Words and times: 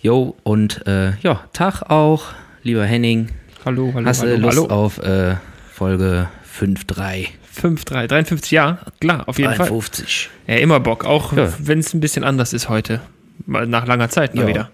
Jo, 0.00 0.36
und 0.44 0.86
äh, 0.86 1.16
ja, 1.22 1.44
Tag 1.52 1.82
auch, 1.90 2.26
lieber 2.62 2.84
Henning. 2.84 3.30
Hallo, 3.64 3.90
hallo, 3.94 4.06
Hast 4.06 4.22
du 4.22 4.26
hallo, 4.28 4.36
Lust 4.38 4.58
hallo. 4.58 4.68
auf 4.70 4.98
äh, 4.98 5.36
Folge 5.72 6.28
5.3? 6.58 7.28
5, 7.52 7.84
3, 7.84 8.06
53, 8.06 8.50
ja, 8.52 8.78
klar, 9.00 9.28
auf 9.28 9.38
jeden 9.38 9.50
Fall. 9.54 9.66
53. 9.68 10.30
Ja, 10.46 10.54
immer 10.56 10.78
Bock, 10.78 11.04
auch 11.04 11.36
Ja. 11.36 11.52
wenn 11.58 11.80
es 11.80 11.92
ein 11.94 12.00
bisschen 12.00 12.22
anders 12.22 12.52
ist 12.52 12.68
heute. 12.68 13.00
Mal 13.46 13.66
nach 13.66 13.86
langer 13.86 14.08
Zeit 14.08 14.34
mal 14.36 14.42
Ja. 14.42 14.48
wieder. 14.48 14.70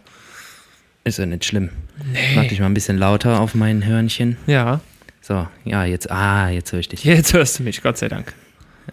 Ist 1.05 1.19
ja 1.19 1.27
nicht 1.27 1.45
schlimm. 1.47 1.71
Mach 2.35 2.45
dich 2.47 2.61
mal 2.61 2.67
ein 2.67 2.75
bisschen 2.75 2.99
lauter 2.99 3.41
auf 3.41 3.55
mein 3.55 3.85
Hörnchen. 3.87 4.37
Ja, 4.47 4.81
So, 5.23 5.47
ja, 5.65 5.85
jetzt, 5.87 6.11
ah, 6.11 6.51
jetzt 6.51 6.73
höre 6.73 6.81
ich 6.81 6.89
dich. 6.89 7.05
jetzt 7.05 7.33
hörst 7.33 7.59
du 7.59 7.63
mich, 7.63 7.83
Gott 7.83 7.97
sei 7.97 8.09
Dank. 8.09 8.35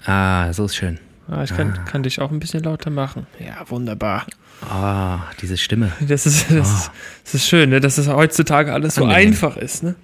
Ah, 0.05 0.53
so 0.53 0.63
ist 0.65 0.75
schön. 0.77 0.97
Ah, 1.27 1.43
ich 1.43 1.55
kann, 1.55 1.85
kann 1.85 2.03
dich 2.03 2.19
auch 2.19 2.31
ein 2.31 2.39
bisschen 2.39 2.63
lauter 2.63 2.89
machen. 2.89 3.27
Ja, 3.39 3.69
wunderbar. 3.69 4.25
Ah, 4.69 5.19
diese 5.41 5.57
Stimme. 5.57 5.91
Das 6.01 6.25
ist, 6.25 6.51
das, 6.51 6.71
ist, 6.71 6.91
das 7.23 7.33
ist 7.35 7.47
schön, 7.47 7.69
ne? 7.69 7.79
dass 7.79 7.97
es 7.97 8.07
heutzutage 8.07 8.73
alles 8.73 8.95
so 8.95 9.03
Angenehm. 9.03 9.27
einfach 9.27 9.57
ist. 9.57 9.83
Ne? 9.83 9.95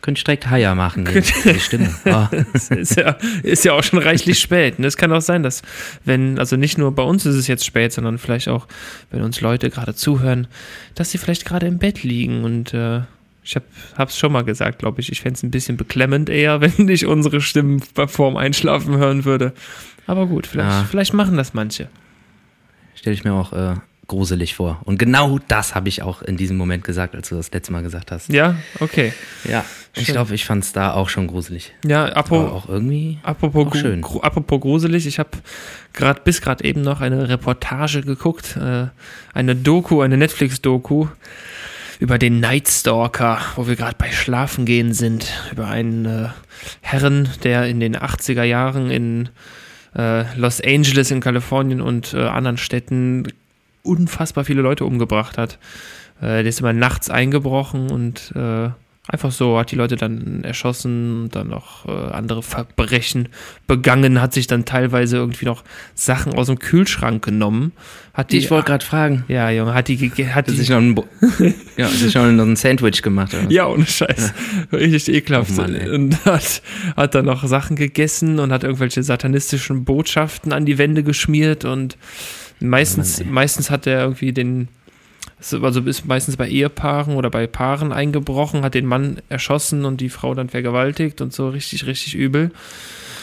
Könnte 0.00 0.20
ich 0.20 0.24
direkt 0.24 0.48
Haier 0.48 0.74
machen, 0.74 1.04
die, 1.04 1.20
die 1.20 1.60
Stimme. 1.60 1.94
Ah, 2.04 2.30
ist 2.52 2.96
ja, 2.96 3.16
ist 3.42 3.64
ja 3.64 3.72
auch 3.72 3.82
schon 3.82 3.98
reichlich 3.98 4.38
spät. 4.38 4.78
Ne? 4.78 4.86
Es 4.86 4.96
kann 4.96 5.12
auch 5.12 5.20
sein, 5.20 5.42
dass, 5.42 5.62
wenn, 6.04 6.38
also 6.38 6.56
nicht 6.56 6.78
nur 6.78 6.94
bei 6.94 7.02
uns 7.02 7.26
ist 7.26 7.34
es 7.34 7.46
jetzt 7.46 7.64
spät, 7.64 7.92
sondern 7.92 8.18
vielleicht 8.18 8.48
auch, 8.48 8.66
wenn 9.10 9.22
uns 9.22 9.40
Leute 9.40 9.70
gerade 9.70 9.94
zuhören, 9.94 10.46
dass 10.94 11.10
sie 11.10 11.18
vielleicht 11.18 11.44
gerade 11.44 11.66
im 11.66 11.78
Bett 11.78 12.04
liegen. 12.04 12.44
Und 12.44 12.74
äh, 12.74 13.00
ich 13.42 13.56
habe 13.56 14.10
es 14.10 14.18
schon 14.18 14.32
mal 14.32 14.44
gesagt, 14.44 14.78
glaube 14.78 15.00
ich, 15.00 15.10
ich 15.10 15.20
fände 15.20 15.36
es 15.36 15.42
ein 15.42 15.50
bisschen 15.50 15.76
beklemmend 15.76 16.28
eher, 16.28 16.60
wenn 16.60 16.88
ich 16.88 17.06
unsere 17.06 17.40
Stimmen 17.40 17.80
vorm 17.80 18.36
Einschlafen 18.36 18.96
hören 18.98 19.24
würde. 19.24 19.52
Aber 20.08 20.26
gut, 20.26 20.48
vielleicht, 20.48 20.68
Ja. 20.70 20.84
vielleicht 20.90 21.14
machen 21.14 21.36
das 21.36 21.54
manche. 21.54 21.88
Stelle 22.96 23.14
ich 23.14 23.22
mir 23.22 23.32
auch 23.34 23.52
äh, 23.52 23.74
gruselig 24.08 24.54
vor. 24.56 24.80
Und 24.84 24.98
genau 24.98 25.38
das 25.48 25.74
habe 25.76 25.88
ich 25.88 26.02
auch 26.02 26.22
in 26.22 26.36
diesem 26.36 26.56
Moment 26.56 26.82
gesagt, 26.82 27.14
als 27.14 27.28
du 27.28 27.36
das 27.36 27.52
letzte 27.52 27.72
Mal 27.72 27.82
gesagt 27.82 28.10
hast. 28.10 28.28
Ja, 28.32 28.56
okay. 28.80 29.12
Ja, 29.44 29.64
ich 29.94 30.06
Schön. 30.06 30.14
glaube, 30.14 30.34
ich 30.34 30.44
fand 30.46 30.64
es 30.64 30.72
da 30.72 30.94
auch 30.94 31.08
schon 31.08 31.26
gruselig. 31.28 31.72
Ja, 31.84 32.06
apropos, 32.06 32.50
auch 32.50 32.68
irgendwie. 32.68 33.18
Apropos, 33.22 33.66
Auch 33.68 33.74
schön. 33.76 34.00
gru- 34.00 34.20
apropos 34.22 34.60
gruselig, 34.60 35.06
ich 35.06 35.18
habe 35.18 35.30
gerade 35.92 36.22
bis 36.24 36.40
gerade 36.40 36.64
eben 36.64 36.80
noch 36.82 37.00
eine 37.00 37.28
Reportage 37.28 38.00
geguckt, 38.00 38.56
äh, 38.56 38.86
eine 39.34 39.54
Doku, 39.54 40.00
eine 40.00 40.16
Netflix-Doku 40.16 41.06
über 42.00 42.18
den 42.18 42.40
Night 42.40 42.68
Stalker, 42.68 43.40
wo 43.56 43.66
wir 43.66 43.76
gerade 43.76 43.96
bei 43.98 44.10
Schlafengehen 44.10 44.94
sind, 44.94 45.26
über 45.52 45.68
einen 45.68 46.06
äh, 46.06 46.28
Herren, 46.80 47.28
der 47.44 47.66
in 47.66 47.78
den 47.80 47.96
80er 47.96 48.44
Jahren 48.44 48.90
in 48.90 49.28
Los 49.94 50.60
Angeles 50.60 51.10
in 51.10 51.20
Kalifornien 51.20 51.80
und 51.80 52.14
äh, 52.14 52.22
anderen 52.24 52.56
Städten 52.58 53.24
unfassbar 53.82 54.44
viele 54.44 54.62
Leute 54.62 54.84
umgebracht 54.84 55.38
hat. 55.38 55.58
Äh, 56.20 56.42
der 56.42 56.46
ist 56.46 56.60
immer 56.60 56.72
nachts 56.72 57.10
eingebrochen 57.10 57.90
und 57.90 58.32
äh, 58.36 58.70
einfach 59.08 59.32
so 59.32 59.58
hat 59.58 59.70
die 59.72 59.76
Leute 59.76 59.96
dann 59.96 60.44
erschossen 60.44 61.22
und 61.24 61.34
dann 61.34 61.48
noch 61.48 61.86
äh, 61.86 61.90
andere 62.12 62.42
Verbrechen 62.42 63.28
begangen, 63.66 64.20
hat 64.20 64.34
sich 64.34 64.46
dann 64.46 64.64
teilweise 64.66 65.16
irgendwie 65.16 65.46
noch 65.46 65.64
Sachen 65.94 66.34
aus 66.34 66.46
dem 66.48 66.58
Kühlschrank 66.58 67.24
genommen. 67.24 67.72
Hat 68.12 68.30
die, 68.32 68.36
Ich 68.38 68.50
wollte 68.50 68.66
gerade 68.66 68.84
fragen. 68.84 69.24
ja, 69.28 69.48
Junge, 69.50 69.72
hat 69.74 69.88
die, 69.88 69.96
hat 70.10 70.34
Hat 70.34 70.46
sich 70.48 70.66
die, 70.66 70.72
noch 70.72 70.78
ein, 70.78 70.94
Bo- 70.94 71.08
ja, 71.76 71.86
hat 71.86 71.92
sich 71.92 72.14
noch 72.14 72.24
ein 72.24 72.56
Sandwich 72.56 73.00
gemacht. 73.02 73.32
Oder? 73.34 73.50
ja, 73.50 73.66
ohne 73.66 73.86
Scheiß. 73.86 74.34
Richtig 74.72 75.14
ekelhaft. 75.16 75.52
Oh 75.56 75.62
Mann, 75.62 75.74
und 75.90 76.24
hat, 76.24 76.62
hat 76.96 77.14
dann 77.14 77.24
noch 77.24 77.46
Sachen 77.46 77.76
gegessen 77.76 78.38
und 78.38 78.52
hat 78.52 78.62
irgendwelche 78.64 79.02
satanistischen 79.02 79.84
Botschaften 79.84 80.52
an 80.52 80.66
die 80.66 80.76
Wände 80.78 81.02
geschmiert 81.02 81.64
und 81.64 81.96
meistens, 82.60 83.20
Oh 83.20 83.24
Mann, 83.24 83.34
meistens 83.34 83.70
hat 83.70 83.86
er 83.86 84.02
irgendwie 84.02 84.32
den, 84.32 84.68
also 85.40 85.80
ist 85.82 86.06
meistens 86.06 86.36
bei 86.36 86.48
Ehepaaren 86.48 87.14
oder 87.14 87.30
bei 87.30 87.46
Paaren 87.46 87.92
eingebrochen, 87.92 88.62
hat 88.62 88.74
den 88.74 88.86
Mann 88.86 89.18
erschossen 89.28 89.84
und 89.84 90.00
die 90.00 90.08
Frau 90.08 90.34
dann 90.34 90.48
vergewaltigt 90.48 91.20
und 91.20 91.32
so 91.32 91.48
richtig, 91.48 91.86
richtig 91.86 92.14
übel. 92.14 92.50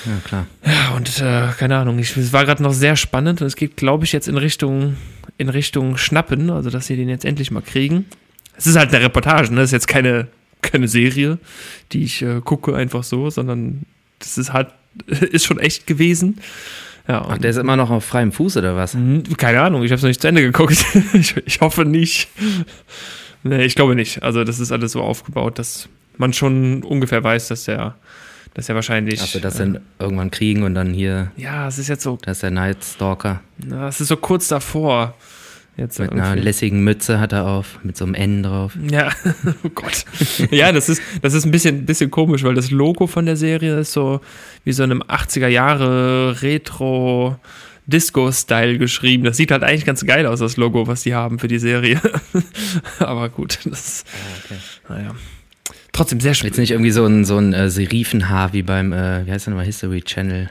Ja, 0.06 0.20
klar. 0.24 0.48
Ja, 0.66 0.96
und 0.96 1.20
äh, 1.20 1.50
keine 1.58 1.78
Ahnung, 1.78 2.00
ich, 2.00 2.16
es 2.16 2.32
war 2.32 2.46
gerade 2.46 2.64
noch 2.64 2.74
sehr 2.74 2.96
spannend 2.96 3.42
und 3.42 3.48
es 3.48 3.56
geht, 3.56 3.76
glaube 3.76 4.06
ich, 4.06 4.14
jetzt 4.14 4.28
in 4.28 4.38
Richtung, 4.38 4.98
in 5.38 5.50
Richtung 5.50 5.98
Schnappen, 5.98 6.50
also 6.50 6.70
dass 6.70 6.88
sie 6.88 6.96
den 6.96 7.10
jetzt 7.10 7.26
endlich 7.26 7.52
mal 7.52 7.62
kriegen. 7.62 8.06
Es 8.56 8.68
ist 8.68 8.78
halt 8.78 8.94
eine 8.94 9.04
Reportage, 9.04 9.54
ne? 9.54 9.62
Das 9.62 9.70
ist 9.70 9.74
jetzt 9.74 9.88
keine, 9.88 10.28
keine 10.62 10.88
Serie, 10.88 11.40
die 11.92 12.04
ich 12.04 12.22
äh, 12.22 12.40
gucke 12.44 12.76
einfach 12.76 13.04
so, 13.04 13.30
sondern 13.30 13.82
das 14.20 14.38
ist 14.38 14.54
halt, 14.54 14.70
ist 15.08 15.46
schon 15.46 15.60
echt 15.60 15.88
gewesen. 15.88 16.40
Ja, 17.08 17.22
Ach, 17.22 17.36
und, 17.36 17.44
der 17.44 17.52
ist 17.52 17.58
immer 17.58 17.76
noch 17.76 17.92
auf 17.92 18.04
freiem 18.04 18.32
Fuß 18.32 18.58
oder 18.58 18.76
was? 18.76 18.94
Hm, 18.94 19.24
keine 19.38 19.62
Ahnung, 19.62 19.84
ich 19.84 19.92
habe 19.92 19.98
es 19.98 20.02
noch 20.02 20.08
nicht 20.10 20.22
zu 20.22 20.28
Ende 20.28 20.42
geguckt. 20.42 20.84
ich, 21.14 21.38
ich 21.46 21.62
hoffe 21.62 21.86
nicht. 21.86 22.30
Nee, 23.44 23.64
ich 23.64 23.76
glaube 23.76 23.96
nicht. 23.96 24.24
Also 24.24 24.44
das 24.44 24.60
ist 24.60 24.72
alles 24.72 24.94
so 24.94 25.02
aufgebaut, 25.02 25.60
dass 25.60 25.88
man 26.18 26.34
schon 26.34 26.84
ungefähr 26.84 27.24
weiß, 27.24 27.50
dass 27.50 27.66
der, 27.66 27.96
dass 28.56 28.70
er 28.70 28.76
wahrscheinlich. 28.76 29.20
Dass 29.20 29.36
wir 29.36 29.42
das 29.42 29.56
äh, 29.56 29.60
dann 29.60 29.82
irgendwann 30.00 30.32
kriegen 30.32 30.64
und 30.64 30.74
dann 30.74 30.94
hier, 30.94 31.32
ja, 31.38 31.68
es 31.68 31.78
ist 31.78 31.90
jetzt 31.90 32.04
so 32.04 32.18
da 32.22 32.32
ist 32.32 32.42
der 32.42 32.52
Night 32.52 32.84
Stalker. 32.84 33.42
Na, 33.58 33.88
es 33.88 34.02
ist 34.02 34.08
so 34.08 34.18
kurz 34.18 34.48
davor. 34.48 35.14
Jetzt 35.78 36.00
Mit 36.00 36.14
einer 36.14 36.38
lässigen 36.38 36.86
Mütze 36.86 37.20
hat 37.20 37.34
er 37.34 37.48
auf, 37.48 37.80
mit 37.84 37.98
so 37.98 38.06
einem 38.06 38.14
N 38.14 38.44
drauf. 38.44 38.78
ja, 38.90 39.12
oh 39.64 39.70
Gott. 39.76 40.06
ja, 40.50 40.72
das 40.72 40.88
ist, 40.88 41.02
das 41.22 41.34
ist 41.34 41.46
ein 41.46 41.52
bisschen, 41.52 41.86
bisschen 41.86 42.10
komisch, 42.12 42.44
weil 42.44 42.56
das 42.56 42.72
Logo 42.72 43.08
von 43.08 43.26
der 43.26 43.36
Serie 43.36 43.80
ist 43.80 43.92
so 43.92 44.22
wie 44.64 44.72
so 44.72 44.84
einem 44.84 45.02
80er 45.02 45.48
Jahre 45.50 46.42
Retro 46.42 47.38
Disco-Style 47.88 48.78
geschrieben. 48.78 49.26
Das 49.26 49.38
sieht 49.38 49.52
halt 49.52 49.64
eigentlich 49.64 49.86
ganz 49.86 50.06
geil 50.06 50.26
aus, 50.26 50.40
das 50.40 50.58
Logo, 50.58 50.88
was 50.88 51.04
die 51.04 51.14
haben 51.14 51.40
für 51.40 51.48
die 51.48 51.60
Serie. 51.60 52.02
Aber 53.00 53.30
gut, 53.30 53.60
das 53.66 54.06
naja. 54.90 55.14
Trotzdem 55.92 56.20
sehr 56.20 56.32
Jetzt 56.32 56.40
spannend. 56.40 56.58
nicht 56.58 56.72
irgendwie 56.72 56.92
so 56.92 57.06
ein, 57.06 57.26
so 57.26 57.38
ein 57.38 57.54
äh, 57.54 57.70
Serifenhaar 57.70 58.54
wie 58.54 58.64
beim, 58.64 58.92
äh, 58.92 59.26
wie 59.26 59.32
heißt 59.32 59.46
der 59.48 59.52
nochmal, 59.52 59.66
History 59.66 60.02
Channel. 60.02 60.50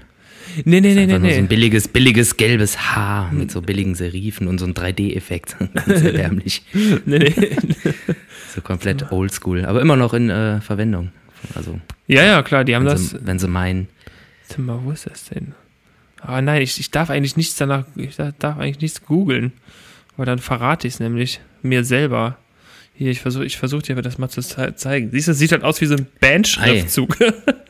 Nee, 0.65 0.81
nee, 0.81 0.95
nee, 0.95 1.07
nee, 1.07 1.19
nur 1.19 1.21
so 1.31 1.37
ein 1.37 1.43
nee. 1.43 1.49
billiges, 1.49 1.89
billiges 1.89 2.37
gelbes 2.37 2.79
Haar 2.95 3.33
mit 3.33 3.51
so 3.51 3.61
billigen 3.63 3.95
Serifen 3.95 4.47
und 4.47 4.59
so 4.59 4.67
ein 4.67 4.75
3D-Effekt. 4.75 5.57
Ganz 5.75 6.03
erbärmlich. 6.03 6.63
nee, 6.73 7.19
nee. 7.19 7.35
So 8.55 8.61
komplett 8.61 9.11
oldschool. 9.11 9.65
Aber 9.65 9.81
immer 9.81 9.97
noch 9.97 10.15
in 10.15 10.31
äh, 10.31 10.61
Verwendung. 10.61 11.11
Also, 11.55 11.81
Ja, 12.07 12.25
ja, 12.25 12.43
klar, 12.43 12.65
die 12.65 12.75
haben 12.77 12.85
das. 12.85 13.11
sie, 13.11 13.19
wenn 13.23 13.39
sie 13.39 13.49
meinen. 13.49 13.89
Mal, 14.57 14.79
wo 14.85 14.93
ist 14.93 15.07
das 15.07 15.25
denn? 15.25 15.55
Aber 16.21 16.41
nein, 16.41 16.63
ich, 16.63 16.79
ich 16.79 16.91
darf 16.91 17.11
eigentlich 17.11 17.37
nichts 17.37 17.57
danach, 17.57 17.85
ich 17.97 18.17
darf 18.17 18.59
eigentlich 18.59 18.81
nichts 18.81 19.03
googeln. 19.05 19.53
Weil 20.17 20.27
dann 20.27 20.39
verrate 20.39 20.87
ich 20.87 20.95
es 20.95 21.01
nämlich 21.01 21.41
mir 21.63 21.83
selber. 21.85 22.39
Hier, 22.95 23.11
ich 23.11 23.21
versuche 23.21 23.45
ich 23.45 23.57
versuch 23.57 23.83
dir 23.83 23.97
das 24.01 24.19
mal 24.19 24.29
zu 24.29 24.41
ze- 24.41 24.75
zeigen. 24.77 25.11
Siehst 25.11 25.27
du, 25.27 25.33
das 25.33 25.39
sieht 25.41 25.51
halt 25.51 25.65
aus 25.65 25.81
wie 25.81 25.87
so 25.87 25.97
ein 25.97 26.07
Bandschriftzug. 26.21 27.17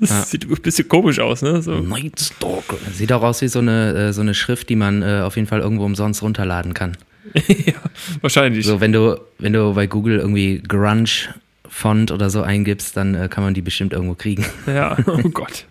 das 0.00 0.10
Ja. 0.10 0.22
sieht 0.22 0.48
ein 0.50 0.56
bisschen 0.62 0.88
komisch 0.88 1.18
aus, 1.20 1.42
ne? 1.42 1.60
So. 1.62 1.80
Night 1.80 2.20
Stalker. 2.20 2.76
Sieht 2.92 3.12
auch 3.12 3.22
aus 3.22 3.42
wie 3.42 3.48
so 3.48 3.58
eine, 3.58 3.94
äh, 4.08 4.12
so 4.12 4.20
eine 4.22 4.34
Schrift, 4.34 4.68
die 4.68 4.76
man 4.76 5.02
äh, 5.02 5.20
auf 5.24 5.36
jeden 5.36 5.46
Fall 5.48 5.60
irgendwo 5.60 5.84
umsonst 5.84 6.22
runterladen 6.22 6.74
kann. 6.74 6.96
ja, 7.34 7.74
wahrscheinlich. 8.22 8.64
So, 8.66 8.80
wenn 8.80 8.92
du, 8.92 9.20
wenn 9.38 9.52
du 9.52 9.74
bei 9.74 9.86
Google 9.86 10.18
irgendwie 10.18 10.62
Grunge 10.66 11.10
Font 11.68 12.10
oder 12.10 12.30
so 12.30 12.42
eingibst, 12.42 12.96
dann 12.96 13.14
äh, 13.14 13.28
kann 13.28 13.44
man 13.44 13.54
die 13.54 13.62
bestimmt 13.62 13.92
irgendwo 13.92 14.14
kriegen. 14.14 14.44
Ja, 14.66 14.96
oh 15.06 15.28
Gott. 15.28 15.66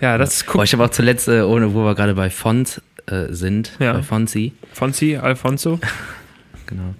Ja, 0.00 0.18
das 0.18 0.42
Boah, 0.44 0.52
guckt 0.52 0.64
ich 0.66 0.72
habe 0.74 0.84
auch 0.84 0.90
zuletzt, 0.90 1.28
ohne, 1.28 1.74
wo 1.74 1.84
wir 1.84 1.94
gerade 1.94 2.14
bei 2.14 2.30
Font 2.30 2.82
äh, 3.06 3.26
sind, 3.30 3.72
Ja. 3.80 3.94
bei 3.94 4.02
Fonzi, 4.02 4.52
Fonzi, 4.72 5.16
Alfonso. 5.16 5.80
genau. 6.66 6.94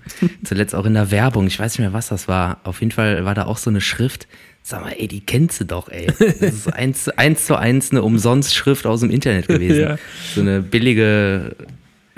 zuletzt 0.44 0.74
auch 0.74 0.86
in 0.86 0.94
der 0.94 1.10
Werbung, 1.10 1.46
ich 1.46 1.58
weiß 1.58 1.72
nicht 1.72 1.80
mehr, 1.80 1.92
was 1.92 2.08
das 2.08 2.28
war. 2.28 2.60
Auf 2.64 2.80
jeden 2.80 2.92
Fall 2.92 3.24
war 3.24 3.34
da 3.34 3.44
auch 3.44 3.58
so 3.58 3.70
eine 3.70 3.80
Schrift. 3.80 4.26
Sag 4.70 4.82
mal, 4.82 4.92
ey, 4.98 5.08
die 5.08 5.20
kennst 5.22 5.60
du 5.60 5.64
doch, 5.64 5.88
ey. 5.88 6.08
Das 6.18 6.52
ist 6.52 6.70
eins, 6.70 7.08
eins 7.08 7.46
zu 7.46 7.56
eins 7.56 7.90
eine 7.90 8.02
Umsonst-Schrift 8.02 8.84
aus 8.84 9.00
dem 9.00 9.08
Internet 9.10 9.48
gewesen. 9.48 9.80
Ja. 9.80 9.98
So 10.34 10.42
eine 10.42 10.60
billige 10.60 11.56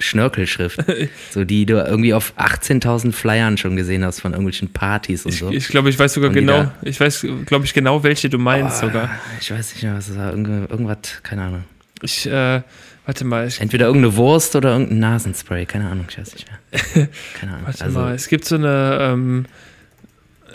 Schnörkelschrift. 0.00 0.80
so 1.30 1.44
die 1.44 1.64
du 1.64 1.74
irgendwie 1.74 2.12
auf 2.12 2.32
18.000 2.38 3.12
Flyern 3.12 3.56
schon 3.56 3.76
gesehen 3.76 4.04
hast 4.04 4.18
von 4.20 4.32
irgendwelchen 4.32 4.72
Partys 4.72 5.24
und 5.26 5.32
Ich, 5.32 5.38
so. 5.38 5.50
ich 5.52 5.68
glaube, 5.68 5.90
ich 5.90 5.98
weiß 5.98 6.12
sogar 6.14 6.30
genau, 6.30 6.72
ich 6.82 6.98
weiß, 6.98 7.24
glaube 7.46 7.66
ich, 7.66 7.72
genau, 7.72 8.02
welche 8.02 8.28
du 8.28 8.38
meinst 8.38 8.78
Ah, 8.82 8.86
sogar. 8.86 9.10
Ich 9.40 9.50
weiß 9.52 9.74
nicht 9.74 9.84
mehr, 9.84 9.94
was 9.94 10.08
das 10.08 10.16
war. 10.16 10.30
Irgend- 10.30 10.70
Irgendwas, 10.70 10.96
keine 11.22 11.42
Ahnung. 11.42 11.64
Ich, 12.02 12.26
äh, 12.26 12.62
warte 13.06 13.24
mal, 13.26 13.46
ich 13.46 13.60
Entweder 13.60 13.86
irgendeine 13.86 14.16
Wurst 14.16 14.56
oder 14.56 14.72
irgendein 14.72 14.98
Nasenspray, 14.98 15.66
keine 15.66 15.88
Ahnung, 15.88 16.06
ich 16.08 16.18
weiß 16.18 16.34
nicht 16.34 16.46
mehr. 16.48 17.08
Keine 17.38 17.52
Ahnung. 17.52 17.66
Warte 17.66 17.84
also, 17.84 17.98
mal, 18.00 18.14
es 18.14 18.26
gibt 18.28 18.44
so 18.44 18.54
eine, 18.56 18.98
ähm, 19.00 19.46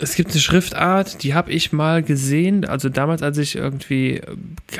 es 0.00 0.14
gibt 0.14 0.30
eine 0.32 0.40
Schriftart, 0.40 1.22
die 1.22 1.34
habe 1.34 1.50
ich 1.52 1.72
mal 1.72 2.02
gesehen, 2.02 2.64
also 2.64 2.88
damals, 2.88 3.22
als 3.22 3.38
ich 3.38 3.56
irgendwie 3.56 4.18
äh, 4.18 4.22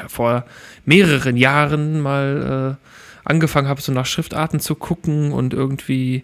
vor 0.09 0.45
mehreren 0.85 1.37
Jahren 1.37 2.01
mal 2.01 2.79
äh, 2.83 3.29
angefangen 3.29 3.69
habe, 3.69 3.81
so 3.81 3.93
nach 3.93 4.07
Schriftarten 4.07 4.61
zu 4.61 4.75
gucken 4.75 5.33
und 5.33 5.53
irgendwie, 5.55 6.23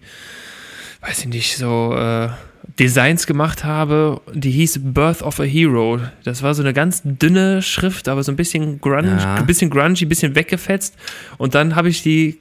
weiß 1.01 1.19
ich 1.21 1.27
nicht, 1.27 1.57
so 1.57 1.93
äh, 1.95 2.29
Designs 2.79 3.27
gemacht 3.27 3.65
habe, 3.65 4.21
die 4.33 4.51
hieß 4.51 4.79
Birth 4.81 5.21
of 5.21 5.39
a 5.39 5.43
Hero. 5.43 5.99
Das 6.23 6.41
war 6.43 6.53
so 6.53 6.63
eine 6.63 6.71
ganz 6.73 7.01
dünne 7.03 7.61
Schrift, 7.61 8.07
aber 8.07 8.23
so 8.23 8.31
ein 8.31 8.37
bisschen 8.37 8.79
grunge, 8.79 9.17
Ja. 9.19 9.35
ein 9.35 9.45
bisschen 9.45 9.69
grungy, 9.69 10.05
ein 10.05 10.09
bisschen 10.09 10.33
weggefetzt. 10.35 10.95
Und 11.37 11.55
dann 11.55 11.75
habe 11.75 11.89
ich 11.89 12.03
die 12.03 12.39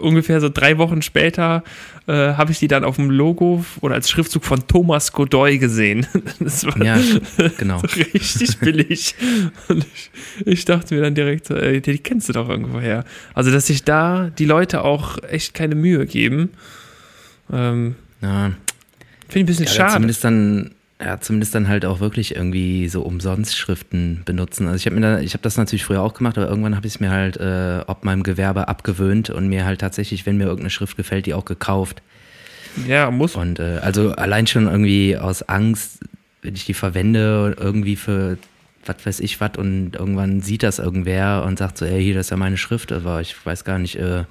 ungefähr 0.00 0.40
so 0.40 0.48
drei 0.48 0.78
Wochen 0.78 1.02
später 1.02 1.62
äh, 2.06 2.12
habe 2.34 2.52
ich 2.52 2.58
die 2.58 2.68
dann 2.68 2.84
auf 2.84 2.96
dem 2.96 3.10
Logo 3.10 3.64
oder 3.80 3.94
als 3.94 4.10
Schriftzug 4.10 4.44
von 4.44 4.66
Thomas 4.66 5.12
Godoy 5.12 5.58
gesehen. 5.58 6.06
Das 6.40 6.66
war 6.66 6.82
Ja, 6.82 6.98
genau. 7.58 7.78
so 7.78 7.86
richtig 7.86 8.58
billig. 8.58 9.14
Und 9.68 9.86
ich, 9.94 10.10
ich 10.44 10.64
dachte 10.64 10.94
mir 10.94 11.02
dann 11.02 11.14
direkt, 11.14 11.46
so, 11.46 11.54
ey, 11.54 11.80
die 11.80 11.98
kennst 11.98 12.28
du 12.28 12.32
doch 12.32 12.48
irgendwoher. 12.48 13.04
Also, 13.34 13.50
dass 13.50 13.66
sich 13.66 13.84
da 13.84 14.30
die 14.30 14.44
Leute 14.44 14.82
auch 14.84 15.22
echt 15.22 15.54
keine 15.54 15.74
Mühe 15.74 16.06
geben, 16.06 16.50
ähm, 17.52 17.94
Ja, 18.20 18.52
finde 19.28 19.34
ich 19.34 19.36
ein 19.36 19.46
bisschen 19.46 19.66
ja, 19.66 19.72
schade. 19.72 19.92
Zumindest 19.94 20.24
dann, 20.24 20.74
ja, 21.02 21.20
zumindest 21.20 21.54
dann 21.54 21.68
halt 21.68 21.84
auch 21.84 22.00
wirklich 22.00 22.36
irgendwie 22.36 22.88
so 22.88 23.02
umsonst 23.02 23.56
Schriften 23.56 24.22
benutzen. 24.24 24.66
Also 24.66 24.76
ich 24.76 24.86
habe 24.86 24.94
mir 24.94 25.02
da, 25.02 25.20
ich 25.20 25.32
habe 25.34 25.42
das 25.42 25.56
natürlich 25.56 25.84
früher 25.84 26.00
auch 26.00 26.14
gemacht, 26.14 26.38
aber 26.38 26.48
irgendwann 26.48 26.76
habe 26.76 26.86
ich 26.86 26.94
es 26.94 27.00
mir 27.00 27.10
halt 27.10 27.36
äh, 27.38 27.80
ob 27.86 28.04
meinem 28.04 28.22
Gewerbe 28.22 28.68
abgewöhnt 28.68 29.28
und 29.30 29.48
mir 29.48 29.64
halt 29.64 29.80
tatsächlich, 29.80 30.26
wenn 30.26 30.36
mir 30.36 30.44
irgendeine 30.44 30.70
Schrift 30.70 30.96
gefällt, 30.96 31.26
die 31.26 31.34
auch 31.34 31.44
gekauft. 31.44 32.02
Ja, 32.86 33.10
muss. 33.10 33.34
Und 33.34 33.58
äh, 33.58 33.80
also 33.82 34.12
allein 34.12 34.46
schon 34.46 34.66
irgendwie 34.66 35.16
aus 35.16 35.42
Angst, 35.42 36.00
wenn 36.42 36.54
ich 36.54 36.66
die 36.66 36.74
verwende, 36.74 37.56
irgendwie 37.58 37.96
für 37.96 38.38
was 38.84 39.04
weiß 39.04 39.20
ich 39.20 39.40
was 39.40 39.52
und 39.58 39.94
irgendwann 39.94 40.40
sieht 40.40 40.62
das 40.62 40.78
irgendwer 40.78 41.44
und 41.46 41.58
sagt 41.58 41.78
so, 41.78 41.84
ey, 41.84 42.02
hier, 42.02 42.14
das 42.14 42.26
ist 42.26 42.30
ja 42.30 42.36
meine 42.36 42.56
Schrift, 42.56 42.92
aber 42.92 43.20
ich 43.20 43.34
weiß 43.44 43.64
gar 43.64 43.78
nicht, 43.78 43.96
äh, 43.96 44.24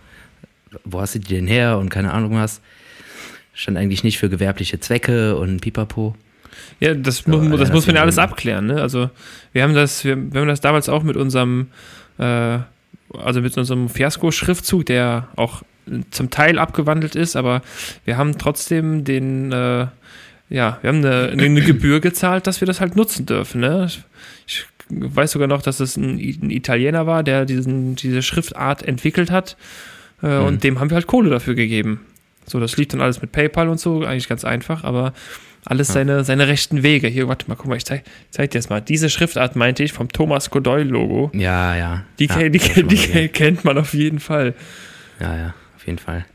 wo 0.84 1.02
hast 1.02 1.16
du 1.16 1.20
die 1.20 1.36
denn 1.36 1.48
her 1.48 1.78
und 1.78 1.90
keine 1.90 2.14
Ahnung 2.14 2.36
was. 2.36 2.62
Stand 3.54 3.78
eigentlich 3.78 4.04
nicht 4.04 4.18
für 4.18 4.30
gewerbliche 4.30 4.80
Zwecke 4.80 5.36
und 5.36 5.60
pipapo. 5.60 6.16
Ja, 6.80 6.94
das, 6.94 7.18
So, 7.20 7.32
mu- 7.32 7.58
das 7.58 7.72
muss 7.72 7.88
man 7.88 7.96
ja 7.96 8.02
alles 8.02 8.18
abklären. 8.18 8.68
Ne? 8.68 8.82
Also 8.82 9.10
wir 9.54 9.64
haben 9.64 9.74
das, 9.74 10.04
wir, 10.04 10.16
wir 10.34 10.42
haben 10.42 10.48
das 10.48 10.62
damals 10.62 10.90
auch 10.90 11.04
mit 11.04 11.18
unserem, 11.18 11.68
äh, 12.18 12.60
also 13.18 13.42
mit 13.42 13.58
unserem 13.58 13.90
Fiasko-Schriftzug, 13.90 14.86
der 14.86 15.28
auch 15.36 15.64
zum 16.12 16.30
Teil 16.30 16.60
abgewandelt 16.60 17.16
ist, 17.16 17.36
aber 17.36 17.62
wir 18.06 18.18
haben 18.18 18.38
trotzdem 18.38 19.04
den, 19.04 19.52
äh, 19.52 19.88
ja, 20.50 20.78
wir 20.82 20.88
haben 20.90 20.98
eine, 21.06 21.30
eine 21.32 21.62
Gebühr 21.62 22.00
gezahlt, 22.00 22.46
dass 22.48 22.62
wir 22.62 22.66
das 22.66 22.80
halt 22.82 22.96
nutzen 22.96 23.26
dürfen. 23.26 23.62
Ne? 23.62 23.88
Ich 24.48 24.66
weiß 24.90 25.32
sogar 25.32 25.48
noch, 25.48 25.62
dass 25.62 25.80
es 25.80 25.98
ein, 25.98 26.18
ein 26.20 26.50
Italiener 26.52 27.08
war, 27.08 27.24
der 27.24 27.46
diesen, 27.46 27.96
diese 27.96 28.22
Schriftart 28.22 28.84
entwickelt 28.84 29.32
hat 29.32 29.56
äh, 30.22 30.28
Mhm. 30.40 30.46
und 30.46 30.64
dem 30.64 30.80
haben 30.80 30.90
wir 30.92 30.96
halt 30.96 31.08
Kohle 31.08 31.30
dafür 31.32 31.56
gegeben. 31.56 32.02
So, 32.46 32.60
das 32.60 32.78
lief 32.78 32.90
dann 32.90 33.02
alles 33.02 33.22
mit 33.22 33.32
PayPal 33.32 33.70
und 33.70 33.80
so, 33.80 34.04
eigentlich 34.04 34.28
ganz 34.30 34.44
einfach, 34.46 34.84
aber 34.84 35.14
alles 35.66 35.90
seine, 35.90 36.24
seine 36.24 36.48
rechten 36.48 36.82
Wege. 36.84 37.08
Hier, 37.08 37.28
warte 37.28 37.48
mal, 37.48 37.56
guck 37.56 37.68
mal, 37.68 37.76
ich 37.78 37.86
zeig, 37.86 38.04
zeig 38.32 38.52
dir 38.52 38.58
das 38.60 38.70
mal. 38.70 38.82
Diese 38.82 39.10
Schriftart 39.10 39.56
meinte 39.56 39.84
ich 39.84 39.94
vom 39.94 40.10
Thomas 40.10 40.50
Godoy-Logo. 40.50 41.32
Ja, 41.34 41.76
ja. 41.76 42.04
Die, 42.20 42.26
ja, 42.26 42.50
die, 42.50 42.50
die, 42.50 42.84
gesehen. 42.96 43.32
kennt 43.32 43.64
man 43.64 43.78
auf 43.78 43.94
jeden 43.94 44.20
Fall. 44.20 44.56
Ja, 45.20 45.38
ja, 45.38 45.54
auf 45.76 45.86
jeden 45.86 46.00
Fall. 46.00 46.26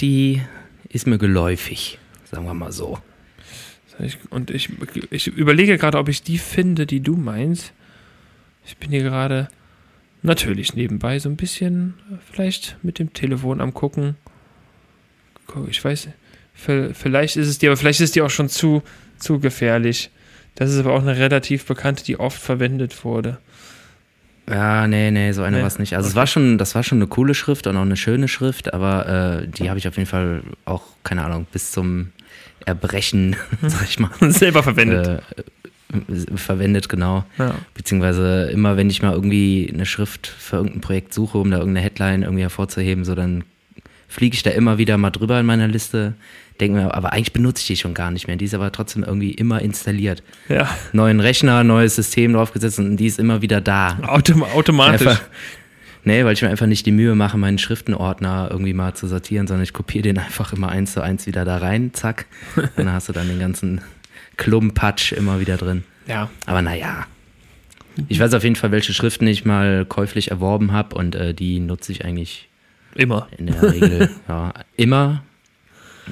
Die 0.00 0.42
ist 0.88 1.06
mir 1.06 1.18
geläufig, 1.18 1.98
sagen 2.24 2.46
wir 2.46 2.54
mal 2.54 2.72
so. 2.72 2.98
Und 4.30 4.50
ich, 4.50 4.70
ich 5.10 5.26
überlege 5.26 5.76
gerade, 5.76 5.98
ob 5.98 6.08
ich 6.08 6.22
die 6.22 6.38
finde, 6.38 6.86
die 6.86 7.00
du 7.00 7.16
meinst. 7.16 7.72
Ich 8.64 8.76
bin 8.76 8.90
hier 8.90 9.02
gerade 9.02 9.48
natürlich 10.22 10.74
nebenbei 10.74 11.18
so 11.18 11.28
ein 11.28 11.36
bisschen 11.36 11.94
äh, 12.12 12.16
vielleicht 12.30 12.76
mit 12.82 12.98
dem 13.00 13.12
Telefon 13.12 13.60
am 13.60 13.74
gucken. 13.74 14.16
Guck, 15.46 15.68
Ich 15.68 15.84
weiß, 15.84 16.06
vi- 16.06 16.12
vielleicht 16.58 17.36
ist 17.36 17.48
es 17.48 17.58
dir, 17.58 17.70
aber 17.70 17.76
vielleicht 17.76 18.00
ist 18.00 18.06
es 18.06 18.12
dir 18.12 18.26
auch 18.26 18.30
schon 18.30 18.48
zu, 18.48 18.82
zu 19.18 19.38
gefährlich. 19.38 20.10
Das 20.54 20.72
ist 20.72 20.80
aber 20.80 20.92
auch 20.92 21.02
eine 21.02 21.16
relativ 21.16 21.66
bekannte, 21.66 22.04
die 22.04 22.18
oft 22.18 22.40
verwendet 22.40 23.04
wurde. 23.04 23.38
Ja, 24.50 24.86
nee, 24.86 25.10
nee, 25.10 25.32
so 25.32 25.42
eine 25.42 25.58
Nee, 25.58 25.62
war 25.62 25.68
es 25.68 25.78
nicht. 25.78 25.94
Also 25.94 26.06
es 26.06 26.14
okay. 26.14 26.20
war 26.20 26.26
schon, 26.26 26.58
das 26.58 26.74
war 26.74 26.82
schon 26.82 26.98
eine 26.98 27.06
coole 27.06 27.34
Schrift 27.34 27.66
und 27.66 27.76
auch 27.76 27.82
eine 27.82 27.96
schöne 27.96 28.28
Schrift, 28.28 28.72
aber 28.72 29.42
äh, 29.42 29.48
die 29.48 29.68
habe 29.68 29.78
ich 29.78 29.86
auf 29.86 29.96
jeden 29.96 30.08
Fall 30.08 30.42
auch, 30.64 30.82
keine 31.04 31.24
Ahnung, 31.24 31.46
bis 31.52 31.70
zum 31.70 32.12
Erbrechen, 32.64 33.36
sag 33.62 33.84
ich 33.88 33.98
mal, 33.98 34.10
Selber 34.32 34.62
verwendet. 34.62 35.22
äh, 35.36 36.36
verwendet, 36.36 36.88
genau. 36.88 37.24
ja. 37.38 37.54
Beziehungsweise 37.74 38.50
immer, 38.50 38.76
wenn 38.76 38.90
ich 38.90 39.02
mal 39.02 39.12
irgendwie 39.12 39.70
eine 39.72 39.86
Schrift 39.86 40.26
für 40.26 40.56
irgendein 40.56 40.80
Projekt 40.80 41.14
suche, 41.14 41.38
um 41.38 41.50
da 41.50 41.58
irgendeine 41.58 41.84
Headline 41.84 42.22
irgendwie 42.22 42.42
hervorzuheben, 42.42 43.04
so 43.04 43.14
dann 43.14 43.44
fliege 44.08 44.34
ich 44.34 44.42
da 44.42 44.50
immer 44.50 44.78
wieder 44.78 44.96
mal 44.98 45.10
drüber 45.10 45.38
in 45.38 45.46
meiner 45.46 45.68
Liste, 45.68 46.14
denke 46.58 46.80
mir, 46.80 46.94
aber 46.94 47.12
eigentlich 47.12 47.32
benutze 47.32 47.60
ich 47.62 47.66
die 47.68 47.76
schon 47.76 47.94
gar 47.94 48.10
nicht 48.10 48.26
mehr. 48.26 48.36
Die 48.36 48.44
ist 48.44 48.54
aber 48.54 48.70
trotzdem 48.72 49.04
irgendwie 49.04 49.32
immer 49.32 49.60
installiert. 49.62 50.22
ja, 50.48 50.68
Neuen 50.92 51.20
Rechner, 51.20 51.64
neues 51.64 51.96
System 51.96 52.32
draufgesetzt 52.32 52.78
und 52.78 52.96
die 52.96 53.06
ist 53.06 53.18
immer 53.18 53.42
wieder 53.42 53.60
da. 53.60 53.98
Autom 54.06 54.42
automatisch. 54.42 55.06
Einfach, 55.06 55.22
nee, 56.04 56.24
weil 56.24 56.32
ich 56.34 56.42
mir 56.42 56.50
einfach 56.50 56.66
nicht 56.66 56.84
die 56.86 56.92
Mühe 56.92 57.14
mache, 57.14 57.38
meinen 57.38 57.58
Schriftenordner 57.58 58.48
irgendwie 58.50 58.74
mal 58.74 58.94
zu 58.94 59.06
sortieren, 59.06 59.46
sondern 59.46 59.64
ich 59.64 59.72
kopiere 59.72 60.02
den 60.02 60.18
einfach 60.18 60.52
immer 60.52 60.68
eins 60.68 60.92
zu 60.92 61.00
eins 61.02 61.26
wieder 61.26 61.44
da 61.44 61.58
rein, 61.58 61.94
zack. 61.94 62.26
Und 62.56 62.70
dann 62.76 62.92
hast 62.92 63.08
du 63.08 63.12
dann 63.12 63.28
den 63.28 63.38
ganzen 63.38 63.80
Klumpatsch 64.36 65.12
immer 65.12 65.40
wieder 65.40 65.56
drin. 65.56 65.84
Ja, 66.06 66.30
Aber 66.46 66.62
naja. 66.62 67.06
Ich 68.06 68.20
weiß 68.20 68.32
auf 68.34 68.44
jeden 68.44 68.56
Fall, 68.56 68.70
welche 68.70 68.94
Schriften 68.94 69.26
ich 69.26 69.44
mal 69.44 69.84
käuflich 69.84 70.30
erworben 70.30 70.72
habe 70.72 70.94
und 70.94 71.16
äh, 71.16 71.34
die 71.34 71.58
nutze 71.58 71.90
ich 71.90 72.04
eigentlich 72.04 72.48
immer. 72.94 73.28
in 73.36 73.46
der 73.48 73.62
Regel 73.62 74.10
ja, 74.28 74.54
immer, 74.76 75.22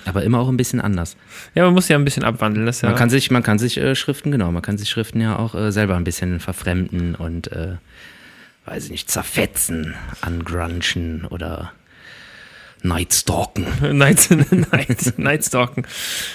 aber 0.04 0.22
immer 0.22 0.38
auch 0.38 0.48
ein 0.48 0.56
bisschen 0.56 0.81
anders. 0.81 1.16
Ja, 1.54 1.64
man 1.64 1.75
muss 1.75 1.88
ja 1.88 1.96
ein 1.96 2.04
bisschen 2.04 2.25
abwandeln. 2.25 2.66
Das 2.66 2.82
ja, 2.82 2.88
Man 2.90 2.98
kann 2.98 3.10
sich, 3.10 3.31
man 3.31 3.43
kann 3.43 3.58
sich 3.58 3.78
äh, 3.78 3.94
Schriften, 3.94 4.31
genau, 4.31 4.52
man 4.52 4.62
kann 4.62 4.78
sich 4.78 4.88
Schriften 4.88 5.20
ja 5.20 5.38
auch 5.38 5.54
äh, 5.54 5.72
selber 5.72 5.96
ein 5.96 6.04
bisschen 6.04 6.40
verfremden 6.40 7.14
und, 7.14 7.50
äh, 7.52 7.76
weiß 8.66 8.84
ich 8.84 8.90
nicht, 8.90 9.10
zerfetzen, 9.10 9.94
angrunchen 10.20 11.25
oder 11.25 11.72
Nightstalken. 12.82 13.66
Night, 13.98 14.28
Night, 14.31 15.19
Nightstalken. 15.19 15.87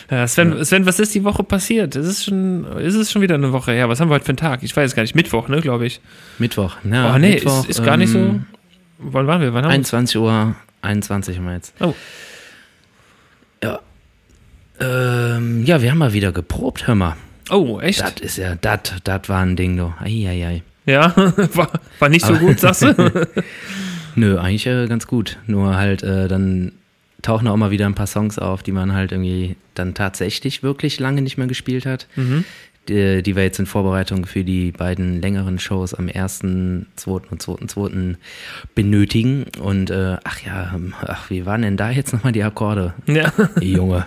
Ja, 0.09 0.27
Sven, 0.27 0.63
Sven, 0.65 0.85
was 0.85 0.99
ist 0.99 1.13
die 1.15 1.23
Woche 1.23 1.43
passiert? 1.43 1.95
Es 1.95 2.07
ist 2.07 2.25
schon, 2.25 2.65
ist 2.77 2.95
es 2.95 3.11
schon 3.11 3.21
wieder 3.21 3.35
eine 3.35 3.51
Woche 3.53 3.71
her. 3.71 3.89
Was 3.89 3.99
haben 3.99 4.09
wir 4.09 4.15
heute 4.15 4.25
für 4.25 4.29
einen 4.29 4.37
Tag? 4.37 4.63
Ich 4.63 4.75
weiß 4.75 4.95
gar 4.95 5.03
nicht. 5.03 5.15
Mittwoch, 5.15 5.47
ne, 5.47 5.61
glaube 5.61 5.85
ich. 5.85 6.01
Mittwoch, 6.39 6.75
ja. 6.83 7.13
oh, 7.13 7.17
nee, 7.17 7.35
Mittwoch, 7.35 7.63
ist, 7.63 7.79
ist 7.79 7.85
gar 7.85 7.97
nicht 7.97 8.11
so. 8.11 8.17
ähm, 8.19 8.45
Wann 8.97 9.27
waren 9.27 9.41
wir? 9.41 9.53
Wann 9.53 9.63
haben 9.63 9.71
wir? 9.71 9.75
21 9.75 10.17
Uhr, 10.17 10.55
21 10.81 11.37
haben 11.37 11.45
wir 11.45 11.53
jetzt. 11.53 11.73
Oh. 11.79 11.93
Ja. 13.63 13.79
Ähm, 14.79 15.63
ja, 15.65 15.81
wir 15.81 15.91
haben 15.91 15.97
mal 15.99 16.13
wieder 16.13 16.31
geprobt, 16.31 16.87
hör 16.87 16.95
mal. 16.95 17.15
Oh, 17.49 17.79
echt? 17.79 18.01
Das 18.01 18.13
ist 18.19 18.37
ja, 18.37 18.55
das, 18.55 18.79
das 19.03 19.29
war 19.29 19.41
ein 19.41 19.55
Ding, 19.55 19.77
du. 19.77 19.93
Eieiei. 19.99 20.63
Ja, 20.85 21.13
war, 21.53 21.69
war 21.99 22.09
nicht 22.09 22.25
so 22.25 22.33
Aber- 22.33 22.39
gut, 22.39 22.59
sagst 22.59 22.81
du? 22.83 23.27
Nö, 24.15 24.37
eigentlich 24.39 24.65
äh, 24.67 24.87
ganz 24.87 25.07
gut. 25.07 25.37
Nur 25.47 25.75
halt, 25.77 26.03
äh, 26.03 26.27
dann 26.27 26.73
tauchen 27.21 27.47
auch 27.47 27.55
mal 27.57 27.71
wieder 27.71 27.85
ein 27.85 27.93
paar 27.95 28.07
Songs 28.07 28.39
auf, 28.39 28.63
die 28.63 28.71
man 28.71 28.93
halt 28.93 29.11
irgendwie 29.11 29.55
dann 29.75 29.93
tatsächlich 29.93 30.63
wirklich 30.63 30.99
lange 30.99 31.21
nicht 31.21 31.37
mehr 31.37 31.47
gespielt 31.47 31.85
hat. 31.85 32.07
mhm. 32.15 32.43
Die, 32.89 33.21
die 33.21 33.35
wir 33.35 33.43
jetzt 33.43 33.59
in 33.59 33.67
Vorbereitung 33.67 34.25
für 34.25 34.43
die 34.43 34.71
beiden 34.71 35.21
längeren 35.21 35.59
Shows 35.59 35.93
am 35.93 36.09
1., 36.09 36.39
2. 36.95 37.11
und 37.11 37.41
2.2. 37.41 38.15
benötigen. 38.73 39.45
Und 39.61 39.91
äh, 39.91 40.17
ach 40.23 40.41
ja, 40.41 40.71
ähm, 40.73 40.93
ach, 40.99 41.29
wie 41.29 41.45
waren 41.45 41.61
denn 41.61 41.77
da 41.77 41.91
jetzt 41.91 42.11
nochmal 42.11 42.33
die 42.33 42.43
Akkorde? 42.43 42.93
Ja. 43.05 43.31
Junge. 43.61 44.05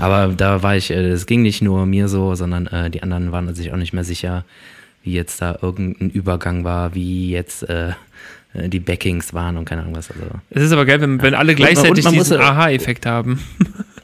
Aber 0.00 0.34
da 0.36 0.62
war 0.62 0.76
ich, 0.76 0.90
äh, 0.90 1.08
es 1.08 1.26
ging 1.26 1.42
nicht 1.42 1.62
nur 1.62 1.86
mir 1.86 2.08
so, 2.08 2.34
sondern 2.34 2.66
äh, 2.66 2.90
die 2.90 3.02
anderen 3.02 3.32
waren 3.32 3.54
sich 3.54 3.72
auch 3.72 3.76
nicht 3.76 3.92
mehr 3.92 4.04
sicher, 4.04 4.44
wie 5.02 5.12
jetzt 5.12 5.40
da 5.40 5.58
irgendein 5.62 6.10
Übergang 6.10 6.64
war, 6.64 6.94
wie 6.94 7.30
jetzt 7.30 7.68
äh, 7.68 7.92
äh, 8.54 8.68
die 8.68 8.80
Backings 8.80 9.34
waren 9.34 9.56
und 9.56 9.64
keine 9.64 9.82
Ahnung 9.82 9.96
was. 9.96 10.10
Also, 10.10 10.22
Es 10.50 10.62
ist 10.62 10.72
aber 10.72 10.86
geil, 10.86 11.00
wenn, 11.00 11.20
wenn 11.22 11.34
alle 11.34 11.54
gleichzeitig 11.54 12.06
diesen 12.06 12.40
Aha-Effekt 12.40 13.06
haben. 13.06 13.40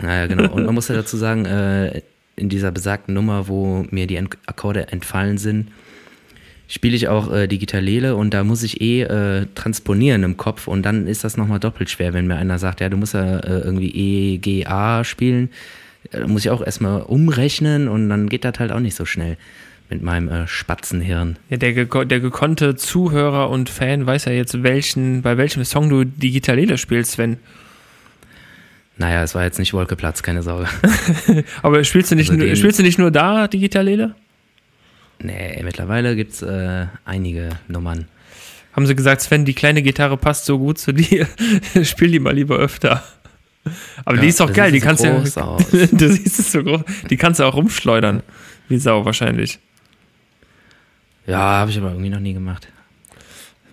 naja, 0.01 0.27
genau. 0.27 0.53
Und 0.53 0.67
man 0.67 0.75
muss 0.75 0.89
ja 0.89 0.95
dazu 0.95 1.17
sagen, 1.17 1.47
äh, 1.47 2.03
in 2.37 2.49
dieser 2.49 2.71
besagten 2.71 3.15
Nummer, 3.15 3.49
wo 3.49 3.87
mir 3.91 4.07
die 4.07 4.19
Akkorde 4.19 4.89
entfallen 4.89 5.39
sind, 5.39 5.71
spiele 6.71 6.95
ich 6.95 7.09
auch 7.09 7.33
äh, 7.33 7.49
Digitalele 7.49 8.15
und 8.15 8.33
da 8.33 8.45
muss 8.45 8.63
ich 8.63 8.81
eh 8.81 9.03
äh, 9.03 9.47
transponieren 9.55 10.23
im 10.23 10.37
Kopf 10.37 10.69
und 10.69 10.83
dann 10.83 11.07
ist 11.09 11.25
das 11.25 11.37
nochmal 11.37 11.59
doppelt 11.59 11.91
schwer, 11.91 12.13
wenn 12.13 12.29
mir 12.29 12.37
einer 12.37 12.59
sagt, 12.59 12.81
ja, 12.81 12.89
du 12.89 12.97
musst 12.97 13.15
ja 13.15 13.39
äh, 13.41 13.61
irgendwie 13.61 13.91
E, 13.91 14.39
G, 14.39 14.67
A 14.67 15.03
spielen. 15.03 15.51
Da 16.13 16.27
muss 16.27 16.45
ich 16.45 16.51
auch 16.51 16.65
erstmal 16.65 17.03
umrechnen 17.03 17.89
und 17.89 18.09
dann 18.09 18.29
geht 18.29 18.45
das 18.45 18.59
halt 18.59 18.73
auch 18.73 18.81
nicht 18.81 18.95
so 18.95 19.05
schnell 19.05 19.37
mit 19.91 20.03
meinem 20.03 20.29
äh, 20.29 20.47
Spatzenhirn. 20.47 21.37
Ja, 21.51 21.57
der, 21.57 21.73
geko 21.73 22.05
der 22.05 22.21
gekonnte 22.21 22.77
Zuhörer 22.77 23.51
und 23.51 23.69
Fan 23.69 24.07
weiß 24.07 24.27
ja 24.27 24.33
jetzt, 24.33 24.63
welchen, 24.63 25.23
bei 25.23 25.37
welchem 25.37 25.65
Song 25.65 25.89
du 25.89 26.05
Digitalele 26.05 26.79
spielst, 26.79 27.13
Sven. 27.13 27.39
Naja, 29.01 29.23
es 29.23 29.35
war 29.35 29.45
jetzt 29.45 29.59
nicht 29.59 29.73
Wolkeplatz, 29.73 30.23
keine 30.23 30.43
Sorge. 30.43 30.69
Aber 31.63 31.83
spielst 31.85 32.11
du 32.11 32.17
nicht, 32.17 32.29
Also 32.31 32.45
nur, 32.45 32.55
spielst 32.55 32.79
du 32.79 32.83
nicht 32.83 32.99
nur 32.99 33.11
da 33.11 33.49
Digitalele? 33.49 34.15
Nee, 35.23 35.59
mittlerweile 35.65 36.15
gibt's 36.17 36.43
äh, 36.43 36.87
einige 37.07 37.49
Nummern. 37.67 38.09
Haben 38.75 38.87
sie 38.87 38.95
gesagt, 38.95 39.23
Sven, 39.23 39.47
die 39.47 39.55
kleine 39.55 39.81
Gitarre 39.83 40.19
passt 40.19 40.45
so 40.45 40.59
gut 40.59 40.79
zu 40.79 40.93
dir, 40.93 41.27
spiel 41.83 42.11
die 42.11 42.19
mal 42.21 42.35
lieber 42.35 42.57
öfter. 42.59 43.03
Aber 44.05 44.17
die 44.19 44.25
Ja, 44.25 44.29
ist 44.29 44.41
doch 44.41 44.49
das 44.49 44.57
geil, 44.57 44.71
die 44.73 44.81
kannst 44.81 45.03
groß 45.03 45.35
ja. 45.37 45.57
du 45.93 46.09
siehst 46.13 46.39
es 46.39 46.53
so 46.53 46.63
groß. 46.63 46.83
Die 47.09 47.17
kannst 47.17 47.41
du 47.41 47.45
auch 47.45 47.55
rumschleudern. 47.55 48.23
Wie 48.69 48.77
Sau 48.79 49.05
wahrscheinlich. 49.07 49.59
Ja, 51.27 51.39
habe 51.39 51.71
ich 51.71 51.79
aber 51.79 51.91
irgendwie 51.91 52.11
noch 52.11 52.21
nie 52.21 52.35
gemacht. 52.35 52.69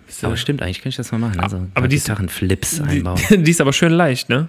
ist, 0.08 0.24
Aber 0.24 0.36
stimmt, 0.38 0.62
eigentlich 0.62 0.78
könnte 0.78 0.90
ich 0.90 0.96
das 0.96 1.12
mal 1.12 1.18
machen. 1.18 1.40
Also 1.40 1.66
aber 1.74 1.86
die 1.88 1.96
ist- 1.96 2.04
Gitarrenflips 2.06 2.76
die, 2.82 2.98
einbauen. 2.98 3.20
die 3.30 3.50
ist 3.50 3.60
aber 3.60 3.72
schön 3.74 3.92
leicht, 3.92 4.28
ne? 4.28 4.48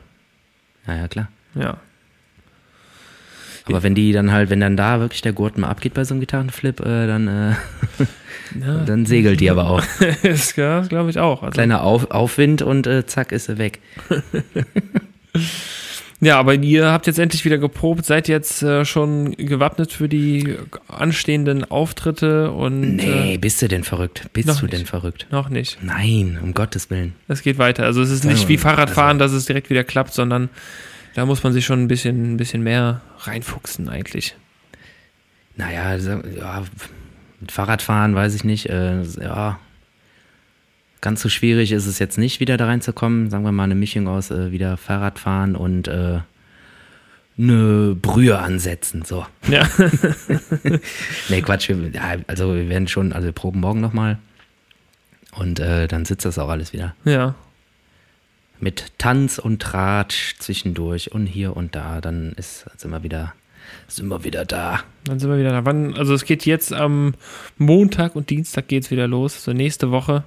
Ja, 0.90 0.96
ja, 0.96 1.08
klar. 1.08 1.28
Ja. 1.56 1.78
Aber 3.66 3.84
wenn 3.84 3.94
die 3.94 4.12
dann 4.12 4.32
halt, 4.32 4.50
wenn 4.50 4.60
dann 4.60 4.76
da 4.76 5.00
wirklich 5.00 5.22
der 5.22 5.34
Gurt 5.34 5.58
mal 5.60 5.68
abgeht 5.68 5.94
bei 5.94 6.04
so 6.04 6.16
einem 6.16 6.22
Gitarrenflip, 6.22 6.80
äh, 6.80 7.06
dann, 7.06 7.28
äh, 7.28 7.52
ja. 8.60 8.78
dann 8.86 9.06
segelt 9.06 9.40
die 9.40 9.52
aber 9.52 9.70
auch. 9.70 9.84
das 10.24 10.56
glaube 10.56 11.10
ich 11.10 11.20
auch. 11.20 11.44
Also, 11.44 11.54
Kleiner 11.54 11.84
Auf, 11.84 12.10
Aufwind 12.10 12.64
und 12.64 12.88
äh, 12.88 13.06
zack 13.06 13.32
ist 13.32 13.46
sie 13.46 13.60
weg. 13.60 13.80
Ja, 16.22 16.38
aber 16.40 16.54
ihr 16.56 16.92
habt 16.92 17.08
jetzt 17.08 17.18
endlich 17.20 17.46
wieder 17.46 17.58
geprobt, 17.58 18.06
seid 18.06 18.28
jetzt 18.28 18.62
äh, 18.62 18.84
schon 18.86 19.32
gewappnet 19.38 19.92
für 19.94 20.10
die 20.10 20.56
anstehenden 20.88 21.64
Auftritte 21.70 22.52
und 22.52 22.96
Nee, 22.98 23.36
äh, 23.36 23.38
bist 23.38 23.62
du 23.62 23.68
denn 23.68 23.84
verrückt? 23.84 24.28
Bist 24.34 24.48
du 24.50 24.54
nicht. 24.66 24.74
denn 24.74 24.86
verrückt? 24.86 25.28
noch 25.32 25.50
nicht. 25.50 25.78
Nein, 25.82 26.38
um 26.42 26.54
Gottes 26.54 26.90
Willen. 26.90 27.14
Es 27.28 27.42
geht 27.42 27.58
weiter. 27.58 27.86
Also 27.86 28.02
es 28.02 28.10
ist 28.10 28.24
nicht 28.26 28.34
Also, 28.38 28.50
wie 28.50 28.58
Fahrradfahren, 28.58 29.18
dass 29.20 29.32
es 29.32 29.46
direkt 29.46 29.70
wieder 29.70 29.84
klappt, 29.84 30.14
sondern 30.14 30.50
da 31.16 31.26
muss 31.26 31.42
man 31.44 31.54
sich 31.54 31.66
schon 31.66 31.82
ein 31.84 31.88
bisschen, 31.88 32.34
ein 32.34 32.38
bisschen 32.38 32.64
mehr 32.64 33.02
reinfuchsen 33.20 33.90
eigentlich. 33.90 34.36
Naja, 35.56 35.98
so- 36.00 36.22
ja, 36.38 36.64
mit 37.42 37.52
Fahrradfahren 37.52 38.16
weiß 38.16 38.36
ich 38.36 38.44
nicht. 38.44 38.68
Äh, 38.70 39.02
ja, 39.22 39.60
ganz 41.02 41.22
so 41.22 41.30
schwierig 41.30 41.72
ist 41.72 41.86
es 41.86 42.00
jetzt 42.00 42.18
nicht, 42.18 42.40
wieder 42.40 42.58
da 42.58 42.66
reinzukommen. 42.66 43.30
Sagen 43.30 43.44
wir 43.44 43.52
mal 43.52 43.64
eine 43.64 43.76
Mischung 43.76 44.08
aus 44.08 44.32
äh, 44.32 44.52
wieder 44.52 44.78
Fahrradfahren 44.78 45.56
und 45.56 45.88
äh, 45.88 46.20
eine 47.38 47.96
Brühe 48.00 48.38
ansetzen. 48.40 49.04
So. 49.06 49.26
Ja, 49.48 49.68
Nee, 51.30 51.42
Quatsch. 51.42 51.70
Wir, 51.70 51.92
also 52.28 52.54
wir 52.54 52.70
werden 52.70 52.88
schon, 52.88 53.14
also 53.14 53.26
wir 53.26 53.32
proben 53.32 53.60
morgen 53.62 53.80
nochmal. 53.80 54.20
Und 55.36 55.60
äh, 55.60 55.88
dann 55.88 56.06
sitzt 56.06 56.26
das 56.26 56.38
auch 56.38 56.50
alles 56.50 56.74
wieder. 56.74 56.96
ja. 57.06 57.36
Mit 58.62 58.92
Tanz 58.98 59.40
und 59.40 59.62
Tratsch 59.62 60.36
zwischendurch 60.38 61.14
und 61.14 61.28
hier 61.28 61.56
und 61.56 61.76
da. 61.76 62.02
Dann 62.02 62.34
ist, 62.34 62.66
sind 62.76 62.92
wir 62.92 63.04
wieder, 63.04 63.34
sind 63.88 64.10
wir 64.10 64.26
wieder 64.26 64.44
da. 64.44 64.82
Dann 65.06 65.18
sind 65.18 65.30
wir 65.30 65.40
wieder 65.40 65.52
da. 65.52 65.64
Wann, 65.64 65.96
also 65.96 66.14
es 66.14 66.26
geht 66.26 66.46
jetzt 66.46 66.74
am 66.74 67.14
Montag 67.58 68.18
und 68.18 68.30
Dienstag 68.30 68.68
geht 68.68 68.84
es 68.84 68.92
wieder 68.92 69.08
los, 69.08 69.46
so 69.46 69.54
nächste 69.54 69.92
Woche. 69.92 70.26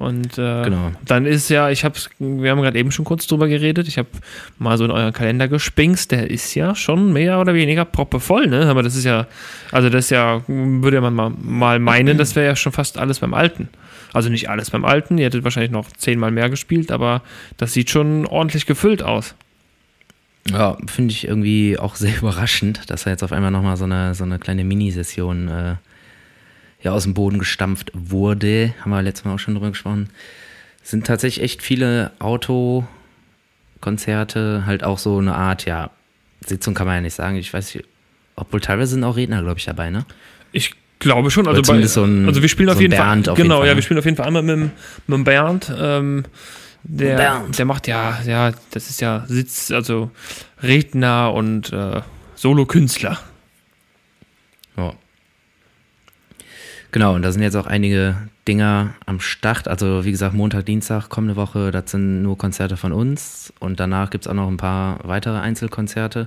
Und 0.00 0.38
äh, 0.38 0.62
Genau. 0.64 0.92
dann 1.04 1.26
ist 1.26 1.50
ja, 1.50 1.68
ich 1.68 1.84
hab's, 1.84 2.08
wir 2.18 2.50
haben 2.50 2.62
gerade 2.62 2.78
eben 2.78 2.90
schon 2.90 3.04
kurz 3.04 3.26
drüber 3.26 3.48
geredet, 3.48 3.86
ich 3.86 3.98
habe 3.98 4.08
mal 4.58 4.78
so 4.78 4.86
in 4.86 4.90
euren 4.90 5.12
Kalender 5.12 5.46
gespingst, 5.46 6.10
der 6.10 6.30
ist 6.30 6.54
ja 6.54 6.74
schon 6.74 7.12
mehr 7.12 7.38
oder 7.38 7.52
weniger 7.52 7.84
proppevoll, 7.84 8.46
ne? 8.46 8.64
Aber 8.64 8.82
das 8.82 8.96
ist 8.96 9.04
ja, 9.04 9.26
also 9.72 9.90
das 9.90 10.06
ist 10.06 10.10
ja, 10.10 10.40
würde 10.48 11.02
man 11.02 11.12
mal, 11.12 11.30
mal 11.42 11.78
meinen, 11.80 12.16
das 12.16 12.34
wäre 12.34 12.46
ja 12.46 12.56
schon 12.56 12.72
fast 12.72 12.96
alles 12.96 13.18
beim 13.18 13.34
Alten. 13.34 13.68
Also 14.14 14.30
nicht 14.30 14.48
alles 14.48 14.70
beim 14.70 14.86
Alten, 14.86 15.18
ihr 15.18 15.26
hättet 15.26 15.44
wahrscheinlich 15.44 15.70
noch 15.70 15.86
zehnmal 15.92 16.30
mehr 16.30 16.48
gespielt, 16.48 16.90
aber 16.90 17.20
das 17.58 17.74
sieht 17.74 17.90
schon 17.90 18.24
ordentlich 18.24 18.64
gefüllt 18.64 19.02
aus. 19.02 19.34
Ja, 20.50 20.78
finde 20.86 21.12
ich 21.12 21.28
irgendwie 21.28 21.78
auch 21.78 21.94
sehr 21.96 22.16
überraschend, 22.22 22.88
dass 22.88 23.04
da 23.04 23.10
jetzt 23.10 23.22
auf 23.22 23.32
einmal 23.32 23.50
nochmal 23.50 23.76
so 23.76 23.84
eine, 23.84 24.14
so 24.14 24.24
eine 24.24 24.38
kleine 24.38 24.64
Minisession 24.64 25.48
äh, 25.48 25.74
ja, 26.82 26.92
aus 26.92 27.04
dem 27.04 27.14
Boden 27.14 27.38
gestampft 27.38 27.90
wurde. 27.94 28.74
Haben 28.80 28.90
wir 28.90 29.02
letztes 29.02 29.24
Mal 29.24 29.34
auch 29.34 29.38
schon 29.38 29.54
drüber 29.54 29.70
gesprochen. 29.70 30.10
Es 30.82 30.90
sind 30.90 31.06
tatsächlich 31.06 31.44
echt 31.44 31.62
viele 31.62 32.12
Autokonzerte, 32.18 34.64
halt 34.66 34.82
auch 34.84 34.98
so 34.98 35.18
eine 35.18 35.34
Art, 35.34 35.64
ja, 35.66 35.90
Sitzung 36.44 36.74
kann 36.74 36.86
man 36.86 36.96
ja 36.96 37.00
nicht 37.02 37.14
sagen. 37.14 37.36
Ich 37.36 37.52
weiß 37.52 37.74
nicht, 37.74 37.86
obwohl 38.36 38.60
teilweise 38.60 38.92
sind 38.92 39.04
auch 39.04 39.16
Redner, 39.16 39.42
glaube 39.42 39.58
ich, 39.58 39.64
dabei, 39.66 39.90
ne? 39.90 40.04
Ich 40.52 40.72
glaube 40.98 41.30
schon. 41.30 41.46
Also, 41.46 41.60
zumindest 41.62 41.94
so 41.94 42.04
ein- 42.04 42.26
also 42.26 42.40
wir 42.42 42.48
spielen 42.48 42.68
so 42.68 42.74
auf 42.74 42.80
jeden 42.80 42.90
Bernd 42.92 43.26
Fall. 43.26 43.32
auf 43.32 43.38
jeden 43.38 43.48
genau, 43.48 43.58
Fall, 43.60 43.66
ja, 43.68 43.72
ne? 43.74 43.78
wir 43.78 43.82
spielen 43.82 43.98
auf 43.98 44.04
jeden 44.06 44.16
Fall 44.16 44.26
einmal 44.26 44.42
mit, 44.42 44.56
dem- 44.56 44.70
mit 45.06 45.16
dem 45.18 45.24
Bernd. 45.24 45.72
Ähm, 45.78 46.24
der, 46.82 47.16
Bernd. 47.16 47.58
der 47.58 47.64
macht 47.66 47.86
ja, 47.88 48.18
ja, 48.26 48.52
das 48.70 48.88
ist 48.88 49.02
ja 49.02 49.24
Sitz, 49.28 49.70
also 49.70 50.10
Redner 50.62 51.34
und 51.34 51.70
äh, 51.74 52.00
Solokünstler. 52.36 53.18
Ja. 54.78 54.94
Genau, 56.92 57.14
und 57.14 57.22
da 57.22 57.30
sind 57.30 57.42
jetzt 57.42 57.54
auch 57.56 57.66
einige 57.66 58.16
Dinger 58.48 58.94
am 59.06 59.20
Start. 59.20 59.68
Also 59.68 60.04
wie 60.04 60.10
gesagt, 60.10 60.34
Montag, 60.34 60.66
Dienstag, 60.66 61.08
kommende 61.08 61.36
Woche, 61.36 61.70
das 61.70 61.92
sind 61.92 62.22
nur 62.22 62.36
Konzerte 62.36 62.76
von 62.76 62.92
uns. 62.92 63.52
Und 63.60 63.78
danach 63.78 64.10
gibt 64.10 64.26
es 64.26 64.30
auch 64.30 64.34
noch 64.34 64.48
ein 64.48 64.56
paar 64.56 64.98
weitere 65.04 65.38
Einzelkonzerte 65.38 66.26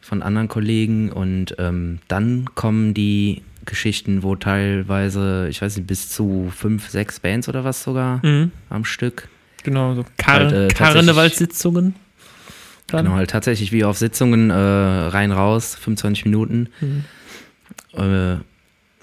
von 0.00 0.22
anderen 0.22 0.46
Kollegen. 0.48 1.10
Und 1.10 1.56
ähm, 1.58 1.98
dann 2.06 2.46
kommen 2.54 2.94
die 2.94 3.42
Geschichten, 3.64 4.22
wo 4.22 4.36
teilweise, 4.36 5.48
ich 5.48 5.60
weiß 5.62 5.76
nicht, 5.76 5.86
bis 5.86 6.08
zu 6.08 6.52
fünf, 6.54 6.88
sechs 6.88 7.18
Bands 7.20 7.48
oder 7.48 7.64
was 7.64 7.82
sogar 7.82 8.24
Mhm. 8.24 8.52
am 8.70 8.84
Stück. 8.84 9.28
Genau, 9.64 9.94
so 9.94 10.04
Kar 10.16 10.40
Halt, 10.40 10.52
äh, 10.52 10.68
Karnevalssitzungen. 10.68 11.94
Dann. 12.88 13.04
Genau, 13.04 13.16
halt 13.16 13.30
tatsächlich 13.30 13.72
wie 13.72 13.84
auf 13.84 13.96
Sitzungen 13.98 14.50
äh, 14.50 14.54
rein, 14.54 15.32
raus, 15.32 15.76
25 15.80 16.24
Minuten. 16.24 16.68
Mhm. 16.80 17.04
Äh, 17.96 18.32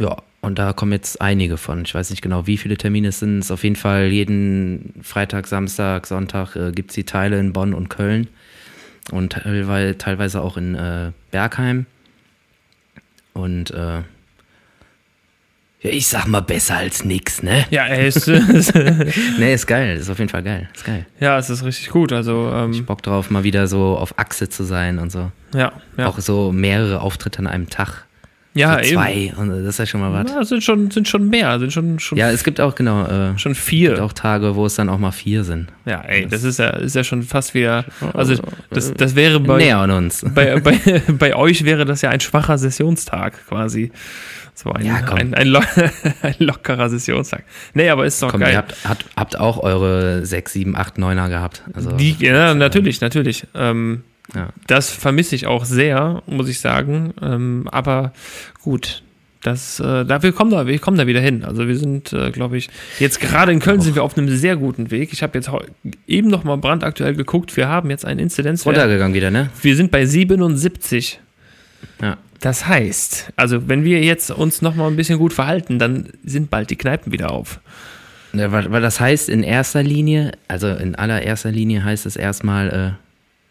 ja, 0.02 0.18
und 0.50 0.58
da 0.58 0.74
kommen 0.74 0.94
jetzt 0.94 1.22
einige 1.22 1.58
von. 1.58 1.84
Ich 1.86 1.94
weiß 1.94 2.10
nicht 2.10 2.24
genau, 2.24 2.48
wie 2.48 2.58
viele 2.58 2.76
Termine 2.76 3.10
es 3.10 3.20
sind. 3.20 3.38
Es 3.38 3.52
auf 3.52 3.64
jeden 3.64 3.76
Fall 3.76 4.08
jeden 4.08 4.96
Freitag, 5.04 5.46
Samstag, 5.46 6.08
Sonntag 6.08 6.56
äh, 6.56 6.72
gibt 6.72 6.90
es 6.90 6.96
die 6.96 7.04
Teile 7.04 7.40
in 7.40 7.54
Bonn 7.54 7.76
und 7.76 7.88
Köln. 7.90 8.28
Und 9.12 9.34
teilweise, 9.34 10.42
auch 10.42 10.58
in 10.58 10.74
äh, 10.74 11.12
Bergheim. 11.30 11.86
Und 13.34 13.70
äh, 13.70 13.98
ja, 15.82 15.92
ich 15.92 16.08
sag 16.08 16.26
mal 16.28 16.42
besser 16.42 16.78
als 16.78 17.06
nix, 17.06 17.44
ne? 17.44 17.66
Ja, 17.70 17.86
ey, 17.86 18.08
ist, 18.08 18.28
Ne, 19.38 19.54
ist 19.54 19.68
geil. 19.68 19.98
Ist 19.98 20.10
auf 20.10 20.18
jeden 20.18 20.30
Fall 20.30 20.42
geil. 20.42 20.68
Ist 20.74 20.84
geil. 20.84 21.06
ja, 21.20 21.38
es 21.38 21.52
ist 21.52 21.64
richtig 21.64 21.90
gut. 21.90 22.12
Also, 22.12 22.52
Ich 22.72 22.80
ähm, 22.80 22.86
Bock 22.86 23.04
drauf, 23.04 23.30
mal 23.30 23.44
wieder 23.44 23.68
so 23.68 23.96
auf 23.98 24.18
Achse 24.18 24.50
zu 24.50 24.64
sein 24.64 24.98
und 24.98 25.12
so. 25.12 25.32
ja, 25.54 25.74
ja. 25.96 26.08
Auch 26.08 26.18
so 26.18 26.52
mehrere 26.52 27.02
Auftritte 27.02 27.38
an 27.38 27.46
einem 27.46 27.70
Tag. 27.70 28.08
Ja, 28.54 28.74
so 28.74 28.80
eben. 28.80 28.94
zwei. 28.94 29.34
Und 29.38 29.50
das 29.50 29.60
ist 29.76 29.78
ja 29.80 29.86
schon 29.86 30.02
mal 30.02 30.12
was. 30.12 30.32
Ja, 30.32 30.44
sind 30.44 30.64
schon, 30.64 30.90
sind 30.92 31.08
schon 31.08 31.30
mehr, 31.30 31.60
sind 31.60 31.72
schon, 31.72 32.00
schon, 32.00 32.18
Ja, 32.18 32.32
es 32.32 32.44
gibt 32.44 32.60
auch, 32.60 32.76
genau, 32.76 33.06
äh, 33.06 33.38
schon 33.38 33.54
gibt 33.54 33.64
vier. 33.64 34.04
auch 34.04 34.14
Tage, 34.14 34.56
wo 34.56 34.66
es 34.66 34.76
dann 34.76 34.90
auch 34.90 34.98
mal 34.98 35.12
vier 35.12 35.44
sind. 35.44 35.68
Ja, 35.86 36.02
ey, 36.02 36.28
das 36.28 36.44
ist 36.44 36.60
ja, 36.60 36.70
ist 36.70 36.96
ja 36.96 37.04
schon 37.04 37.24
fast 37.24 37.54
wieder, 37.54 37.86
also 38.14 38.36
das, 38.72 38.94
das 38.94 39.16
wäre 39.16 39.40
bei, 39.40 39.58
Näher 39.58 39.78
an 39.78 39.92
uns. 39.92 40.26
bei, 40.36 40.60
bei, 40.60 40.78
bei 41.08 41.36
euch 41.36 41.64
wäre 41.64 41.86
das 41.86 42.02
ja 42.02 42.10
ein 42.10 42.20
schwacher 42.20 42.58
Sessionstag 42.58 43.48
quasi. 43.48 43.92
So 44.56 44.72
ein, 44.74 44.86
Ja, 44.86 45.02
komm. 45.04 45.18
ein, 45.20 45.34
ein, 45.36 45.48
lo 45.48 45.62
ein 46.22 46.36
lockerer 46.40 46.90
Sessionstag. 46.90 47.44
Nee, 47.76 47.90
aber 47.90 48.06
ist 48.06 48.22
doch 48.22 48.32
Komm, 48.32 48.42
geil. 48.42 48.52
ihr 48.52 48.58
habt, 48.58 48.76
habt, 48.86 49.06
habt 49.16 49.40
auch 49.40 49.58
eure 49.64 50.26
sechs, 50.26 50.52
sieben, 50.52 50.76
acht, 50.76 50.98
neuner 50.98 51.30
gehabt. 51.30 51.64
Also, 51.74 51.94
Die, 51.94 52.18
ja, 52.20 52.54
natürlich, 52.54 53.00
natürlich. 53.00 53.48
Ähm, 53.56 54.04
ja. 54.36 54.50
das 54.68 54.90
vermisse 54.90 55.36
ich 55.36 55.48
auch 55.48 55.66
sehr, 55.66 56.24
muss 56.28 56.50
ich 56.50 56.60
sagen. 56.60 57.14
Ähm, 57.22 57.68
aber 57.72 58.14
gut, 58.62 59.04
das, 59.42 59.80
äh, 59.80 60.06
da, 60.06 60.22
wir, 60.22 60.34
kommen 60.34 60.52
da, 60.52 60.68
wir 60.68 60.80
kommen 60.80 60.98
da 60.98 61.08
wieder 61.08 61.22
hin. 61.22 61.46
Also 61.46 61.68
wir 61.68 61.78
sind, 61.78 62.12
äh, 62.12 62.32
glaube 62.32 62.58
ich, 62.58 62.70
jetzt 63.00 63.22
gerade 63.22 63.54
in 63.54 63.60
Köln 63.60 63.80
sind 63.80 63.96
wir 63.96 64.04
auf 64.04 64.18
einem 64.18 64.28
sehr 64.30 64.58
guten 64.58 64.92
Weg. 64.92 65.14
Ich 65.14 65.24
habe 65.24 65.38
jetzt 65.38 65.50
eben 66.08 66.30
noch 66.30 66.44
mal 66.44 66.58
brandaktuell 66.58 67.16
geguckt. 67.16 67.56
Wir 67.56 67.70
haben 67.70 67.90
jetzt 67.90 68.06
einen 68.06 68.20
Inzidenzwert. 68.20 68.76
runtergegangen 68.76 69.14
wieder, 69.14 69.32
ne? 69.32 69.50
Wir 69.62 69.76
sind 69.76 69.92
bei 69.92 70.06
77. 70.06 71.22
Ja. 72.02 72.18
Das 72.42 72.68
heißt, 72.68 73.32
also 73.36 73.68
wenn 73.68 73.84
wir 73.84 74.02
jetzt 74.02 74.32
uns 74.32 74.62
noch 74.62 74.76
mal 74.76 74.88
ein 74.88 74.96
bisschen 74.96 75.20
gut 75.20 75.34
verhalten, 75.34 75.80
dann 75.80 76.10
sind 76.24 76.50
bald 76.50 76.70
die 76.70 76.78
Kneipen 76.78 77.12
wieder 77.12 77.32
auf. 77.32 77.60
Ja, 78.34 78.52
Weil, 78.52 78.72
weil 78.72 78.82
das 78.82 79.00
heißt 79.00 79.30
in 79.30 79.44
erster 79.44 79.84
Linie, 79.84 80.34
also 80.48 80.68
in 80.68 80.96
allererster 80.96 81.52
Linie 81.52 81.84
heißt 81.84 82.06
es 82.06 82.16
erstmal 82.16 82.70
äh, 82.70 83.09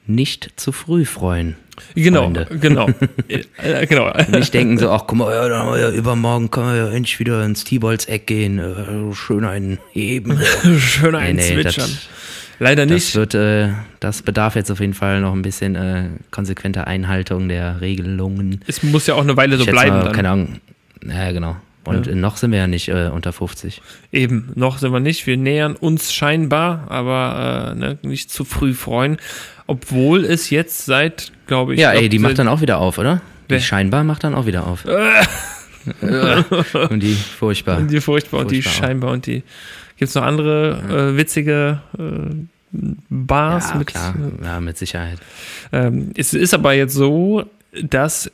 nicht 0.08 0.50
zu 0.56 0.72
früh 0.72 1.04
freuen. 1.04 1.56
Genau, 1.94 2.24
Freunde. 2.24 2.46
genau, 2.60 2.88
äh, 3.28 3.86
genau. 3.86 4.12
Nicht 4.30 4.52
denken 4.52 4.78
so, 4.78 4.90
ach 4.90 5.02
guck 5.06 5.18
mal, 5.18 5.32
ja, 5.32 5.48
dann 5.48 5.78
ja 5.80 5.90
übermorgen 5.90 6.50
können 6.50 6.68
wir 6.72 6.76
ja 6.76 6.88
endlich 6.90 7.20
wieder 7.20 7.44
ins 7.44 7.62
T-Balls 7.62 8.06
Eck 8.06 8.26
gehen, 8.26 8.58
äh, 8.58 9.14
schön 9.14 9.44
einen 9.44 9.78
heben. 9.92 10.40
Schön 10.80 11.14
ein 11.14 11.36
Nee, 11.36 11.54
nee, 11.54 11.62
das- 11.62 11.74
Zwitschern. 11.74 11.98
Leider 12.60 12.86
Das 12.86 12.94
nicht. 12.94 13.14
wird, 13.14 13.34
äh, 13.34 13.68
das 14.00 14.22
bedarf 14.22 14.56
jetzt 14.56 14.72
auf 14.72 14.80
jeden 14.80 14.94
Fall 14.94 15.20
noch 15.20 15.32
ein 15.32 15.42
bisschen 15.42 15.76
äh, 15.76 16.08
konsequenter 16.32 16.88
Einhaltung 16.88 17.48
der 17.48 17.80
Regelungen. 17.80 18.60
Es 18.66 18.82
muss 18.82 19.06
ja 19.06 19.14
auch 19.14 19.22
eine 19.22 19.36
Weile 19.36 19.56
so 19.58 19.62
Ich 19.62 19.70
bleiben. 19.70 19.98
mal, 19.98 20.04
dann. 20.06 20.12
keine 20.12 20.30
Ahnung. 20.30 20.56
Ja, 21.08 21.30
genau. 21.30 21.54
Und 21.84 22.08
Ja. 22.08 22.16
noch 22.16 22.36
sind 22.36 22.50
wir 22.50 22.58
ja 22.58 22.66
nicht 22.66 22.88
äh, 22.88 23.10
unter 23.14 23.32
50. 23.32 23.80
Eben, 24.10 24.50
noch 24.56 24.78
sind 24.78 24.92
wir 24.92 24.98
nicht. 24.98 25.28
Wir 25.28 25.36
nähern 25.36 25.76
uns 25.76 26.12
scheinbar, 26.12 26.86
aber 26.90 27.74
äh, 27.76 27.78
ne, 27.78 27.98
nicht 28.02 28.32
zu 28.32 28.44
früh 28.44 28.74
freuen. 28.74 29.18
Obwohl 29.68 30.24
es 30.24 30.50
jetzt 30.50 30.86
seit, 30.86 31.30
glaube 31.46 31.74
ich. 31.74 31.80
Ja, 31.80 31.92
glaub, 31.92 32.02
ey, 32.02 32.08
die 32.08 32.18
macht 32.18 32.38
dann 32.38 32.48
auch 32.48 32.62
wieder 32.62 32.78
auf, 32.78 32.98
oder? 32.98 33.20
Die 33.50 33.60
scheinbar 33.60 34.02
macht 34.02 34.24
dann 34.24 34.34
auch 34.34 34.46
wieder 34.46 34.66
auf. 34.66 34.84
und 36.90 37.00
die 37.00 37.14
furchtbar. 37.14 37.82
Die 37.82 38.00
furchtbar 38.00 38.40
und 38.40 38.50
die 38.50 38.60
auch. 38.60 38.70
scheinbar 38.70 39.12
und 39.12 39.26
die. 39.26 39.42
Gibt 39.96 40.08
es 40.08 40.14
noch 40.14 40.22
andere 40.22 41.12
äh, 41.12 41.16
witzige 41.16 41.80
äh, 41.98 42.34
Bars 43.08 43.70
Ja, 43.70 43.76
mit. 43.76 43.86
klar. 43.88 44.14
Ja, 44.42 44.60
mit 44.60 44.78
Sicherheit. 44.78 45.18
Ähm, 45.72 46.12
es 46.16 46.34
ist 46.34 46.54
aber 46.54 46.72
jetzt 46.72 46.94
so, 46.94 47.44
dass 47.82 48.30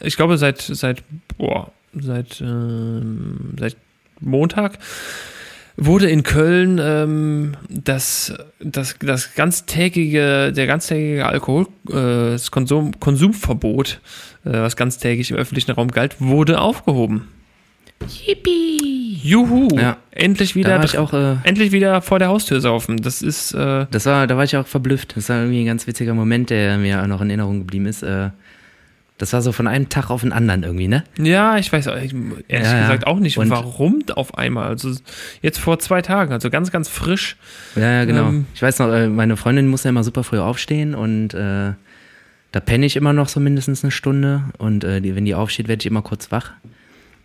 ich 0.00 0.16
glaube 0.16 0.38
seit 0.38 0.60
seit 0.60 1.02
boah, 1.36 1.72
seit 1.94 2.40
ähm, 2.40 3.54
seit 3.58 3.76
Montag 4.20 4.78
wurde 5.76 6.10
in 6.10 6.22
Köln 6.22 6.80
ähm, 6.82 7.56
das, 7.68 8.34
das, 8.60 8.96
das 9.00 9.34
ganztägige, 9.34 10.52
der 10.52 10.66
ganztägige 10.66 11.26
Alkohol, 11.26 11.66
äh, 11.88 12.32
das 12.32 12.50
Konsum, 12.50 12.98
Konsumverbot, 13.00 14.00
äh, 14.44 14.50
was 14.50 14.76
ganztägig 14.76 15.30
im 15.30 15.36
öffentlichen 15.36 15.72
Raum 15.72 15.88
galt, 15.88 16.16
wurde 16.20 16.60
aufgehoben. 16.60 17.28
Yippie! 18.26 19.18
Juhu! 19.22 19.68
Ja. 19.72 19.98
Endlich 20.10 20.54
wieder, 20.54 20.70
Da 20.70 20.78
war 20.78 20.84
ich 20.84 20.98
auch, 20.98 21.12
äh, 21.12 21.36
endlich 21.44 21.72
wieder 21.72 22.00
vor 22.00 22.18
der 22.18 22.28
Haustür 22.28 22.60
saufen. 22.60 22.96
Das 22.96 23.22
ist, 23.22 23.52
äh, 23.52 23.86
das 23.90 24.06
war, 24.06 24.26
da 24.26 24.36
war 24.36 24.44
ich 24.44 24.56
auch 24.56 24.66
verblüfft. 24.66 25.16
Das 25.16 25.28
war 25.28 25.40
irgendwie 25.40 25.60
ein 25.60 25.66
ganz 25.66 25.86
witziger 25.86 26.14
Moment, 26.14 26.50
der 26.50 26.78
mir 26.78 27.02
auch 27.02 27.06
noch 27.06 27.20
in 27.20 27.28
Erinnerung 27.28 27.58
geblieben 27.60 27.86
ist. 27.86 28.02
Äh, 28.02 28.30
das 29.20 29.32
war 29.34 29.42
so 29.42 29.52
von 29.52 29.66
einem 29.66 29.88
Tag 29.90 30.08
auf 30.10 30.22
den 30.22 30.32
anderen 30.32 30.62
irgendwie, 30.62 30.88
ne? 30.88 31.04
ja, 31.18 31.58
ich 31.58 31.70
weiß 31.70 31.86
ehrlich 31.86 32.14
Ja, 32.48 32.58
gesagt 32.80 33.06
auch 33.06 33.18
nicht, 33.18 33.36
Und- 33.38 33.50
warum 33.50 34.02
auf 34.16 34.36
einmal. 34.38 34.66
Also 34.68 34.90
jetzt 35.42 35.58
vor 35.58 35.78
zwei 35.78 36.00
Tagen, 36.02 36.32
also 36.32 36.48
ganz, 36.48 36.70
ganz 36.70 36.88
frisch. 36.88 37.36
Ja, 37.76 37.90
ja, 37.98 38.04
genau. 38.06 38.28
Ähm, 38.28 38.46
ich 38.54 38.62
weiß 38.62 38.78
noch, 38.78 38.88
äh, 38.90 39.08
meine 39.08 39.36
Freundin 39.36 39.68
muss 39.68 39.84
ja 39.84 39.90
immer 39.90 40.04
super 40.04 40.24
früh 40.24 40.38
aufstehen 40.38 40.94
und 40.94 41.34
äh, 41.34 41.72
da 42.52 42.60
penne 42.60 42.86
ich 42.86 42.96
immer 42.96 43.12
noch 43.12 43.28
so 43.28 43.40
mindestens 43.40 43.84
eine 43.84 43.90
Stunde 43.90 44.44
und 44.58 44.84
äh, 44.84 45.00
wenn 45.14 45.24
die 45.26 45.34
aufsteht, 45.34 45.68
werde 45.68 45.82
ich 45.82 45.86
immer 45.86 46.02
kurz 46.02 46.32
wach. 46.32 46.52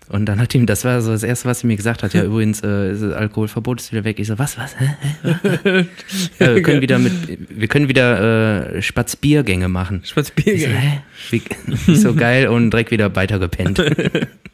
Und 0.08 0.26
dann 0.28 0.40
hat 0.40 0.54
ihm, 0.54 0.66
das 0.68 0.86
war 0.86 1.02
so 1.02 1.12
das 1.12 1.24
Erste, 1.24 1.48
was 1.50 1.62
sie 1.62 1.68
mir 1.68 1.76
gesagt 1.78 2.04
hat, 2.04 2.14
ja 2.14 2.24
übrigens, 2.24 2.62
äh, 2.64 2.92
ist 2.92 3.02
das 3.02 3.14
Alkoholverbot 3.14 3.82
ist 3.82 3.92
wieder 3.92 4.04
weg. 4.04 4.20
Ich 4.20 4.28
so, 4.28 4.38
was, 4.38 4.58
was? 4.58 4.76
Hä? 4.80 4.90
Hä? 5.64 5.86
ja, 6.40 6.54
wir 6.56 6.62
können 6.62 6.82
wieder 6.82 7.00
mit, 7.00 7.12
wir 7.50 7.68
können 7.68 7.90
wieder 7.90 8.76
äh, 8.76 8.82
Spatzbiergänge 8.82 9.68
machen. 9.68 10.02
Ich 10.04 10.10
so, 10.10 10.22
Spaziergänge. 10.24 11.02
Wie, 11.32 11.42
nicht 11.88 11.88
so 12.02 12.14
geil 12.14 12.48
und 12.48 12.70
direkt 12.72 12.92
wieder 12.92 13.16
weitergepennt. 13.16 13.82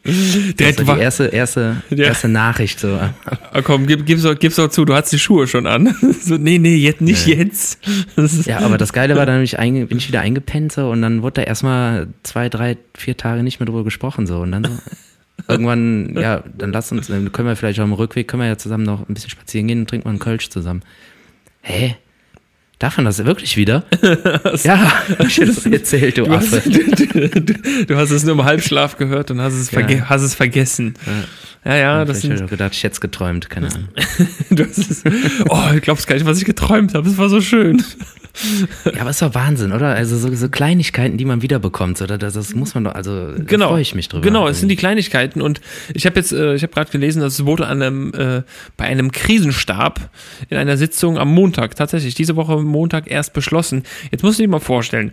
Das 0.03 0.15
Direkt 0.55 0.79
war 0.79 0.87
wach. 0.87 0.95
die 0.95 1.01
erste, 1.01 1.25
erste, 1.27 1.83
Ja. 1.91 2.05
erste 2.05 2.27
Nachricht. 2.27 2.79
So. 2.79 2.87
Ah, 2.97 3.61
komm, 3.61 3.85
gib, 3.85 4.03
gib's, 4.07 4.23
doch, 4.23 4.33
gib's 4.33 4.55
doch 4.55 4.67
zu, 4.69 4.83
du 4.83 4.95
hast 4.95 5.11
die 5.11 5.19
Schuhe 5.19 5.45
schon 5.47 5.67
an. 5.67 5.95
so, 6.23 6.37
nee, 6.37 6.57
nee, 6.57 6.75
jetzt 6.75 7.01
nicht 7.01 7.27
Nee. 7.27 7.35
jetzt. 7.35 7.77
Das 8.15 8.45
Ja, 8.47 8.61
aber 8.61 8.79
das 8.79 8.93
Geile 8.93 9.15
war, 9.15 9.27
dann 9.27 9.35
bin 9.35 9.43
ich, 9.43 9.59
einge, 9.59 9.85
bin 9.85 9.99
ich 9.99 10.07
wieder 10.07 10.21
eingepennt 10.21 10.71
so 10.71 10.89
und 10.89 11.03
dann 11.03 11.21
wurde 11.21 11.41
da 11.41 11.43
erstmal 11.43 12.07
zwei, 12.23 12.49
drei, 12.49 12.77
vier 12.97 13.15
Tage 13.15 13.43
nicht 13.43 13.59
mehr 13.59 13.67
drüber 13.67 13.83
gesprochen 13.83 14.25
so 14.25 14.39
und 14.39 14.51
dann 14.53 14.63
so 14.63 14.71
irgendwann, 15.51 16.15
ja, 16.17 16.43
dann 16.57 16.71
lass 16.71 16.91
uns, 16.91 17.07
dann 17.07 17.31
können 17.31 17.47
wir 17.47 17.55
vielleicht 17.55 17.79
auch 17.79 17.83
am 17.83 17.93
Rückweg, 17.93 18.27
können 18.27 18.41
wir 18.41 18.47
ja 18.47 18.57
zusammen 18.57 18.83
noch 18.83 19.07
ein 19.07 19.13
bisschen 19.13 19.29
spazieren 19.29 19.67
gehen 19.67 19.79
und 19.81 19.89
trinken 19.89 20.07
mal 20.07 20.11
einen 20.11 20.19
Kölsch 20.19 20.49
zusammen. 20.49 20.81
Hä? 21.61 21.95
Darf 22.79 22.97
man 22.97 23.05
das 23.05 23.23
wirklich 23.23 23.57
wieder? 23.57 23.83
ja, 24.63 24.91
hab 25.19 25.27
ich 25.27 25.35
dir 25.35 25.45
das 25.45 25.63
erzählt, 25.67 26.17
du 26.17 26.23
du, 26.23 26.31
hast, 26.31 26.51
Affe. 26.51 26.67
du, 26.67 27.29
du, 27.29 27.85
du 27.85 27.95
hast 27.95 28.09
es 28.09 28.23
nur 28.23 28.33
im 28.33 28.43
Halbschlaf 28.43 28.97
gehört 28.97 29.29
und 29.29 29.39
hast 29.39 29.53
es, 29.53 29.69
verge 29.69 29.97
Ja. 29.97 30.09
hast 30.09 30.23
es 30.23 30.33
vergessen. 30.33 30.95
Ja, 31.63 31.75
ja, 31.75 32.05
das 32.05 32.21
Vielleicht 32.21 32.31
hab 32.31 32.39
ich 32.39 32.45
auch 32.45 32.49
gedacht, 32.49 32.73
ich 32.73 32.83
hätte 32.83 32.93
es 32.93 33.01
geträumt, 33.01 33.51
keine 33.51 33.67
Ahnung. 33.67 33.89
du 34.49 34.63
hast 34.65 34.79
es, 34.79 35.03
oh, 35.47 35.59
ich 35.75 35.81
glaub's 35.83 36.07
gar 36.07 36.15
nicht, 36.15 36.25
was 36.25 36.39
ich 36.39 36.45
geträumt 36.45 36.95
habe. 36.95 37.07
Es 37.07 37.19
war 37.19 37.29
so 37.29 37.39
schön. 37.39 37.83
Ja, 38.85 39.01
aber 39.01 39.09
es 39.11 39.21
war 39.21 39.35
Wahnsinn, 39.35 39.71
oder? 39.71 39.87
Also 39.93 40.17
so, 40.17 40.33
so 40.33 40.49
Kleinigkeiten, 40.49 41.17
die 41.17 41.25
man 41.25 41.41
wiederbekommt, 41.41 42.01
oder? 42.01 42.17
Das, 42.17 42.33
das 42.33 42.53
muss 42.55 42.73
man 42.73 42.85
doch, 42.85 42.95
also 42.95 43.33
Genau. 43.45 43.69
freue 43.69 43.81
ich 43.81 43.95
mich 43.95 44.09
drüber. 44.09 44.23
Genau, 44.23 44.47
es 44.47 44.59
sind 44.59 44.69
die 44.69 44.75
Kleinigkeiten 44.75 45.41
und 45.41 45.61
ich 45.93 46.05
habe 46.05 46.17
jetzt, 46.19 46.31
äh, 46.31 46.55
ich 46.55 46.63
habe 46.63 46.73
gerade 46.73 46.91
gelesen, 46.91 47.21
dass 47.21 47.33
es 47.33 47.45
wurde 47.45 47.67
an 47.67 47.81
einem, 47.81 48.13
äh, 48.13 48.43
bei 48.77 48.85
einem 48.85 49.11
Krisenstab 49.11 50.09
in 50.49 50.57
einer 50.57 50.77
Sitzung 50.77 51.17
am 51.17 51.29
Montag, 51.33 51.75
tatsächlich 51.75 52.15
diese 52.15 52.35
Woche 52.35 52.57
Montag 52.57 53.09
erst 53.09 53.33
beschlossen. 53.33 53.83
Jetzt 54.11 54.23
musst 54.23 54.39
du 54.39 54.43
dir 54.43 54.49
mal 54.49 54.59
vorstellen, 54.59 55.11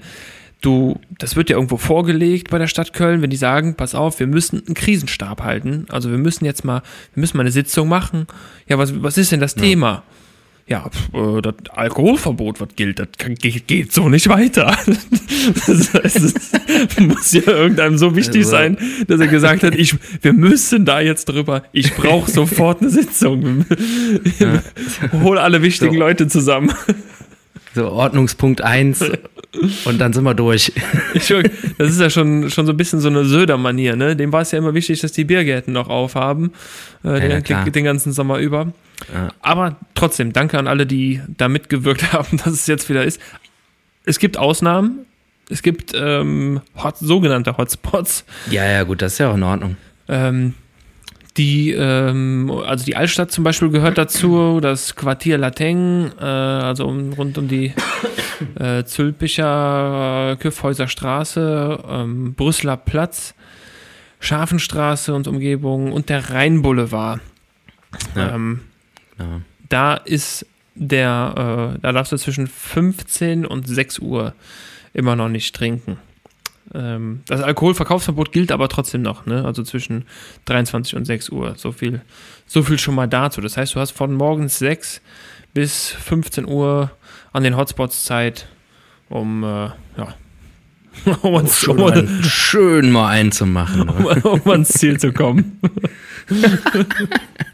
du, 0.60 0.98
das 1.18 1.36
wird 1.36 1.50
ja 1.50 1.56
irgendwo 1.56 1.76
vorgelegt 1.76 2.50
bei 2.50 2.58
der 2.58 2.66
Stadt 2.66 2.92
Köln, 2.92 3.22
wenn 3.22 3.30
die 3.30 3.36
sagen, 3.36 3.74
pass 3.76 3.94
auf, 3.94 4.18
wir 4.20 4.26
müssen 4.26 4.62
einen 4.66 4.74
Krisenstab 4.74 5.42
halten. 5.42 5.86
Also 5.88 6.10
wir 6.10 6.18
müssen 6.18 6.44
jetzt 6.44 6.64
mal, 6.64 6.82
wir 7.14 7.20
müssen 7.20 7.36
mal 7.36 7.42
eine 7.42 7.52
Sitzung 7.52 7.88
machen. 7.88 8.26
Ja, 8.68 8.78
was, 8.78 9.00
was 9.02 9.18
ist 9.18 9.30
denn 9.32 9.40
das 9.40 9.54
Thema? 9.54 10.02
Ja, 10.68 10.90
äh, 11.14 11.40
das 11.40 11.54
Alkoholverbot, 11.70 12.60
was 12.60 12.68
gilt, 12.76 12.98
das 12.98 13.08
kann, 13.16 13.34
geht, 13.34 13.66
geht 13.66 13.92
so 13.92 14.08
nicht 14.08 14.28
weiter. 14.28 14.76
Das 15.66 15.94
heißt, 15.94 16.16
es 16.16 16.98
muss 17.00 17.32
ja 17.32 17.42
irgendeinem 17.42 17.96
so 17.96 18.14
wichtig 18.16 18.38
Also- 18.40 18.50
sein, 18.50 18.76
dass 19.06 19.18
er 19.20 19.28
gesagt 19.28 19.62
hat, 19.62 19.74
ich, 19.74 19.94
wir 20.20 20.32
müssen 20.34 20.84
da 20.84 21.00
jetzt 21.00 21.26
drüber, 21.26 21.62
ich 21.72 21.94
brauche 21.94 22.30
sofort 22.30 22.82
eine 22.82 22.90
Sitzung. 22.90 23.64
Hol 25.22 25.38
alle 25.38 25.62
wichtigen 25.62 25.94
So. 25.94 25.98
Leute 26.00 26.26
zusammen. 26.26 26.72
So 27.78 27.92
Ordnungspunkt 27.92 28.60
1 28.60 29.04
und 29.84 29.98
dann 29.98 30.12
sind 30.12 30.24
wir 30.24 30.34
durch. 30.34 30.72
Das 31.78 31.90
ist 31.90 32.00
ja 32.00 32.10
schon, 32.10 32.50
schon 32.50 32.66
so 32.66 32.72
ein 32.72 32.76
bisschen 32.76 32.98
so 32.98 33.08
eine 33.08 33.24
Söder-Manier, 33.24 33.94
ne? 33.94 34.16
Dem 34.16 34.32
war 34.32 34.42
es 34.42 34.50
ja 34.50 34.58
immer 34.58 34.74
wichtig, 34.74 35.00
dass 35.00 35.12
die 35.12 35.24
Biergärten 35.24 35.72
noch 35.72 35.88
aufhaben, 35.88 36.52
äh, 37.04 37.30
ja, 37.30 37.40
den, 37.40 37.72
den 37.72 37.84
ganzen 37.84 38.12
Sommer 38.12 38.38
über. 38.38 38.72
Ja. 39.14 39.28
Aber 39.40 39.76
trotzdem, 39.94 40.32
danke 40.32 40.58
an 40.58 40.66
alle, 40.66 40.86
die 40.86 41.20
da 41.28 41.48
mitgewirkt 41.48 42.12
haben, 42.12 42.36
dass 42.38 42.48
es 42.48 42.66
jetzt 42.66 42.88
wieder 42.88 43.04
ist. 43.04 43.20
Es 44.04 44.18
gibt 44.18 44.36
Ausnahmen. 44.36 45.06
Es 45.50 45.62
gibt 45.62 45.92
ähm, 45.94 46.60
Hot, 46.82 46.98
sogenannte 46.98 47.56
Hotspots. 47.56 48.24
Ja, 48.50 48.64
ja, 48.64 48.82
gut, 48.82 49.00
das 49.00 49.12
ist 49.12 49.18
ja 49.18 49.30
auch 49.30 49.36
in 49.36 49.44
Ordnung. 49.44 49.76
Ähm, 50.08 50.54
die, 51.38 51.70
ähm, 51.72 52.50
also 52.66 52.84
die 52.84 52.96
Altstadt 52.96 53.30
zum 53.30 53.44
Beispiel 53.44 53.70
gehört 53.70 53.96
dazu, 53.96 54.60
das 54.60 54.94
Quartier 54.96 55.38
Lateng, 55.38 56.10
äh, 56.20 56.24
also 56.24 56.86
um, 56.86 57.12
rund 57.14 57.38
um 57.38 57.48
die 57.48 57.72
äh, 58.58 58.84
Zülpicher, 58.84 60.36
Küffhäuser 60.40 60.88
Straße, 60.88 61.78
ähm, 61.88 62.34
Brüsseler 62.34 62.76
Platz, 62.76 63.34
Scharfenstraße 64.20 65.14
und 65.14 65.28
Umgebung 65.28 65.92
und 65.92 66.08
der 66.08 66.30
Rheinboulevard. 66.30 67.20
Ja. 68.14 68.34
Ähm, 68.34 68.60
Ja. 69.18 69.40
da 69.68 69.94
ist 69.94 70.44
der, 70.74 71.74
äh, 71.76 71.80
da 71.80 71.92
darfst 71.92 72.12
du 72.12 72.16
zwischen 72.18 72.46
15 72.46 73.46
und 73.46 73.66
6 73.66 73.98
Uhr 74.00 74.34
immer 74.94 75.16
noch 75.16 75.28
nicht 75.28 75.54
trinken. 75.56 75.98
Ähm, 76.74 77.22
das 77.26 77.40
Alkoholverkaufsverbot 77.40 78.32
gilt 78.32 78.52
aber 78.52 78.68
trotzdem 78.68 79.02
noch, 79.02 79.26
ne? 79.26 79.44
Also 79.44 79.62
zwischen 79.62 80.04
23 80.46 80.96
und 80.96 81.04
6 81.04 81.30
Uhr. 81.30 81.54
So 81.56 81.72
viel, 81.72 82.02
so 82.46 82.62
viel 82.62 82.78
schon 82.78 82.94
mal 82.94 83.08
dazu. 83.08 83.40
Das 83.40 83.56
heißt, 83.56 83.74
du 83.74 83.80
hast 83.80 83.92
von 83.92 84.12
morgens 84.14 84.58
6 84.58 85.00
bis 85.54 85.88
15 85.88 86.46
Uhr 86.46 86.90
an 87.32 87.42
den 87.42 87.56
Hotspots 87.56 88.04
Zeit, 88.04 88.48
um, 89.08 89.42
äh, 89.44 89.46
ja, 89.46 90.14
um, 91.22 91.36
ans, 91.36 91.58
Schon 91.58 91.78
um, 91.78 91.90
mal 91.90 92.08
schön 92.22 92.90
mal 92.90 93.08
einzumachen. 93.08 93.86
ne? 93.86 94.20
um, 94.24 94.40
um 94.40 94.50
ans 94.50 94.68
Ziel 94.70 94.98
zu 94.98 95.12
kommen. 95.12 95.60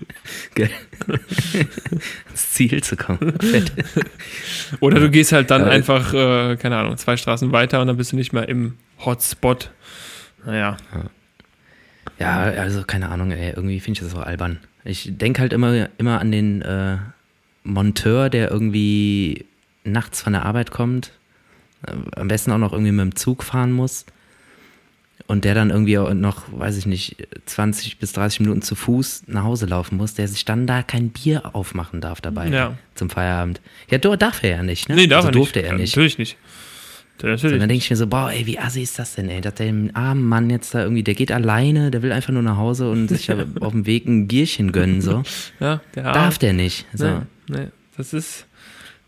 Ins 2.31 2.51
Ziel 2.53 2.83
zu 2.83 2.97
kommen. 2.97 3.35
Oder 4.81 5.01
du 5.01 5.11
gehst 5.11 5.33
halt 5.33 5.51
dann 5.51 5.63
Ja. 5.63 5.69
einfach, 5.69 6.13
äh, 6.15 6.57
keine 6.57 6.77
Ahnung, 6.77 6.97
zwei 6.97 7.17
Straßen 7.17 7.53
weiter 7.53 7.81
und 7.81 7.87
dann 7.89 7.97
bist 7.97 8.13
du 8.13 8.17
nicht 8.17 8.33
mehr 8.33 8.49
im 8.49 8.75
Hotspot. 9.05 9.71
Naja. 10.45 10.77
Ja, 12.19 12.41
also 12.43 12.83
keine 12.85 13.09
Ahnung, 13.09 13.31
ey, 13.33 13.51
irgendwie 13.55 13.81
finde 13.81 14.01
ich 14.01 14.07
das 14.07 14.15
auch 14.19 14.25
albern. 14.27 14.59
Ich 14.85 15.09
denke 15.17 15.41
halt 15.41 15.53
immer, 15.53 15.89
immer 15.99 16.21
an 16.21 16.31
den 16.31 16.63
äh, 16.63 16.97
Monteur, 17.65 18.31
der 18.31 18.51
irgendwie 18.51 19.47
nachts 19.85 20.23
von 20.23 20.33
der 20.35 20.45
Arbeit 20.45 20.71
kommt, 20.71 21.13
äh, 21.87 21.93
am 22.21 22.29
besten 22.29 22.53
auch 22.53 22.59
noch 22.59 22.73
irgendwie 22.73 22.93
mit 22.93 23.03
dem 23.05 23.17
Zug 23.17 23.43
fahren 23.43 23.73
muss 23.73 24.07
und 25.27 25.45
der 25.45 25.55
dann 25.55 25.71
irgendwie 25.71 25.97
noch, 26.15 26.43
weiß 26.53 26.77
ich 26.77 26.87
nicht, 26.87 27.17
20 27.47 27.99
bis 27.99 28.13
30 28.13 28.41
Minuten 28.41 28.63
zu 28.63 28.75
Fuß 28.75 29.25
nach 29.27 29.45
Hause 29.45 29.67
laufen 29.67 29.97
muss, 29.97 30.15
der 30.15 30.29
sich 30.29 30.45
dann 30.45 30.67
da 30.67 30.83
kein 30.83 31.09
Bier 31.11 31.55
aufmachen 31.55 32.01
darf 32.01 32.21
dabei 32.21 32.49
Ja. 32.49 32.77
zum 32.95 33.09
Feierabend. 33.11 33.61
Ja, 33.91 33.99
darf 33.99 34.43
er 34.43 34.51
ja 34.57 34.63
nicht, 34.63 34.89
ne? 34.89 34.97
Nee, 34.97 35.07
darf 35.07 35.25
also 35.25 35.29
er 35.29 35.31
nicht. 35.31 35.39
durfte 35.39 35.61
er 35.63 35.73
Ja, 35.73 35.79
nicht. 35.79 35.93
Natürlich 35.97 36.19
nicht. 36.19 36.33
Ja, 37.23 37.29
Und 37.29 37.31
Natürlich. 37.37 37.59
dann 37.61 37.69
denke 37.69 37.83
ich 37.85 37.89
mir 37.91 37.97
so, 37.97 38.07
boah, 38.09 38.31
ey, 38.33 38.45
wie 38.47 38.59
assi 38.59 38.83
ist 38.83 38.99
das 38.99 39.15
denn, 39.15 39.29
ey? 39.31 39.41
Dass 39.41 39.55
der 39.55 39.73
armen 39.95 40.25
Mann 40.29 40.51
jetzt 40.51 40.75
da 40.75 40.83
irgendwie, 40.83 41.05
der 41.05 41.15
geht 41.15 41.31
alleine, 41.33 41.91
der 41.93 42.03
will 42.03 42.11
einfach 42.13 42.33
nur 42.33 42.43
nach 42.43 42.57
Hause 42.57 42.91
und 42.91 43.09
sich 43.09 43.31
auf 43.61 43.73
dem 43.73 43.87
Weg 43.87 44.07
ein 44.07 44.27
Bierchen 44.29 44.73
gönnen, 44.73 45.01
so. 45.01 45.23
ja, 45.61 45.81
der 45.95 46.03
Darf 46.13 46.39
der 46.39 46.53
nicht. 46.53 46.87
So. 46.93 47.07
Nee, 47.07 47.21
nee, 47.49 47.67
das 47.97 48.13
ist, 48.13 48.47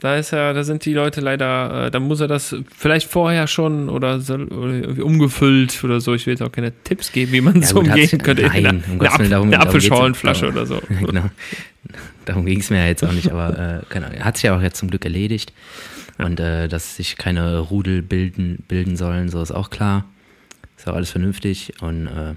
da 0.00 0.16
ist 0.16 0.30
ja, 0.30 0.52
da 0.52 0.62
sind 0.62 0.85
die 0.85 0.92
Leute 0.92 1.20
leider, 1.20 1.87
äh, 1.87 1.90
da 1.90 2.00
muss 2.00 2.20
er 2.20 2.28
das 2.28 2.54
vielleicht 2.76 3.09
vorher 3.11 3.46
schon 3.46 3.88
oder, 3.88 4.20
so, 4.20 4.35
oder 4.35 4.72
irgendwie 4.74 5.00
umgefüllt 5.02 5.82
oder 5.85 6.00
so. 6.00 6.14
Ich 6.14 6.26
will 6.26 6.32
jetzt 6.35 6.42
auch 6.42 6.52
keine 6.52 6.72
Tipps 6.85 7.12
geben, 7.12 7.32
wie 7.32 7.40
man 7.40 7.61
Ja, 7.62 7.66
so 7.66 7.78
umgehen 7.80 8.18
könnte. 8.22 8.42
nein, 8.42 8.66
eine, 8.66 8.68
um 8.68 8.85
eine, 8.90 8.98
Gottes 8.98 9.18
Willen, 9.18 9.30
darum- 9.30 9.52
eine 9.52 9.72
nicht. 9.72 10.42
oder 10.44 10.66
so. 10.66 10.82
genau. 11.06 11.30
Darum 12.26 12.44
ging 12.44 12.61
es 12.61 12.70
mir 12.70 12.78
ja 12.78 12.87
jetzt 12.87 13.04
auch 13.04 13.12
nicht, 13.12 13.30
aber 13.30 13.50
äh, 13.59 13.82
keine 13.88 14.06
Ahnung. 14.09 14.24
hat 14.24 14.37
sich 14.37 14.44
ja 14.44 14.56
auch 14.56 14.61
jetzt 14.62 14.78
zum 14.78 14.90
Glück 14.90 15.04
erledigt. 15.04 15.52
Und 16.18 16.40
äh, 16.40 16.66
dass 16.68 16.96
sich 16.96 17.16
keine 17.16 17.59
Rudel 17.59 18.02
bilden, 18.02 18.64
bilden 18.68 18.96
sollen, 18.96 19.28
so 19.28 19.40
ist 19.42 19.52
auch 19.52 19.70
klar. 19.70 20.04
Ist 20.76 20.88
auch 20.88 20.94
alles 20.94 21.11
vernünftig. 21.11 21.74
Und 21.80 22.06
äh, 22.06 22.35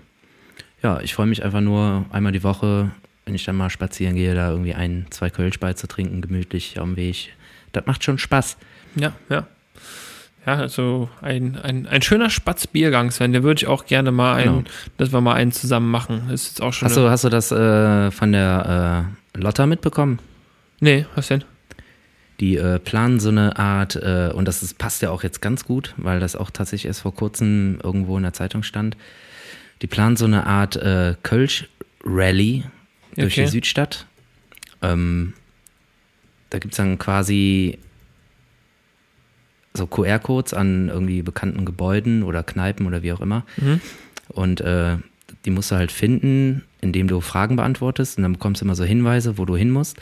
ja, 0.84 1.00
ich 1.02 1.14
freue 1.14 1.26
mich 1.28 1.44
einfach 1.44 1.62
nur 1.62 2.06
einmal 2.12 2.32
die 2.32 2.44
Woche, 2.44 2.92
wenn 3.26 3.36
ich 3.36 3.46
dann 3.46 3.56
mal 3.56 3.70
spazieren 3.70 4.16
gehe, 4.16 4.36
da 4.36 4.50
irgendwie 4.52 4.74
ein, 4.74 5.06
zwei 5.10 5.30
Kölsch 5.30 5.60
beizutrinken, 5.60 6.22
gemütlich 6.22 6.80
auf 6.80 6.86
dem 6.86 6.96
Weg. 6.98 7.30
Das 7.72 7.86
macht 7.86 8.04
schon 8.04 8.18
Spaß. 8.18 8.58
Ja, 8.96 9.14
ja. 9.30 9.48
Ja, 10.46 10.56
also 10.56 11.10
ein, 11.22 11.58
ein, 11.62 11.86
ein 11.86 12.02
schöner 12.02 12.30
Spatzbiergang, 12.30 13.12
Sven, 13.12 13.34
der 13.34 13.44
würde 13.44 13.60
ich 13.60 13.68
auch 13.68 13.86
gerne 13.86 14.12
mal 14.12 14.36
einen, 14.36 14.60
Genau. 14.64 14.70
dass 14.98 15.12
wir 15.12 15.22
mal 15.22 15.34
einen 15.36 15.52
zusammen 15.52 15.92
machen. 15.92 16.24
Das 16.30 16.42
ist 16.44 16.48
jetzt 16.50 16.62
auch 16.62 16.74
schon. 16.74 16.88
Hast 16.88 16.98
du, 16.98 17.10
hast 17.10 17.24
du 17.26 17.30
das 17.30 17.52
äh, 17.52 18.10
von 18.10 18.32
der 18.32 19.06
äh, 19.36 19.40
Lotta 19.40 19.66
mitbekommen? 19.68 20.20
nee, 20.80 21.06
was 21.16 21.28
denn? 21.28 21.44
Die 22.40 22.56
äh, 22.56 22.80
planen 22.80 23.20
so 23.20 23.28
eine 23.30 23.60
Art, 23.60 23.98
äh, 23.98 24.32
und 24.34 24.48
das 24.48 24.64
ist, 24.64 24.78
passt 24.78 25.02
ja 25.02 25.10
auch 25.12 25.24
jetzt 25.24 25.42
ganz 25.42 25.66
gut, 25.66 25.94
weil 25.98 26.22
das 26.22 26.38
auch 26.38 26.50
tatsächlich 26.52 26.86
erst 26.88 27.02
vor 27.02 27.14
kurzem 27.14 27.80
irgendwo 27.84 28.16
in 28.16 28.24
der 28.24 28.32
Zeitung 28.34 28.64
stand. 28.64 28.96
Die 29.82 29.88
planen 29.88 30.16
so 30.16 30.24
eine 30.24 30.48
Art 30.48 30.78
äh, 30.78 31.16
Kölsch-Rally 31.22 32.64
durch 33.18 33.34
Okay. 33.34 33.44
die 33.44 33.52
Südstadt. 33.52 34.06
Ähm, 34.82 35.34
da 36.50 36.60
gibt 36.60 36.74
es 36.74 36.78
dann 36.78 36.98
quasi 36.98 37.80
so 39.74 39.88
QR-Codes 39.88 40.54
an 40.54 40.90
irgendwie 40.90 41.22
bekannten 41.22 41.66
Gebäuden 41.66 42.24
oder 42.24 42.44
Kneipen 42.44 42.88
oder 42.88 43.04
wie 43.04 43.14
auch 43.14 43.22
immer. 43.22 43.46
Mhm. 43.58 43.82
Und 44.30 44.62
äh, 44.62 44.98
die 45.46 45.52
musst 45.52 45.72
du 45.72 45.76
halt 45.76 45.92
finden, 45.92 46.64
indem 46.82 47.08
du 47.08 47.22
Fragen 47.22 47.56
beantwortest 47.56 48.18
und 48.18 48.24
dann 48.24 48.34
bekommst 48.34 48.62
du 48.62 48.66
immer 48.66 48.76
so 48.76 48.84
Hinweise, 48.84 49.38
wo 49.38 49.46
du 49.46 49.56
hin 49.56 49.72
musst. 49.72 49.98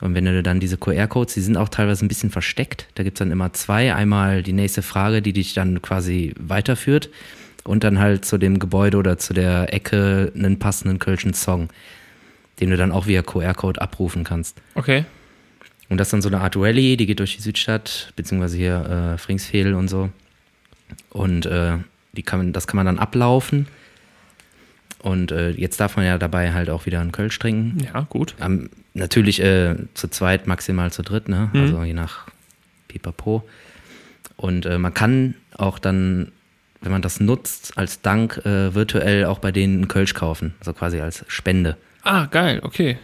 Und 0.00 0.14
wenn 0.14 0.24
du 0.24 0.42
dann 0.42 0.60
diese 0.60 0.76
QR-Codes, 0.76 1.34
die 1.34 1.40
sind 1.40 1.56
auch 1.56 1.68
teilweise 1.68 2.04
ein 2.04 2.08
bisschen 2.08 2.30
versteckt. 2.30 2.86
Da 2.94 3.02
gibt 3.02 3.16
es 3.16 3.18
dann 3.18 3.32
immer 3.32 3.52
zwei. 3.52 3.94
Einmal 3.94 4.42
die 4.42 4.52
nächste 4.52 4.82
Frage, 4.82 5.22
die 5.22 5.32
dich 5.32 5.54
dann 5.54 5.82
quasi 5.82 6.34
weiterführt. 6.38 7.10
Und 7.64 7.84
dann 7.84 7.98
halt 7.98 8.24
zu 8.24 8.38
dem 8.38 8.60
Gebäude 8.60 8.96
oder 8.96 9.18
zu 9.18 9.34
der 9.34 9.74
Ecke 9.74 10.32
einen 10.34 10.58
passenden 10.58 11.00
kölschen 11.00 11.34
Song, 11.34 11.68
den 12.60 12.70
du 12.70 12.76
dann 12.76 12.92
auch 12.92 13.06
via 13.06 13.22
QR-Code 13.22 13.80
abrufen 13.80 14.24
kannst. 14.24 14.60
Okay. 14.74 15.04
Und 15.88 15.98
das 15.98 16.08
ist 16.08 16.12
dann 16.12 16.22
so 16.22 16.28
eine 16.28 16.40
Art 16.40 16.56
Rallye, 16.56 16.96
die 16.96 17.06
geht 17.06 17.18
durch 17.18 17.36
die 17.36 17.42
Südstadt, 17.42 18.12
beziehungsweise 18.16 18.56
hier 18.56 19.14
äh, 19.14 19.18
Fringsfehl 19.18 19.74
und 19.74 19.88
so. 19.88 20.10
Und 21.10 21.46
äh, 21.46 21.78
die 22.12 22.22
kann 22.22 22.52
das 22.52 22.66
kann 22.66 22.76
man 22.76 22.86
dann 22.86 22.98
ablaufen. 22.98 23.66
Und 25.00 25.30
äh, 25.30 25.50
jetzt 25.50 25.80
darf 25.80 25.96
man 25.96 26.04
ja 26.04 26.18
dabei 26.18 26.52
halt 26.52 26.70
auch 26.70 26.86
wieder 26.86 27.00
einen 27.00 27.12
Kölsch 27.12 27.38
trinken. 27.38 27.78
Ja, 27.84 28.06
gut. 28.10 28.34
Ähm, 28.40 28.68
natürlich 28.94 29.40
äh, 29.40 29.76
zu 29.94 30.08
zweit, 30.08 30.46
maximal 30.46 30.90
zu 30.90 31.02
dritt, 31.02 31.28
ne? 31.28 31.50
Mhm. 31.52 31.60
Also 31.60 31.82
je 31.84 31.94
nach 31.94 32.26
Pipapo. 32.88 33.48
Und 34.36 34.66
äh, 34.66 34.78
man 34.78 34.94
kann 34.94 35.34
auch 35.56 35.78
dann, 35.78 36.32
wenn 36.80 36.92
man 36.92 37.02
das 37.02 37.20
nutzt, 37.20 37.78
als 37.78 38.02
Dank 38.02 38.38
äh, 38.44 38.74
virtuell 38.74 39.24
auch 39.24 39.38
bei 39.38 39.52
denen 39.52 39.74
einen 39.76 39.88
Kölsch 39.88 40.14
kaufen. 40.14 40.54
Also 40.60 40.72
quasi 40.72 41.00
als 41.00 41.24
Spende. 41.28 41.76
Ah, 42.02 42.26
geil, 42.26 42.60
okay. 42.62 42.98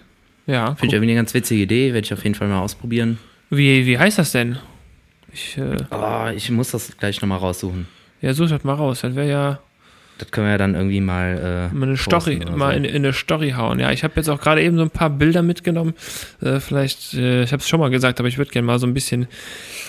Ja. 0.46 0.74
Finde 0.74 0.86
ich 0.86 0.92
irgendwie 0.94 1.10
eine 1.12 1.20
ganz 1.20 1.32
witzige 1.34 1.62
Idee, 1.62 1.92
werde 1.94 2.04
ich 2.04 2.12
auf 2.12 2.22
jeden 2.22 2.34
Fall 2.34 2.48
mal 2.48 2.60
ausprobieren. 2.60 3.18
Wie, 3.50 3.86
wie 3.86 3.98
heißt 3.98 4.18
das 4.18 4.32
denn? 4.32 4.58
Ich, 5.32 5.56
äh, 5.58 5.76
Oh, 5.90 6.26
ich 6.34 6.50
muss 6.50 6.70
das 6.70 6.96
gleich 6.96 7.20
nochmal 7.20 7.38
raussuchen. 7.38 7.86
ja, 8.20 8.34
such 8.34 8.48
das 8.50 8.62
mal 8.64 8.74
raus. 8.74 9.00
Das 9.00 9.14
wäre 9.16 9.28
ja 9.28 9.58
Das 10.18 10.30
können 10.30 10.46
wir 10.46 10.52
ja 10.52 10.58
dann 10.58 10.74
irgendwie 10.74 11.00
mal. 11.00 11.70
Äh, 11.72 11.74
mal 11.74 11.88
eine 11.88 11.96
Story, 11.96 12.40
mal 12.54 12.72
so. 12.72 12.76
in, 12.78 12.84
in 12.84 12.94
eine 12.96 13.12
Story 13.12 13.50
hauen. 13.56 13.80
Ja, 13.80 13.90
ich 13.90 14.04
habe 14.04 14.14
jetzt 14.16 14.28
auch 14.28 14.40
gerade 14.40 14.62
eben 14.62 14.76
so 14.76 14.82
ein 14.82 14.90
paar 14.90 15.10
Bilder 15.10 15.42
mitgenommen. 15.42 15.94
Äh, 16.40 16.60
vielleicht, 16.60 17.14
äh, 17.14 17.42
ich 17.44 17.52
habe 17.52 17.60
es 17.60 17.68
schon 17.68 17.80
mal 17.80 17.90
gesagt, 17.90 18.20
aber 18.20 18.28
ich 18.28 18.38
würde 18.38 18.50
gerne 18.50 18.66
mal 18.66 18.78
so 18.78 18.86
ein 18.86 18.94
bisschen 18.94 19.26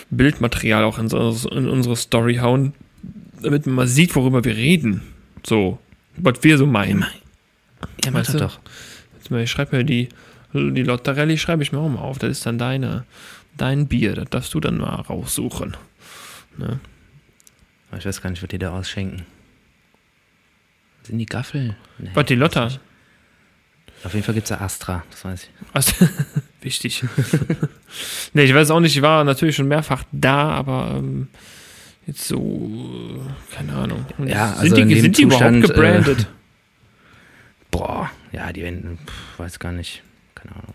Bildmaterial 0.10 0.84
auch 0.84 0.98
in, 1.00 1.10
so, 1.10 1.50
in 1.50 1.68
unsere 1.70 1.96
Story 1.96 2.36
hauen, 2.38 2.74
damit 3.42 3.66
man 3.66 3.76
mal 3.76 3.88
sieht, 3.88 4.16
worüber 4.16 4.44
wir 4.44 4.56
reden. 4.56 5.02
So, 5.46 5.80
was 6.18 6.44
wir 6.44 6.58
so 6.58 6.66
meinen. 6.66 7.06
Ja, 8.04 8.12
mach 8.12 8.22
Weißt 8.22 8.30
das 8.30 8.36
du? 8.36 8.40
doch. 8.40 8.60
Jetzt 9.18 9.32
mal, 9.32 9.44
Ich 9.44 9.52
schreibe 9.52 9.76
mir 9.78 9.84
die, 9.84 10.10
die 10.56 10.84
Lottarelli, 10.84 11.38
schreibe 11.38 11.64
ich 11.64 11.72
mir 11.72 11.80
auch 11.80 11.90
mal 11.90 12.02
auf. 12.02 12.18
Das 12.20 12.30
ist 12.30 12.46
dann 12.46 12.58
deine, 12.58 13.06
dein 13.58 13.88
Bier. 13.88 14.14
Das 14.14 14.30
darfst 14.30 14.54
du 14.54 14.60
dann 14.60 14.78
mal 14.78 14.96
raussuchen. 14.96 15.76
Ne? 16.58 16.80
Ich 17.98 18.06
weiß 18.06 18.22
gar 18.22 18.30
nicht, 18.30 18.42
was 18.42 18.50
die 18.50 18.58
da 18.58 18.72
ausschenken. 18.72 19.26
Sind 21.04 21.20
die 21.20 21.26
Gaffel? 21.26 21.76
Nee. 22.00 22.10
Was, 22.14 22.26
die 22.26 22.36
Lotta? 22.36 22.70
Auf 24.04 24.14
jeden 24.14 24.24
Fall 24.24 24.36
gibt 24.36 24.46
es 24.46 24.50
da 24.50 24.64
Astra, 24.64 25.04
das 25.10 25.26
weiß 25.26 25.44
ich. 25.44 25.50
Also, 25.74 26.08
wichtig. 26.62 27.04
nee, 28.34 28.44
ich 28.44 28.54
weiß 28.54 28.72
auch 28.72 28.80
nicht, 28.80 28.96
ich 28.96 29.02
war 29.02 29.24
natürlich 29.24 29.56
schon 29.56 29.68
mehrfach 29.68 30.04
da, 30.12 30.50
aber 30.50 30.96
ähm, 30.98 31.28
jetzt 32.06 32.28
so, 32.28 32.38
äh, 32.38 33.56
keine 33.56 33.74
Ahnung. 33.74 34.06
Ja, 34.20 34.54
sind 34.54 34.74
also 34.74 34.76
die, 34.76 35.00
sind 35.00 35.18
die 35.18 35.24
überhaupt 35.24 35.44
Zustand, 35.44 35.66
äh, 35.66 35.68
gebrandet? 35.68 36.28
Boah, 37.72 38.12
ja, 38.32 38.52
die 38.54 38.64
werden, 38.64 39.00
pff, 39.06 39.40
weiß 39.40 39.60
gar 39.60 39.72
nicht. 39.72 40.04
Keine 40.46 40.56
Ahnung. 40.56 40.74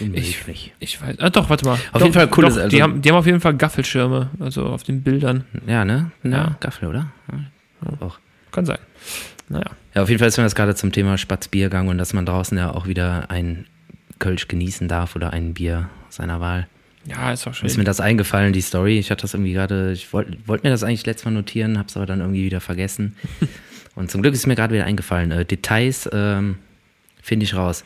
Unmöglich. 0.00 0.72
ich 0.78 1.02
weiß, 1.02 1.18
ah 1.18 1.28
doch, 1.30 1.50
warte 1.50 1.64
mal. 1.64 1.72
Auf 1.74 1.80
doch, 1.94 2.00
jeden 2.02 2.12
Fall 2.14 2.28
cooles- 2.28 2.54
doch, 2.54 2.62
also- 2.62 2.68
die, 2.76 2.82
haben, 2.82 3.02
die 3.02 3.08
haben 3.10 3.16
auf 3.16 3.26
jeden 3.26 3.40
Fall 3.40 3.54
Gaffelschirme, 3.56 4.30
also 4.38 4.66
auf 4.66 4.84
den 4.84 5.02
Bildern. 5.02 5.44
Ja, 5.66 5.84
ne? 5.84 6.12
Ja, 6.22 6.30
Ja. 6.30 6.56
Gaffel, 6.60 6.88
oder? 6.88 7.08
Ja, 7.32 8.06
auch. 8.06 8.18
Kann 8.52 8.64
sein. 8.64 8.78
Naja. 9.48 9.64
Ja, 9.94 10.02
auf 10.02 10.08
jeden 10.08 10.18
Fall 10.20 10.28
ist 10.28 10.36
mir 10.36 10.44
das 10.44 10.54
gerade 10.54 10.74
zum 10.76 10.92
Thema 10.92 11.18
Spatzbiergang 11.18 11.88
und 11.88 11.98
dass 11.98 12.12
man 12.12 12.26
draußen 12.26 12.56
ja 12.56 12.70
auch 12.72 12.86
wieder 12.86 13.30
ein 13.30 13.66
Kölsch 14.18 14.46
genießen 14.48 14.86
darf 14.88 15.16
oder 15.16 15.32
ein 15.32 15.54
Bier 15.54 15.88
seiner 16.10 16.40
Wahl. 16.40 16.68
Ja, 17.06 17.32
ist 17.32 17.46
auch 17.46 17.54
schön. 17.54 17.66
Ist 17.66 17.76
mir 17.76 17.84
das 17.84 18.00
eingefallen, 18.00 18.52
die 18.52 18.60
Story. 18.60 18.98
Ich 18.98 19.10
hatte 19.10 19.22
das 19.22 19.34
irgendwie 19.34 19.52
gerade, 19.52 19.92
ich 19.92 20.12
wollte 20.12 20.36
wollt 20.46 20.64
mir 20.64 20.70
das 20.70 20.82
eigentlich 20.84 21.06
letztes 21.06 21.24
Mal 21.24 21.30
notieren, 21.32 21.78
hab's 21.78 21.96
aber 21.96 22.06
dann 22.06 22.20
irgendwie 22.20 22.44
wieder 22.44 22.60
vergessen. 22.60 23.16
Und 23.94 24.10
zum 24.10 24.22
Glück 24.22 24.34
ist 24.34 24.46
mir 24.46 24.54
gerade 24.56 24.74
wieder 24.74 24.84
eingefallen. 24.84 25.30
Äh, 25.30 25.44
Details 25.44 26.08
ähm, 26.12 26.58
finde 27.26 27.44
ich 27.44 27.54
raus. 27.54 27.82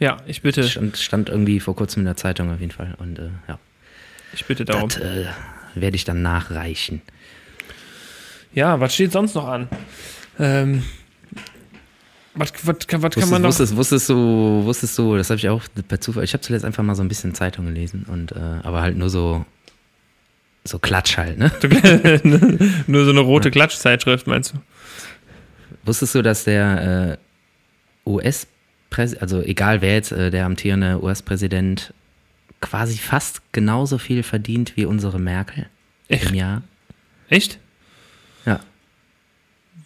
Ja, 0.00 0.18
ich 0.26 0.42
bitte, 0.42 0.68
Stand, 0.68 0.98
stand 0.98 1.28
irgendwie 1.30 1.60
vor 1.60 1.74
kurzem 1.74 2.00
in 2.00 2.04
der 2.04 2.16
Zeitung 2.16 2.52
auf 2.52 2.60
jeden 2.60 2.72
Fall. 2.72 2.94
Und 2.98 3.18
äh, 3.18 3.30
ja, 3.48 3.58
ich 4.34 4.44
bitte 4.44 4.66
darum. 4.66 4.90
das 4.90 4.98
äh, 4.98 5.24
werde 5.74 5.96
ich 5.96 6.04
dann 6.04 6.20
nachreichen. 6.20 7.00
Ja, 8.52 8.80
was 8.80 8.92
steht 8.92 9.10
sonst 9.12 9.34
noch 9.34 9.48
an? 9.48 9.68
Ähm, 10.38 10.82
was, 12.34 12.52
was, 12.64 12.76
was 12.76 12.86
kann 12.86 13.02
Wusstest, 13.02 13.30
man 13.30 13.42
noch? 13.42 13.48
wusstest, 13.48 13.76
wusstest 13.76 14.08
du, 14.10 14.62
wusstest 14.64 14.98
du, 14.98 15.16
das 15.16 15.30
habe 15.30 15.38
ich 15.38 15.48
auch 15.48 15.62
per 15.88 16.00
Zufall, 16.00 16.24
ich 16.24 16.34
habe 16.34 16.42
zuletzt 16.42 16.64
einfach 16.66 16.82
mal 16.82 16.94
so 16.94 17.02
ein 17.02 17.08
bisschen 17.08 17.34
Zeitung 17.34 17.64
gelesen 17.66 18.04
und 18.08 18.32
äh, 18.32 18.38
aber 18.62 18.82
halt 18.82 18.96
nur 18.96 19.08
so 19.08 19.44
so 20.64 20.78
Klatsch 20.78 21.16
halt, 21.16 21.38
ne? 21.38 21.50
Nur 22.86 23.04
so 23.04 23.10
eine 23.10 23.18
rote 23.20 23.50
Klatschzeitschrift, 23.50 24.28
meinst 24.28 24.54
du? 24.54 24.58
Wusstest 25.84 26.14
du, 26.14 26.22
dass 26.22 26.44
der 26.44 27.18
äh, 28.06 28.08
US 28.08 28.46
also 28.98 29.40
egal 29.42 29.80
wer 29.82 29.94
jetzt 29.94 30.12
äh, 30.12 30.30
der 30.30 30.44
amtierende 30.46 31.02
US-Präsident 31.02 31.92
quasi 32.60 32.96
fast 32.98 33.40
genauso 33.52 33.98
viel 33.98 34.22
verdient 34.22 34.76
wie 34.76 34.84
unsere 34.84 35.18
Merkel 35.18 35.66
Echt? 36.08 36.28
im 36.30 36.34
Jahr? 36.34 36.62
Echt? 37.28 37.58
Ja. 38.46 38.60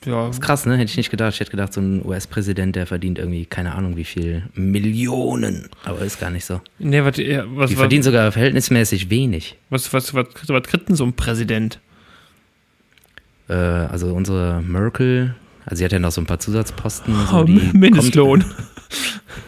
Ja, 0.05 0.27
Das 0.27 0.37
ist 0.37 0.43
krass, 0.43 0.67
ne? 0.67 0.75
Hätte 0.77 0.91
ich 0.91 0.97
nicht 0.97 1.11
gedacht. 1.11 1.35
Ich 1.35 1.41
hätte 1.41 1.51
gedacht, 1.51 1.73
so 1.73 1.81
ein 1.81 2.05
US-Präsident, 2.05 2.77
der 2.77 2.87
verdient 2.87 3.19
irgendwie 3.19 3.45
keine 3.47 3.75
Ahnung 3.75 3.97
wie 3.97 4.05
viel 4.05 4.45
Millionen. 4.55 5.69
Aber 5.85 6.01
ist 6.01 6.21
gar 6.21 6.31
nicht 6.31 6.45
so. 6.45 6.61
nee, 6.79 7.03
was, 7.03 7.17
ja, 7.17 7.45
was, 7.49 7.71
Die 7.71 7.75
was, 7.77 7.81
verdienen 7.81 8.03
sogar 8.03 8.31
verhältnismäßig 8.31 9.11
wenig. 9.11 9.57
was, 9.71 9.93
was, 9.93 10.15
was, 10.15 10.27
was 10.47 10.63
kriegt 10.65 10.89
denn 10.89 10.97
so 10.97 11.05
ein 11.05 11.15
Präsident? 11.15 11.81
Äh, 13.49 13.55
also 13.55 14.13
unsere 14.15 14.63
Merkel, 14.63 15.35
also 15.67 15.77
sie 15.79 15.85
hat 15.85 15.93
ja 15.93 15.99
noch 15.99 16.11
so 16.13 16.21
ein 16.23 16.27
paar 16.27 16.39
Zusatzposten. 16.39 17.15
So, 17.27 17.37
Oh, 17.41 17.45
die 17.45 17.71
Mindestlohn. 17.75 18.45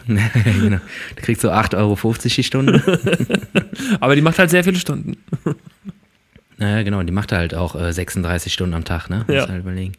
Genau. 0.05 0.79
Die 1.17 1.21
kriegt 1.21 1.39
so 1.39 1.49
8,50 1.51 1.77
Euro 1.77 2.13
die 2.23 2.43
Stunde. 2.43 2.99
Aber 3.99 4.15
die 4.15 4.21
macht 4.21 4.37
halt 4.39 4.49
sehr 4.49 4.63
viele 4.63 4.77
Stunden. 4.77 5.17
naja, 6.57 6.83
genau. 6.83 7.01
Die 7.03 7.11
macht 7.11 7.31
halt 7.31 7.53
auch 7.53 7.75
äh, 7.75 7.93
36 7.93 8.51
Stunden 8.51 8.73
am 8.75 8.83
Tag, 8.83 9.09
ne? 9.09 9.23
Muss 9.27 9.35
Ja. 9.35 9.47
halt 9.47 9.61
überlegen. 9.61 9.93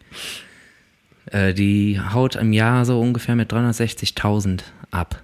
Äh, 1.27 1.55
die 1.55 2.01
haut 2.13 2.35
im 2.37 2.53
Jahr 2.53 2.85
so 2.85 3.01
ungefähr 3.01 3.37
mit 3.37 3.53
360.000 3.53 4.61
ab. 4.91 5.23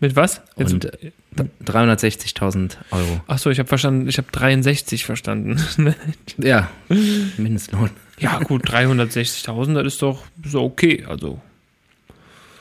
Mit 0.00 0.14
was? 0.16 0.40
Jetzt, 0.56 0.72
Und, 0.72 0.84
äh, 0.86 1.10
360.000 1.64 2.76
Euro. 2.92 3.20
Achso, 3.26 3.50
ich 3.50 3.58
habe 3.58 3.68
verstanden, 3.68 4.08
ich 4.08 4.18
habe 4.18 4.28
63 4.30 5.04
verstanden. 5.04 5.60
Ja, 6.38 6.70
Mindestlohn. 7.36 7.90
Ja, 8.20 8.38
gut, 8.38 8.68
360.000, 8.68 9.74
das 9.74 9.86
ist 9.94 10.02
doch 10.02 10.22
so 10.44 10.62
okay. 10.62 11.04
Also, 11.08 11.40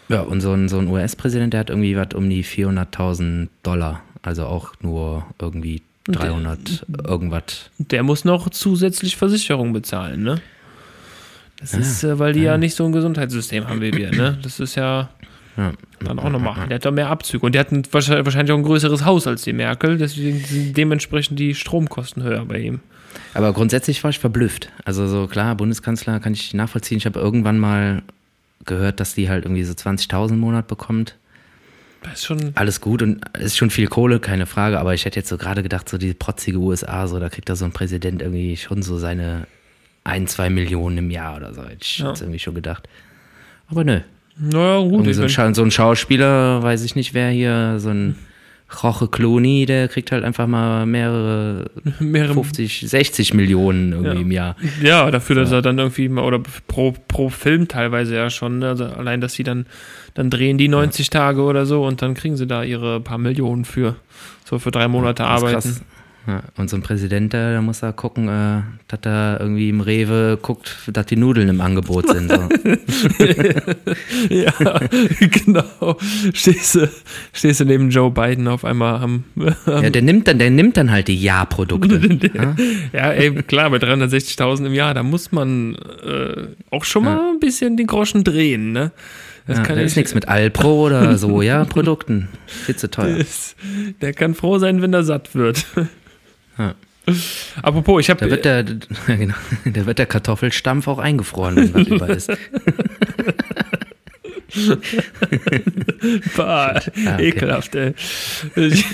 Ja, 0.09 0.21
und 0.21 0.41
so 0.41 0.51
ein, 0.53 0.67
so 0.69 0.77
ein 0.79 0.87
US-Präsident, 0.87 1.53
der 1.53 1.61
hat 1.61 1.69
irgendwie 1.69 1.95
was 1.95 2.13
um 2.15 2.29
die 2.29 2.43
400.000 2.43 3.47
Dollar. 3.63 4.01
Also 4.21 4.45
auch 4.45 4.73
nur 4.81 5.25
irgendwie 5.39 5.81
Und 6.07 6.15
der- 6.15 6.23
300 6.29 6.85
irgendwas. 7.07 7.69
der 7.77 8.03
muss 8.03 8.25
noch 8.25 8.49
zusätzlich 8.49 9.15
Versicherung 9.17 9.73
bezahlen, 9.73 10.23
ne? 10.23 10.41
Das 11.59 11.73
Ja, 11.73 11.79
ist, 11.79 12.03
äh, 12.03 12.19
weil 12.19 12.33
die 12.33 12.41
ja. 12.41 12.53
ja. 12.53 12.57
nicht 12.57 12.75
so 12.75 12.85
ein 12.85 12.91
Gesundheitssystem 12.91 13.67
haben 13.67 13.81
wie 13.81 13.93
wir, 13.93 14.11
ne? 14.11 14.37
Das 14.41 14.59
ist 14.59 14.75
ja 14.75 15.09
Ja. 15.57 15.71
dann 16.03 16.19
auch 16.19 16.29
nochmal. 16.29 16.55
Der 16.67 16.75
hat 16.75 16.85
doch 16.85 16.91
mehr 16.91 17.09
Abzüge. 17.09 17.45
Und 17.45 17.53
der 17.55 17.59
hat 17.61 17.71
ein, 17.71 17.83
wahrscheinlich 17.91 18.51
auch 18.51 18.57
ein 18.57 18.63
größeres 18.63 19.05
Haus 19.05 19.27
als 19.27 19.43
die 19.43 19.53
Merkel, 19.53 19.97
deswegen 19.97 20.39
sind 20.39 20.75
dementsprechend 20.77 21.39
die 21.39 21.53
Stromkosten 21.55 22.23
höher 22.23 22.45
bei 22.45 22.59
ihm. 22.59 22.79
Aber 23.35 23.53
grundsätzlich 23.53 24.03
war 24.03 24.09
ich 24.09 24.17
verblüfft. 24.19 24.69
Also 24.85 25.07
so 25.07 25.27
klar, 25.27 25.55
Bundeskanzler 25.55 26.19
kann 26.19 26.33
ich 26.33 26.53
nachvollziehen. 26.53 26.97
Ich 26.97 27.05
habe 27.05 27.19
irgendwann 27.19 27.59
mal 27.59 28.01
gehört, 28.65 28.99
dass 28.99 29.13
die 29.13 29.29
halt 29.29 29.45
irgendwie 29.45 29.63
so 29.63 29.73
20.000 29.73 30.29
im 30.31 30.39
Monat 30.39 30.67
bekommt. 30.67 31.15
Das 32.01 32.13
ist 32.13 32.25
schon. 32.25 32.51
Alles 32.55 32.81
gut 32.81 33.01
und 33.01 33.21
es 33.33 33.43
ist 33.45 33.57
schon 33.57 33.69
viel 33.69 33.87
Kohle, 33.87 34.19
keine 34.19 34.45
Frage, 34.45 34.79
aber 34.79 34.93
ich 34.93 35.05
hätte 35.05 35.19
jetzt 35.19 35.29
so 35.29 35.37
gerade 35.37 35.63
gedacht, 35.63 35.87
so 35.87 35.97
die 35.97 36.13
protzige 36.13 36.57
USA, 36.57 37.07
so, 37.07 37.19
da 37.19 37.29
kriegt 37.29 37.47
da 37.49 37.55
so 37.55 37.63
ein 37.65 37.71
Präsident 37.71 38.21
irgendwie 38.21 38.57
schon 38.57 38.81
so 38.81 38.97
seine 38.97 39.47
ein, 40.03 40.27
zwei 40.27 40.49
Millionen 40.49 40.97
im 40.97 41.11
Jahr 41.11 41.37
oder 41.37 41.53
so. 41.53 41.61
Hätte 41.63 41.77
ich 41.81 41.99
Ja. 41.99 42.09
jetzt 42.09 42.21
irgendwie 42.21 42.39
schon 42.39 42.55
gedacht. 42.55 42.89
Aber 43.67 43.83
nö. 43.83 44.01
Naja, 44.37 44.79
gut. 44.87 45.13
So, 45.13 45.21
ein 45.23 45.29
Scha 45.29 45.53
so 45.53 45.63
ein 45.63 45.71
Schauspieler, 45.71 46.63
weiß 46.63 46.83
ich 46.83 46.95
nicht 46.95 47.13
wer 47.13 47.29
hier, 47.29 47.75
so 47.79 47.89
ein 47.89 48.15
Roche 48.81 49.07
Clooney, 49.07 49.67
der 49.67 49.87
kriegt 49.87 50.11
halt 50.11 50.23
einfach 50.23 50.47
mal 50.47 50.87
mehrere 50.87 51.69
mehrere, 51.99 52.33
50, 52.33 52.85
60 52.89 53.35
Millionen 53.35 53.91
irgendwie 53.91 54.15
Ja. 54.15 54.21
im 54.21 54.31
Jahr. 54.31 54.55
ja, 54.81 55.11
dafür, 55.11 55.35
dass 55.35 55.51
er 55.51 55.61
dann 55.61 55.77
irgendwie 55.77 56.09
mal, 56.09 56.23
oder 56.23 56.39
pro, 56.67 56.93
pro 57.07 57.29
Film 57.29 57.67
teilweise 57.67 58.15
ja 58.15 58.31
schon, 58.31 58.59
ne? 58.59 58.69
also 58.69 58.85
allein, 58.85 59.21
dass 59.21 59.33
sie 59.33 59.43
dann, 59.43 59.67
dann 60.15 60.31
drehen 60.31 60.57
die 60.57 60.69
90 60.69 61.11
Tage 61.11 61.41
oder 61.43 61.67
so 61.67 61.85
und 61.85 62.01
dann 62.01 62.15
kriegen 62.15 62.35
sie 62.35 62.47
da 62.47 62.63
ihre 62.63 62.99
paar 62.99 63.19
Millionen 63.19 63.63
für, 63.65 63.95
so 64.43 64.57
für 64.57 64.71
drei 64.71 64.87
Monate 64.87 65.23
arbeiten. 65.25 65.53
krass. 65.53 65.81
Ja, 66.25 66.41
und 66.55 66.69
so 66.69 66.77
ein 66.77 66.81
Präsident, 66.81 67.33
der, 67.33 67.51
der 67.51 67.61
muss 67.61 67.81
da 67.81 67.91
gucken, 67.91 68.29
äh, 68.29 68.61
dass 68.87 68.99
er 69.03 69.39
irgendwie 69.41 69.67
im 69.67 69.81
Rewe 69.81 70.39
guckt, 70.41 70.73
dass 70.87 71.05
die 71.07 71.17
Nudeln 71.17 71.49
im 71.49 71.59
Angebot 71.59 72.07
sind. 72.09 72.31
So. 72.31 72.47
Ja, 74.29 74.53
genau. 75.19 75.97
Stehst 76.33 76.75
du, 76.75 76.89
stehst 77.33 77.59
du 77.59 77.65
neben 77.65 77.89
Joe 77.89 78.09
Biden 78.11 78.47
auf 78.47 78.63
einmal 78.65 79.01
am. 79.01 79.23
ja, 79.65 79.89
der 79.89 80.01
nimmt 80.01 80.27
dann, 80.27 80.39
der 80.39 80.49
nimmt 80.49 80.77
dann 80.77 80.91
halt 80.91 81.07
die 81.07 81.21
Ja-Produkte. 81.21 81.99
ja? 82.33 82.55
Ja, 82.93 83.11
ey, 83.11 83.31
klar, 83.43 83.69
bei 83.69 83.77
360.000 83.77 84.67
im 84.67 84.73
Jahr, 84.73 84.93
da 84.93 85.03
muss 85.03 85.31
man 85.31 85.75
äh, 86.05 86.47
auch 86.71 86.83
schon 86.85 87.03
mal 87.05 87.31
ein 87.33 87.39
bisschen 87.39 87.77
den 87.77 87.87
Groschen 87.87 88.23
drehen, 88.23 88.71
ne? 88.71 88.91
Das 89.45 89.57
Ja, 89.57 89.63
kann 89.65 89.75
da 89.75 89.81
ist 89.81 89.97
nichts 89.97 90.15
mit 90.15 90.29
Alpro 90.29 90.85
oder 90.85 91.17
Soja-Produkten. 91.17 92.29
Viel 92.45 92.77
zu 92.77 92.89
teuer. 92.89 93.17
ist- 93.17 93.57
Der 94.01 94.13
kann 94.13 94.35
froh 94.35 94.57
sein, 94.57 94.81
wenn 94.81 94.93
er 94.93 95.03
satt 95.03 95.35
wird. 95.35 95.65
Ja. 96.57 96.75
Apropos, 97.61 97.99
ich 97.99 98.07
Da 98.07 98.13
habe 98.13 98.31
wird 98.31 98.45
der, 98.45 98.63
ja, 99.07 99.15
genau, 99.15 99.35
da 99.65 99.85
wird 99.85 99.99
der 99.99 100.05
Kartoffelstampf 100.05 100.87
auch 100.87 100.99
eingefroren, 100.99 101.55
wenn 101.57 101.73
was 101.73 101.87
über 101.87 102.09
ist. 102.09 102.31
Bah, 106.35 106.79
Ah, 107.05 107.13
okay. 107.15 107.27
ekelhaft, 107.29 107.75
ey. 107.75 107.93
Ich, 108.55 108.85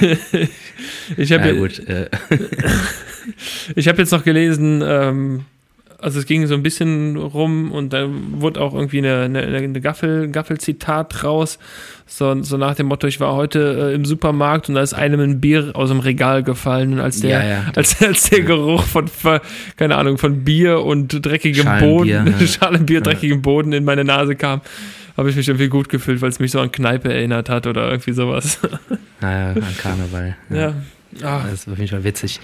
ich 1.17 1.32
habe 1.34 1.50
Ja. 1.50 1.54
Äh, 1.89 2.10
ich 3.76 3.88
hab 3.88 3.98
jetzt 3.98 4.12
noch 4.12 4.24
gelesen, 4.24 4.82
ähm, 4.86 5.45
also 6.02 6.20
es 6.20 6.26
ging 6.26 6.46
so 6.48 6.54
ein 6.54 6.64
bisschen 6.64 7.16
rum 7.18 7.72
und 7.72 7.94
da 7.94 8.08
wurde 8.10 8.62
auch 8.62 8.74
irgendwie 8.74 9.00
eine, 9.00 9.22
eine, 9.22 9.42
eine 9.42 9.82
Gaffel, 9.82 10.30
Gaffel-Zitat 10.30 11.24
raus, 11.24 11.60
so, 12.06 12.42
so 12.44 12.58
nach 12.58 12.76
dem 12.76 12.88
Motto, 12.88 13.08
ich 13.08 13.20
war 13.20 13.36
heute 13.36 13.92
äh, 13.92 13.96
im 13.96 14.06
Supermarkt 14.06 14.70
und 14.70 14.76
da 14.76 14.82
ist 14.82 14.94
einem 14.94 15.20
ein 15.20 15.40
Bier 15.42 15.72
aus 15.74 15.90
dem 15.90 16.00
Regal 16.00 16.44
gefallen 16.44 16.94
und 16.94 17.00
als 17.00 17.22
der, 17.22 17.30
Ja, 17.30 17.46
ja. 17.48 17.64
Als, 17.76 18.02
als 18.02 18.30
der 18.30 18.42
Geruch 18.42 18.84
von, 18.84 19.10
keine 19.78 19.96
Ahnung, 19.98 20.18
von 20.18 20.44
Bier 20.44 20.82
und 20.82 21.26
dreckigem 21.26 21.64
Schalenbier, 21.64 22.20
Boden, 22.24 22.36
ja. 22.40 22.48
Schalenbier, 22.48 23.02
dreckigem 23.02 23.42
Boden 23.42 23.74
in 23.74 23.84
meine 23.84 24.04
Nase 24.04 24.36
kam, 24.36 24.62
habe 25.18 25.30
ich 25.30 25.36
mich 25.36 25.48
irgendwie 25.48 25.68
gut 25.68 25.90
gefühlt, 25.90 26.22
weil 26.22 26.30
es 26.30 26.40
mich 26.40 26.52
so 26.52 26.60
an 26.60 26.72
Kneipe 26.72 27.14
erinnert 27.14 27.50
hat 27.50 27.68
oder 27.68 27.90
irgendwie 27.92 28.14
sowas. 28.14 28.60
naja, 29.22 29.52
an 29.52 29.78
Karneval. 29.78 30.36
Ja. 30.50 30.74
Ah, 31.24 31.42
Das 31.50 31.54
ist 31.62 31.68
auf 31.68 31.78
jeden 31.78 31.90
Fall 31.90 32.04
witzig. 32.04 32.40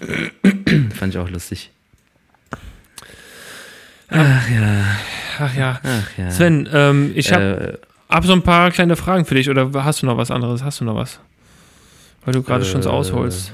Fand 0.94 1.14
ich 1.14 1.18
auch 1.18 1.28
lustig. 1.28 1.70
Ach 4.10 4.48
ja, 4.50 4.84
ach 5.38 5.54
ja. 5.54 5.80
ach 5.82 6.18
ja. 6.18 6.30
Sven, 6.30 6.68
ähm, 6.72 7.12
ich 7.14 7.32
habe 7.32 7.78
äh, 8.10 8.14
hab 8.14 8.24
so 8.24 8.32
ein 8.32 8.42
paar 8.42 8.70
kleine 8.70 8.96
Fragen 8.96 9.24
für 9.24 9.34
dich. 9.34 9.48
Oder 9.50 9.70
hast 9.84 10.02
du 10.02 10.06
noch 10.06 10.16
was 10.16 10.30
anderes? 10.30 10.62
Hast 10.64 10.80
du 10.80 10.84
noch 10.84 10.96
was? 10.96 11.20
Weil 12.24 12.34
du 12.34 12.42
gerade 12.42 12.64
schon 12.64 12.82
so 12.82 12.90
Äh, 12.90 12.92
ausholst. 12.92 13.52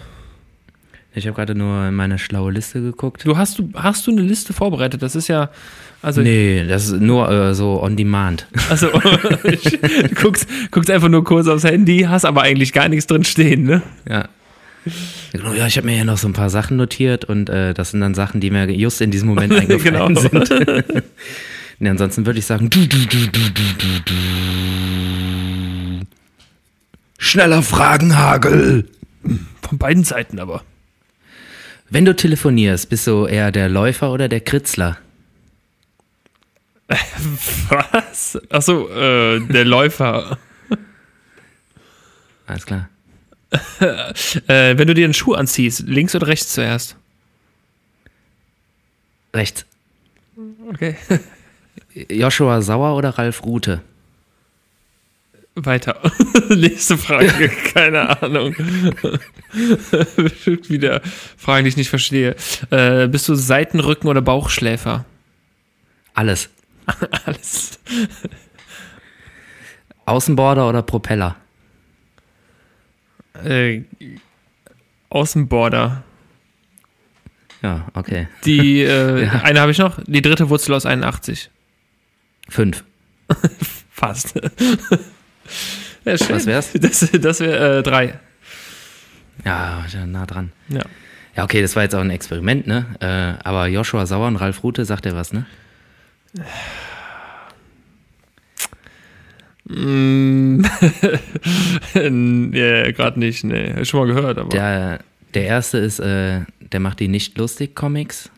ich 1.14 1.26
habe 1.26 1.36
gerade 1.36 1.54
nur 1.54 1.86
in 1.88 1.94
meine 1.94 2.18
schlaue 2.18 2.52
Liste 2.52 2.80
geguckt. 2.80 3.24
Du 3.24 3.36
hast, 3.36 3.58
du 3.58 3.70
hast 3.74 4.06
du 4.06 4.10
eine 4.10 4.22
Liste 4.22 4.52
vorbereitet? 4.52 5.02
Das 5.02 5.14
ist 5.14 5.28
ja. 5.28 5.50
Also, 6.02 6.20
nee, 6.20 6.64
das 6.68 6.86
ist 6.88 7.00
nur 7.00 7.28
äh, 7.30 7.54
so 7.54 7.82
on 7.82 7.96
demand. 7.96 8.46
also 8.70 8.88
du 8.90 10.14
guckst, 10.14 10.48
guckst 10.70 10.90
einfach 10.90 11.08
nur 11.08 11.24
kurz 11.24 11.48
aufs 11.48 11.64
Handy, 11.64 12.00
hast 12.08 12.24
aber 12.24 12.42
eigentlich 12.42 12.72
gar 12.72 12.88
nichts 12.88 13.06
drin 13.06 13.24
stehen, 13.24 13.64
ne? 13.64 13.82
Ja. 14.08 14.28
Genau, 15.32 15.52
Ja, 15.52 15.66
ich 15.66 15.76
habe 15.76 15.86
mir 15.86 15.96
ja 15.96 16.04
noch 16.04 16.18
so 16.18 16.28
ein 16.28 16.32
paar 16.32 16.50
Sachen 16.50 16.76
notiert 16.76 17.24
und 17.24 17.48
äh, 17.50 17.74
das 17.74 17.90
sind 17.90 18.00
dann 18.00 18.14
Sachen, 18.14 18.40
die 18.40 18.50
mir 18.50 18.70
just 18.70 19.00
in 19.00 19.10
diesem 19.10 19.28
Moment 19.28 19.52
eingefallen 19.58 20.14
Genau. 20.14 20.20
sind. 20.20 20.50
nee, 21.78 21.88
ansonsten 21.88 22.24
würde 22.26 22.38
ich 22.38 22.46
sagen, 22.46 22.70
du, 22.70 22.86
du, 22.86 22.98
du, 23.06 23.26
du, 23.26 23.40
du, 23.50 23.62
du, 23.78 24.00
du. 24.04 24.14
schneller 27.18 27.62
Fragenhagel. 27.62 28.88
Von 29.62 29.78
beiden 29.78 30.04
Seiten 30.04 30.38
aber. 30.38 30.62
Wenn 31.90 32.04
du 32.04 32.14
telefonierst, 32.14 32.88
bist 32.88 33.06
du 33.06 33.26
eher 33.26 33.50
der 33.52 33.68
Läufer 33.68 34.12
oder 34.12 34.28
der 34.28 34.40
Kritzler? 34.40 34.98
Was? 37.68 38.38
Achso, 38.50 38.88
äh, 38.88 39.40
der 39.40 39.64
Läufer. 39.64 40.38
Alles 42.46 42.64
klar. 42.66 42.88
Äh, 44.48 44.78
wenn 44.78 44.86
du 44.86 44.94
dir 44.94 45.04
einen 45.04 45.14
Schuh 45.14 45.34
anziehst, 45.34 45.80
links 45.86 46.14
oder 46.14 46.26
rechts 46.26 46.52
zuerst? 46.52 46.96
Rechts. 49.34 49.64
Okay. 50.68 50.96
Joshua 52.10 52.60
Sauer 52.62 52.96
oder 52.96 53.10
Ralf 53.10 53.44
Rute? 53.44 53.82
Weiter. 55.54 55.98
Nächste 56.50 56.98
Frage. 56.98 57.48
Keine 57.72 58.22
Ahnung. 58.22 58.54
Wieder 60.68 61.00
Fragen, 61.36 61.64
die 61.64 61.70
ich 61.70 61.78
nicht 61.78 61.88
verstehe. 61.88 62.36
Äh, 62.70 63.08
bist 63.08 63.26
du 63.28 63.34
Seitenrücken 63.34 64.08
oder 64.08 64.20
Bauchschläfer? 64.20 65.06
Alles. 66.12 66.50
Alles. 67.24 67.78
Außenborder 70.04 70.68
oder 70.68 70.82
Propeller? 70.82 71.36
Äh, 73.44 73.82
Außenborder. 75.10 76.02
Ja, 77.62 77.86
okay. 77.94 78.28
Die, 78.44 78.82
äh, 78.82 79.24
Ja. 79.24 79.42
eine 79.42 79.60
habe 79.60 79.70
ich 79.72 79.78
noch. 79.78 79.98
Die 80.06 80.22
dritte 80.22 80.48
Wurzel 80.50 80.74
aus 80.74 80.86
81. 80.86 81.50
Fünf. 82.48 82.84
Fast. 83.90 84.34
ja, 86.04 86.18
schön. 86.18 86.36
Was 86.36 86.46
wär's? 86.46 86.72
Das, 86.74 87.10
das 87.12 87.40
wäre 87.40 87.78
äh, 87.78 87.82
drei. 87.82 88.18
Ja, 89.44 89.84
nah 90.06 90.26
dran. 90.26 90.52
Ja. 90.68 90.82
Ja, 91.36 91.44
okay, 91.44 91.60
das 91.60 91.76
war 91.76 91.82
jetzt 91.82 91.94
auch 91.94 92.00
ein 92.00 92.10
Experiment, 92.10 92.66
ne? 92.66 92.86
Äh, 93.00 93.46
aber 93.46 93.66
Joshua 93.66 94.06
Sauer 94.06 94.26
und 94.28 94.36
Ralf 94.36 94.62
Rute, 94.62 94.84
sagt 94.84 95.04
er 95.06 95.14
was, 95.14 95.32
ne? 95.32 95.44
Mm, 99.68 100.62
ja, 102.52 102.90
gerade 102.92 103.18
nicht, 103.18 103.44
ne. 103.44 103.80
Ich 103.80 103.88
schon 103.88 104.00
mal 104.00 104.14
gehört, 104.14 104.38
aber. 104.38 104.48
Der, 104.50 105.00
der 105.34 105.44
erste 105.44 105.78
ist, 105.78 105.98
äh, 105.98 106.40
der 106.72 106.80
macht 106.80 107.00
die 107.00 107.08
Nicht-Lustig-Comics. 107.08 108.30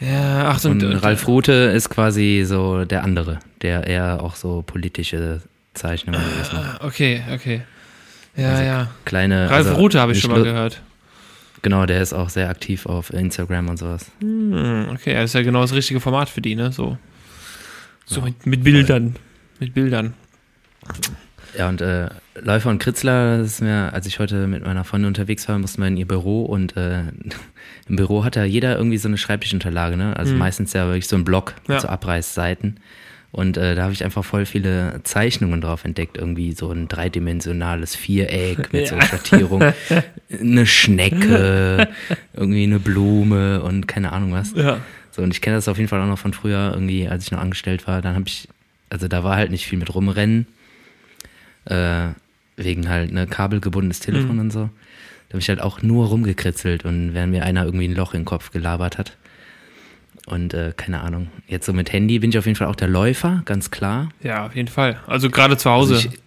ja, 0.00 0.46
ach 0.48 0.58
so, 0.58 0.70
Und 0.70 0.82
und, 0.82 0.96
Ralf 0.96 1.26
Rute 1.26 1.52
ist 1.52 1.90
quasi 1.90 2.44
so 2.46 2.84
der 2.84 3.04
andere, 3.04 3.38
der 3.62 3.86
eher 3.86 4.22
auch 4.22 4.36
so 4.36 4.62
politische 4.62 5.40
Zeichnungen 5.74 6.20
macht. 6.38 6.54
Ah, 6.54 6.78
Okay, 6.86 7.22
okay. 7.32 7.62
Ja, 8.36 8.50
Also 8.50 8.62
ja. 8.64 8.90
Kleine. 9.04 9.50
Ralf 9.50 9.66
also 9.68 9.74
Rute 9.74 10.00
habe 10.00 10.12
ich 10.12 10.20
schon 10.20 10.30
mal 10.32 10.42
gehört. 10.42 10.82
Genau, 11.62 11.86
der 11.86 12.02
ist 12.02 12.12
auch 12.12 12.28
sehr 12.28 12.50
aktiv 12.50 12.84
auf 12.86 13.10
Instagram 13.12 13.68
und 13.70 13.78
sowas. 13.78 14.10
Hm, 14.20 14.88
okay, 14.92 15.14
das 15.14 15.26
ist 15.30 15.34
ja 15.34 15.42
genau 15.42 15.62
das 15.62 15.72
richtige 15.72 15.98
Format 16.00 16.28
für 16.28 16.42
die, 16.42 16.54
ne? 16.56 16.72
So, 16.72 16.98
so 18.04 18.20
mit, 18.20 18.44
mit 18.44 18.62
Bildern. 18.64 19.16
Mit 19.60 19.72
Bildern. 19.72 20.14
Ja, 21.56 21.68
und 21.68 21.80
äh, 21.80 22.08
Läufer 22.42 22.68
und 22.70 22.80
Kritzler, 22.80 23.38
das 23.38 23.46
ist 23.46 23.60
mir, 23.62 23.92
als 23.92 24.06
ich 24.06 24.18
heute 24.18 24.48
mit 24.48 24.64
meiner 24.64 24.82
Freundin 24.82 25.06
unterwegs 25.08 25.48
war, 25.48 25.56
mussten 25.58 25.80
wir 25.82 25.88
in 25.88 25.96
ihr 25.96 26.08
Büro 26.08 26.44
und 26.44 26.76
äh, 26.76 27.02
im 27.88 27.96
Büro 27.96 28.24
hat 28.24 28.34
ja 28.36 28.44
jeder 28.44 28.76
irgendwie 28.76 28.98
so 28.98 29.06
eine 29.08 29.18
Schreibtischunterlage, 29.18 29.96
ne? 29.96 30.16
Also 30.16 30.32
Mhm. 30.32 30.38
meistens 30.40 30.72
ja 30.72 30.86
wirklich 30.86 31.06
so 31.06 31.14
ein 31.16 31.24
Block 31.24 31.54
Ja. 31.68 31.78
so 31.80 31.88
Abreißseiten. 31.88 32.80
Und 33.30 33.56
äh, 33.56 33.74
da 33.74 33.82
habe 33.84 33.92
ich 33.92 34.04
einfach 34.04 34.24
voll 34.24 34.46
viele 34.46 35.00
Zeichnungen 35.02 35.60
drauf 35.60 35.84
entdeckt. 35.84 36.16
Irgendwie 36.18 36.52
so 36.52 36.70
ein 36.70 36.86
dreidimensionales 36.86 37.96
Viereck 37.96 38.72
mit 38.72 38.86
so 38.88 38.94
Ja. 38.96 39.02
Schattierung, 39.02 39.62
eine 40.40 40.66
Schnecke, 40.66 41.88
irgendwie 42.32 42.62
eine 42.64 42.78
Blume 42.80 43.62
und 43.62 43.86
keine 43.88 44.12
Ahnung 44.12 44.32
was. 44.32 44.52
Ja. 44.54 44.78
So, 45.10 45.22
und 45.22 45.32
ich 45.32 45.40
kenne 45.40 45.56
das 45.56 45.68
auf 45.68 45.76
jeden 45.78 45.88
Fall 45.88 46.00
auch 46.00 46.06
noch 46.06 46.18
von 46.18 46.32
früher, 46.32 46.72
irgendwie, 46.74 47.08
als 47.08 47.24
ich 47.24 47.30
noch 47.32 47.40
angestellt 47.40 47.86
war. 47.86 48.02
Dann 48.02 48.14
habe 48.14 48.24
ich, 48.26 48.48
also 48.90 49.06
da 49.08 49.22
war 49.24 49.36
halt 49.36 49.50
nicht 49.52 49.66
viel 49.66 49.78
mit 49.78 49.92
rumrennen. 49.94 50.46
Äh, 51.66 52.08
wegen 52.56 52.88
halt 52.88 53.12
ne 53.12 53.26
kabelgebundenes 53.26 54.00
Telefon 54.00 54.34
Mhm. 54.36 54.40
und 54.40 54.50
so. 54.52 54.60
Da 55.28 55.32
habe 55.34 55.40
ich 55.40 55.48
halt 55.48 55.60
auch 55.60 55.82
nur 55.82 56.06
rumgekritzelt 56.06 56.84
und 56.84 57.14
während 57.14 57.32
mir 57.32 57.44
einer 57.44 57.64
irgendwie 57.64 57.88
ein 57.88 57.94
Loch 57.96 58.14
in 58.14 58.20
den 58.20 58.26
Kopf 58.26 58.50
gelabert 58.52 58.98
hat. 58.98 59.16
Und 60.26 60.54
äh, 60.54 60.72
keine 60.76 61.00
Ahnung. 61.00 61.28
Jetzt 61.48 61.66
so 61.66 61.72
mit 61.72 61.92
Handy 61.92 62.18
bin 62.20 62.30
ich 62.30 62.38
auf 62.38 62.46
jeden 62.46 62.56
Fall 62.56 62.68
auch 62.68 62.76
der 62.76 62.88
Läufer, 62.88 63.42
ganz 63.44 63.70
klar. 63.70 64.08
Ja, 64.22 64.46
auf 64.46 64.54
jeden 64.54 64.68
Fall. 64.68 65.00
Also 65.06 65.28
gerade 65.30 65.56
zu 65.56 65.68
Hause. 65.70 65.94
Also 65.96 66.08
ich, 66.08 66.18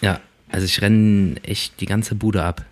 ja, 0.00 0.20
Also 0.50 0.64
ich 0.64 0.80
renne 0.80 1.36
echt 1.42 1.80
die 1.80 1.86
ganze 1.86 2.14
Bude 2.14 2.42
ab. 2.42 2.64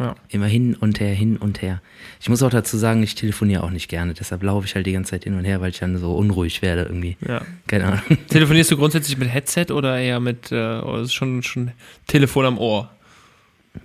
Ja. 0.00 0.14
Immer 0.30 0.46
hin 0.46 0.74
und 0.74 0.98
her, 0.98 1.14
hin 1.14 1.36
und 1.36 1.60
her. 1.60 1.82
Ich 2.22 2.30
muss 2.30 2.42
auch 2.42 2.48
dazu 2.48 2.78
sagen, 2.78 3.02
ich 3.02 3.14
telefoniere 3.14 3.62
auch 3.62 3.70
nicht 3.70 3.88
gerne. 3.88 4.14
Deshalb 4.14 4.42
laufe 4.42 4.66
ich 4.66 4.74
halt 4.74 4.86
die 4.86 4.92
ganze 4.92 5.10
Zeit 5.10 5.24
hin 5.24 5.34
und 5.34 5.44
her, 5.44 5.60
weil 5.60 5.70
ich 5.70 5.78
dann 5.78 5.98
so 5.98 6.16
unruhig 6.16 6.62
werde 6.62 6.84
irgendwie. 6.84 7.18
ja. 7.28 7.42
Keine 7.66 7.84
Ahnung. 7.84 8.00
Telefonierst 8.28 8.70
du 8.70 8.78
grundsätzlich 8.78 9.18
mit 9.18 9.28
Headset 9.28 9.66
oder 9.70 9.98
eher 9.98 10.18
mit, 10.18 10.50
äh, 10.52 10.78
oder 10.78 11.02
ist 11.02 11.12
schon, 11.12 11.42
schon 11.42 11.72
Telefon 12.06 12.46
am 12.46 12.58
Ohr? 12.58 12.90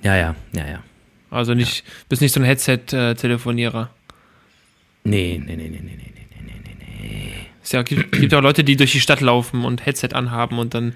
Ja, 0.04 0.16
ja, 0.16 0.36
ja, 0.54 0.68
ja. 0.68 0.84
Also 1.30 1.54
nicht, 1.54 1.84
bist 2.08 2.22
nicht 2.22 2.32
so 2.32 2.40
ein 2.40 2.46
Headset-Telefonierer. 2.46 3.90
Nee, 5.04 5.42
nee, 5.46 5.56
nee, 5.58 5.68
nee, 5.68 5.82
nee, 5.82 5.92
nee, 5.98 6.12
nee, 6.16 6.26
nee, 6.46 6.62
nee, 6.64 6.76
nee. 6.80 7.45
Es 7.66 7.72
ja, 7.72 7.82
gibt, 7.82 8.12
gibt 8.12 8.32
auch 8.36 8.42
Leute, 8.44 8.64
die 8.64 8.76
durch 8.78 8.92
die 8.92 9.00
Stadt 9.02 9.22
laufen 9.22 9.66
und 9.66 9.86
Headset 9.88 10.10
anhaben 10.14 10.60
und 10.60 10.76
dann 10.76 10.94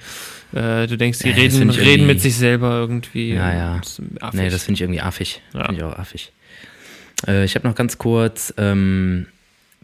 äh, 0.54 0.86
du 0.86 0.98
denkst, 0.98 1.18
die 1.20 1.30
Ja, 1.30 1.36
reden, 1.36 1.70
reden 1.72 2.06
mit 2.06 2.22
sich 2.22 2.36
selber 2.36 2.74
irgendwie. 2.74 3.34
Ja, 3.34 3.52
ja. 3.54 3.82
Affig. 4.22 4.40
Nee, 4.40 4.50
das 4.52 4.64
finde 4.64 4.76
ich 4.78 4.82
irgendwie 4.82 5.02
affig. 5.02 5.42
Ja. 5.54 5.66
Finde 5.66 5.82
ich 5.82 5.84
auch 5.84 5.98
affig. 5.98 6.32
Äh, 7.28 7.44
ich 7.44 7.56
habe 7.56 7.68
noch 7.68 7.74
ganz 7.74 7.98
kurz 7.98 8.54
ähm, 8.58 9.26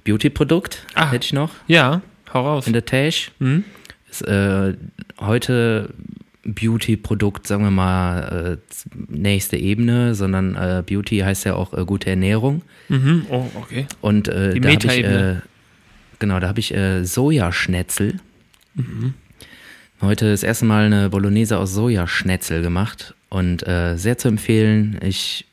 Beauty-Produkt, 0.03 0.85
Ah. 0.93 1.09
hätte 1.11 1.25
ich 1.25 1.33
noch 1.33 1.49
ja, 1.67 2.01
hau 2.31 2.41
raus. 2.43 2.67
in 2.67 2.73
der 2.73 2.85
Tasche. 2.85 3.31
Hm? 3.39 3.63
Ist, 4.09 4.21
äh, 4.27 4.73
heute 5.19 5.89
Beauty-Produkt, 6.43 7.47
sagen 7.47 7.63
wir 7.63 7.71
mal, 7.71 8.59
äh, 8.61 8.85
nächste 9.09 9.57
Ebene, 9.57 10.13
sondern 10.13 10.55
äh, 10.55 10.83
Beauty 10.85 11.17
heißt 11.19 11.45
ja 11.45 11.55
auch 11.55 11.73
äh, 11.73 11.83
gute 11.85 12.11
Ernährung. 12.11 12.61
Mhm. 12.89 13.25
Oh, 13.29 13.45
okay. 13.55 13.87
Und 14.01 14.27
äh, 14.27 14.53
Die 14.53 14.59
da 14.61 14.69
habe 14.69 14.85
ich, 14.85 15.03
äh, 15.03 15.35
genau, 16.19 16.39
da 16.39 16.47
habe 16.47 16.59
ich 16.59 16.73
äh, 16.73 17.03
Sojaschnetzel. 17.03 18.19
Heute 20.01 20.31
das 20.31 20.43
erste 20.43 20.65
Mal 20.65 20.85
eine 20.85 21.09
Bolognese 21.09 21.57
aus 21.57 21.73
Sojaschnetzel 21.73 22.61
gemacht 22.61 23.15
und 23.29 23.65
äh, 23.67 23.95
sehr 23.97 24.17
zu 24.17 24.27
empfehlen. 24.27 24.99
Ich 25.01 25.45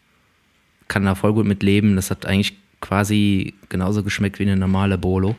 kann 0.88 1.04
da 1.04 1.14
voll 1.14 1.32
gut 1.32 1.46
mit 1.46 1.62
leben. 1.62 1.96
Das 1.96 2.10
hat 2.10 2.26
eigentlich 2.26 2.56
quasi 2.80 3.54
genauso 3.68 4.02
geschmeckt 4.02 4.38
wie 4.38 4.42
eine 4.42 4.56
normale 4.56 4.98
Bolo. 4.98 5.36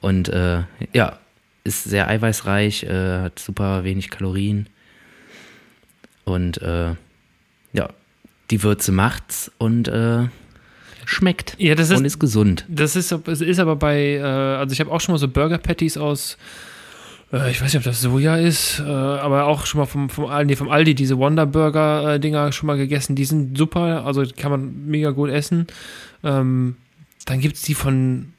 Und 0.00 0.28
äh, 0.28 0.64
ja, 0.92 1.18
ist 1.64 1.84
sehr 1.84 2.08
eiweißreich, 2.08 2.84
äh, 2.84 3.20
hat 3.22 3.38
super 3.38 3.84
wenig 3.84 4.10
Kalorien. 4.10 4.68
Und 6.24 6.60
äh, 6.60 6.94
ja, 7.72 7.88
die 8.50 8.62
Würze 8.62 8.92
macht's 8.92 9.50
und 9.58 9.88
äh, 9.88 10.26
schmeckt. 11.06 11.54
Ja, 11.58 11.74
das 11.74 11.90
ist, 11.90 11.98
und 11.98 12.04
ist 12.04 12.18
gesund. 12.18 12.66
das 12.68 12.96
ist, 12.96 13.10
es 13.12 13.40
ist 13.40 13.58
aber 13.58 13.76
bei, 13.76 14.16
äh, 14.16 14.20
also 14.20 14.72
ich 14.72 14.80
habe 14.80 14.90
auch 14.90 15.00
schon 15.00 15.14
mal 15.14 15.18
so 15.18 15.28
Burger 15.28 15.56
Patties 15.56 15.96
aus, 15.96 16.36
äh, 17.32 17.50
ich 17.50 17.60
weiß 17.60 17.72
nicht, 17.72 17.76
ob 17.76 17.84
das 17.84 18.00
Soja 18.00 18.36
ist, 18.36 18.80
äh, 18.80 18.82
aber 18.82 19.46
auch 19.46 19.66
schon 19.66 19.78
mal 19.78 19.86
vom, 19.86 20.10
vom, 20.10 20.26
Aldi, 20.26 20.52
nee, 20.52 20.56
vom 20.56 20.68
Aldi 20.68 20.94
diese 20.94 21.16
Wonder 21.16 21.46
Burger 21.46 22.14
äh, 22.14 22.20
Dinger 22.20 22.52
schon 22.52 22.66
mal 22.66 22.76
gegessen. 22.76 23.14
Die 23.16 23.24
sind 23.24 23.56
super, 23.56 24.04
also 24.04 24.24
kann 24.36 24.50
man 24.50 24.86
mega 24.86 25.10
gut 25.10 25.30
essen. 25.30 25.68
Ähm, 26.22 26.76
dann 27.24 27.40
gibt 27.40 27.56
es 27.56 27.62
die 27.62 27.74
von, 27.74 28.32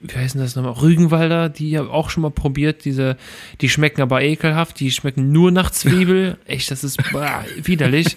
wie 0.00 0.14
heißen 0.14 0.40
das 0.40 0.56
nochmal, 0.56 0.72
Rügenwalder, 0.72 1.48
die 1.48 1.76
habe 1.76 1.88
ich 1.88 1.92
auch 1.92 2.10
schon 2.10 2.22
mal 2.22 2.30
probiert. 2.30 2.84
Diese, 2.84 3.16
die 3.60 3.68
schmecken 3.68 4.00
aber 4.00 4.22
ekelhaft, 4.22 4.78
die 4.78 4.92
schmecken 4.92 5.32
nur 5.32 5.50
nach 5.50 5.70
Zwiebel. 5.70 6.38
echt, 6.46 6.70
das 6.70 6.84
ist 6.84 6.98
bah, 7.12 7.44
widerlich. 7.62 8.16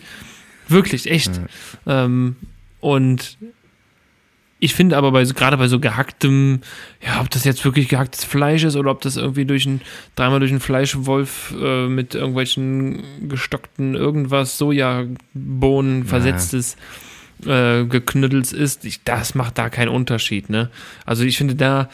Wirklich, 0.67 1.09
echt. 1.09 1.41
Ähm, 1.87 2.35
und 2.79 3.37
ich 4.59 4.73
finde 4.75 4.97
aber 4.97 5.11
bei, 5.11 5.23
so- 5.25 5.33
gerade 5.33 5.55
bei 5.57 5.67
so 5.67 5.79
gehacktem, 5.79 6.59
ja, 7.05 7.21
ob 7.21 7.29
das 7.29 7.43
jetzt 7.45 7.63
wirklich 7.63 7.87
gehacktes 7.87 8.23
Fleisch 8.25 8.63
ist 8.63 8.75
oder 8.75 8.91
ob 8.91 9.01
das 9.01 9.15
irgendwie 9.15 9.45
durch 9.45 9.65
ein, 9.65 9.81
dreimal 10.15 10.39
durch 10.39 10.51
einen 10.51 10.59
Fleischwolf 10.59 11.53
äh, 11.61 11.87
mit 11.87 12.13
irgendwelchen 12.15 13.01
gestockten 13.29 13.95
irgendwas, 13.95 14.57
Sojabohnen 14.57 16.05
versetztes, 16.05 16.75
äh, 17.45 17.85
geknüttelt 17.85 18.51
ist, 18.51 18.83
ich, 18.85 19.03
das 19.03 19.33
macht 19.35 19.57
da 19.57 19.69
keinen 19.69 19.89
Unterschied, 19.89 20.49
ne? 20.49 20.69
Also 21.05 21.23
ich 21.23 21.37
finde, 21.37 21.55
da 21.55 21.89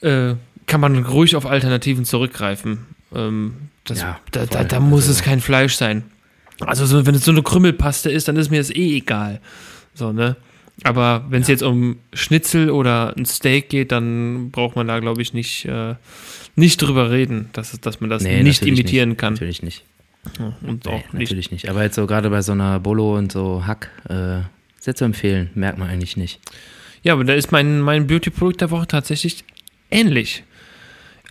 äh, 0.00 0.34
kann 0.66 0.80
man 0.80 1.04
ruhig 1.04 1.34
auf 1.34 1.44
Alternativen 1.46 2.04
zurückgreifen. 2.04 2.86
Ähm, 3.14 3.54
das, 3.84 4.00
Ja, 4.00 4.20
da, 4.30 4.46
da, 4.46 4.62
da 4.62 4.78
muss 4.80 5.02
Also- 5.08 5.12
es 5.12 5.22
kein 5.22 5.40
Fleisch 5.40 5.74
sein. 5.74 6.04
Also 6.60 6.86
so, 6.86 7.04
wenn 7.06 7.14
es 7.14 7.24
so 7.24 7.32
eine 7.32 7.42
Krümmelpaste 7.42 8.10
ist, 8.10 8.28
dann 8.28 8.36
ist 8.36 8.50
mir 8.50 8.58
das 8.58 8.70
eh 8.70 8.96
egal. 8.98 9.40
So, 9.94 10.12
ne? 10.12 10.36
Aber 10.84 11.26
wenn 11.28 11.42
es 11.42 11.48
jetzt 11.48 11.62
um 11.62 11.96
Schnitzel 12.12 12.70
oder 12.70 13.14
ein 13.16 13.26
Steak 13.26 13.68
geht, 13.68 13.92
dann 13.92 14.50
braucht 14.50 14.76
man 14.76 14.88
da, 14.88 14.98
glaube 15.00 15.20
ich, 15.22 15.34
nicht, 15.34 15.66
äh, 15.66 15.94
nicht 16.56 16.80
drüber 16.80 17.10
reden, 17.10 17.50
dass, 17.52 17.78
dass 17.80 18.00
man 18.00 18.08
das 18.10 18.22
Nee, 18.22 18.42
nicht 18.42 18.62
imitieren 18.64 19.10
nicht. 19.10 19.18
kann. 19.18 19.34
Natürlich 19.34 19.62
nicht. 19.62 19.84
Ja, 20.38 20.54
Und 20.66 20.84
Nee, 20.86 20.90
auch 20.92 20.96
nicht. 21.12 21.12
natürlich 21.14 21.50
nicht. 21.50 21.68
Aber 21.68 21.82
jetzt 21.82 21.96
so 21.96 22.06
gerade 22.06 22.30
bei 22.30 22.42
so 22.42 22.52
einer 22.52 22.80
Bolo 22.80 23.16
und 23.16 23.30
so 23.32 23.66
Hack, 23.66 23.90
äh, 24.08 24.40
sehr 24.78 24.94
zu 24.94 25.04
empfehlen, 25.04 25.50
merkt 25.54 25.78
man 25.78 25.88
eigentlich 25.88 26.16
nicht. 26.16 26.40
Ja, 27.02 27.12
aber 27.14 27.24
da 27.24 27.34
ist 27.34 27.52
mein, 27.52 27.80
mein 27.80 28.06
Beauty-Produkt 28.06 28.60
der 28.60 28.70
Woche 28.70 28.86
tatsächlich 28.86 29.44
ähnlich. 29.90 30.44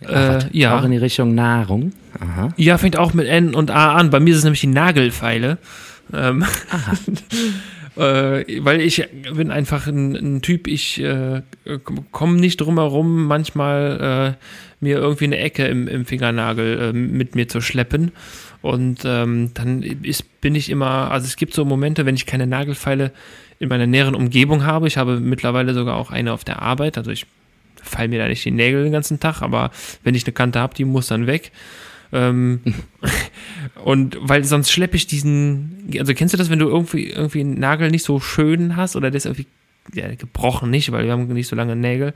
Ach? 0.04 0.08
Äh, 0.10 0.38
ja. 0.52 0.78
Auch 0.78 0.84
in 0.84 0.92
die 0.92 0.96
Richtung 0.96 1.34
Nahrung. 1.34 1.92
Aha. 2.18 2.48
Ja, 2.56 2.78
fängt 2.78 2.96
auch 2.96 3.14
mit 3.14 3.26
N 3.28 3.54
und 3.54 3.70
A 3.70 3.94
an. 3.94 4.10
Bei 4.10 4.18
mir 4.20 4.30
ist 4.30 4.38
es 4.38 4.44
nämlich 4.44 4.60
die 4.62 4.66
Nagelfeile. 4.68 5.58
Ähm, 6.12 6.44
äh, 7.96 8.44
weil 8.64 8.80
ich 8.80 9.06
bin 9.34 9.50
einfach 9.50 9.86
ein, 9.86 10.14
ein 10.14 10.42
Typ, 10.42 10.66
ich 10.66 11.00
äh, 11.00 11.42
komme 12.12 12.40
nicht 12.40 12.60
drum 12.60 12.78
herum, 12.78 13.26
manchmal 13.26 14.36
äh, 14.38 14.84
mir 14.84 14.98
irgendwie 14.98 15.24
eine 15.24 15.38
Ecke 15.38 15.66
im, 15.66 15.88
im 15.88 16.06
Fingernagel 16.06 16.80
äh, 16.80 16.92
mit 16.92 17.34
mir 17.34 17.48
zu 17.48 17.60
schleppen. 17.60 18.12
Und 18.62 19.02
ähm, 19.04 19.52
dann 19.54 19.82
ist, 19.82 20.40
bin 20.40 20.54
ich 20.54 20.70
immer, 20.70 21.10
also 21.10 21.26
es 21.26 21.36
gibt 21.36 21.54
so 21.54 21.64
Momente, 21.64 22.06
wenn 22.06 22.14
ich 22.14 22.26
keine 22.26 22.46
Nagelfeile 22.46 23.12
in 23.58 23.68
meiner 23.68 23.86
näheren 23.86 24.14
Umgebung 24.14 24.64
habe. 24.64 24.86
Ich 24.86 24.96
habe 24.96 25.20
mittlerweile 25.20 25.74
sogar 25.74 25.96
auch 25.96 26.10
eine 26.10 26.32
auf 26.32 26.44
der 26.44 26.60
Arbeit. 26.62 26.98
Also 26.98 27.10
ich 27.10 27.26
fall 27.82 28.08
mir 28.08 28.18
da 28.18 28.28
nicht 28.28 28.44
die 28.44 28.50
Nägel 28.50 28.84
den 28.84 28.92
ganzen 28.92 29.20
Tag, 29.20 29.42
aber 29.42 29.70
wenn 30.02 30.14
ich 30.14 30.24
eine 30.24 30.32
Kante 30.32 30.60
habe, 30.60 30.74
die 30.74 30.84
muss 30.84 31.08
dann 31.08 31.26
weg. 31.26 31.52
Ähm, 32.12 32.60
und 33.84 34.18
weil 34.20 34.44
sonst 34.44 34.70
schleppe 34.70 34.96
ich 34.96 35.06
diesen, 35.06 35.88
also 35.98 36.14
kennst 36.14 36.34
du 36.34 36.38
das, 36.38 36.50
wenn 36.50 36.58
du 36.58 36.68
irgendwie, 36.68 37.10
irgendwie 37.10 37.40
einen 37.40 37.58
Nagel 37.58 37.90
nicht 37.90 38.04
so 38.04 38.20
schön 38.20 38.76
hast 38.76 38.96
oder 38.96 39.10
der 39.10 39.18
ist 39.18 39.26
irgendwie 39.26 39.46
ja, 39.94 40.14
gebrochen 40.14 40.70
nicht, 40.70 40.92
weil 40.92 41.04
wir 41.04 41.12
haben 41.12 41.26
nicht 41.28 41.48
so 41.48 41.56
lange 41.56 41.74
Nägel, 41.74 42.14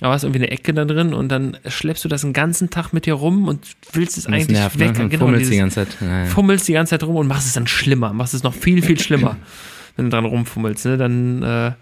aber 0.00 0.12
hast 0.12 0.24
irgendwie 0.24 0.40
eine 0.42 0.50
Ecke 0.50 0.74
da 0.74 0.84
drin 0.84 1.14
und 1.14 1.28
dann 1.28 1.56
schleppst 1.66 2.04
du 2.04 2.08
das 2.08 2.20
den 2.20 2.32
ganzen 2.32 2.70
Tag 2.70 2.92
mit 2.92 3.06
dir 3.06 3.14
rum 3.14 3.48
und 3.48 3.66
willst 3.92 4.18
es 4.18 4.26
eigentlich 4.26 4.48
nervt, 4.48 4.78
weg. 4.78 4.98
ne? 4.98 5.08
Genau, 5.08 5.24
fummelst 5.26 5.46
die 5.46 5.50
dieses- 5.50 5.58
ganze 5.58 5.74
Zeit. 5.86 5.96
Ja, 6.00 6.18
ja. 6.20 6.26
fummelst 6.26 6.68
die 6.68 6.72
ganze 6.72 6.90
Zeit 6.90 7.02
rum 7.04 7.16
und 7.16 7.26
machst 7.26 7.46
es 7.46 7.54
dann 7.54 7.66
schlimmer, 7.66 8.12
machst 8.12 8.34
es 8.34 8.42
noch 8.42 8.54
viel, 8.54 8.82
viel 8.82 8.98
schlimmer, 9.00 9.36
wenn 9.96 10.06
du 10.06 10.10
dran 10.10 10.24
rumfummelst. 10.24 10.84
Ne? 10.84 10.98
Dann, 10.98 11.42
äh, 11.42 11.72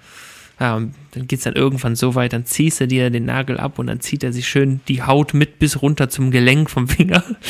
ja, 0.61 0.77
und 0.77 0.95
dann 1.12 1.27
geht 1.27 1.40
es 1.40 1.45
dann 1.45 1.55
irgendwann 1.55 1.97
so 1.97 2.14
weit, 2.14 2.33
dann 2.33 2.47
ziehst 2.47 2.81
du 2.81 2.87
dir 2.87 3.11
den 3.11 3.25
Nagel 3.25 3.59
ab 3.59 3.79
und 3.79 3.88
dann 3.88 4.01
zieht 4.01 4.23
er 4.23 4.33
sich 4.33 4.47
schön 4.47 4.81
die 4.87 5.03
Haut 5.03 5.35
mit 5.35 5.59
bis 5.59 5.83
runter 5.83 6.09
zum 6.09 6.31
Gelenk 6.31 6.71
vom 6.71 6.88
Finger. 6.88 7.25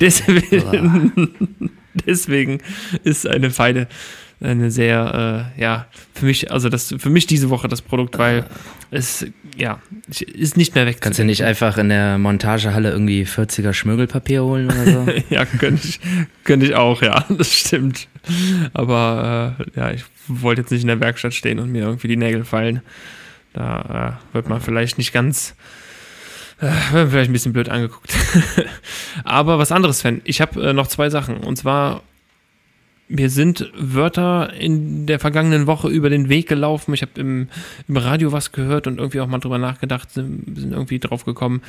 Deswegen, 0.00 1.32
deswegen 2.06 2.58
ist 3.04 3.26
eine 3.26 3.50
Feile 3.50 3.88
eine 4.40 4.70
sehr, 4.70 5.52
äh, 5.56 5.60
ja, 5.60 5.86
für 6.14 6.26
mich, 6.26 6.50
also 6.50 6.68
das, 6.68 6.94
für 6.98 7.10
mich 7.10 7.26
diese 7.26 7.50
Woche 7.50 7.68
das 7.68 7.82
Produkt, 7.82 8.18
weil 8.18 8.46
es, 8.90 9.26
ja, 9.56 9.80
ist 10.08 10.56
nicht 10.56 10.74
mehr 10.74 10.86
weg. 10.86 11.00
Kannst 11.00 11.18
du 11.18 11.24
nicht 11.24 11.44
einfach 11.44 11.76
in 11.76 11.90
der 11.90 12.18
Montagehalle 12.18 12.90
irgendwie 12.90 13.24
40er 13.24 13.72
Schmirgelpapier 13.72 14.42
holen 14.42 14.66
oder 14.66 14.84
so? 14.86 15.06
Ja, 15.30 15.44
könnte 15.44 15.86
ich, 15.86 16.00
könnte 16.44 16.66
ich 16.66 16.74
auch, 16.74 17.02
ja, 17.02 17.24
das 17.28 17.52
stimmt. 17.52 18.08
Aber 18.72 19.56
äh, 19.58 19.78
ja, 19.78 19.90
ich 19.90 20.04
wollte 20.26 20.62
jetzt 20.62 20.70
nicht 20.70 20.82
in 20.82 20.88
der 20.88 21.00
Werkstatt 21.00 21.34
stehen 21.34 21.58
und 21.58 21.70
mir 21.70 21.82
irgendwie 21.82 22.08
die 22.08 22.16
Nägel 22.16 22.44
fallen. 22.44 22.80
Da 23.52 24.18
äh, 24.32 24.34
wird 24.34 24.48
man 24.48 24.60
vielleicht 24.60 24.98
nicht 24.98 25.12
ganz, 25.12 25.54
äh, 26.60 26.66
wird 26.66 26.92
man 26.92 27.10
vielleicht 27.10 27.30
ein 27.30 27.32
bisschen 27.32 27.52
blöd 27.52 27.68
angeguckt. 27.68 28.14
Aber 29.24 29.58
was 29.58 29.72
anderes, 29.72 30.00
Sven. 30.00 30.20
Ich 30.24 30.40
habe 30.40 30.70
äh, 30.70 30.72
noch 30.72 30.86
zwei 30.86 31.10
Sachen. 31.10 31.38
Und 31.38 31.56
zwar, 31.56 32.02
mir 33.10 33.28
sind 33.28 33.70
Wörter 33.76 34.52
in 34.54 35.06
der 35.06 35.18
vergangenen 35.18 35.66
Woche 35.66 35.88
über 35.88 36.10
den 36.10 36.28
Weg 36.28 36.48
gelaufen. 36.48 36.94
Ich 36.94 37.02
habe 37.02 37.20
im, 37.20 37.48
im 37.88 37.96
Radio 37.96 38.30
was 38.30 38.52
gehört 38.52 38.86
und 38.86 38.98
irgendwie 38.98 39.20
auch 39.20 39.26
mal 39.26 39.40
drüber 39.40 39.58
nachgedacht, 39.58 40.12
sind, 40.12 40.56
sind 40.56 40.72
irgendwie 40.72 41.00
drauf 41.00 41.24
gekommen. 41.24 41.60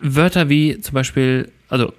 Wörter 0.00 0.48
wie 0.48 0.80
zum 0.80 0.94
Beispiel, 0.94 1.50
also 1.68 1.92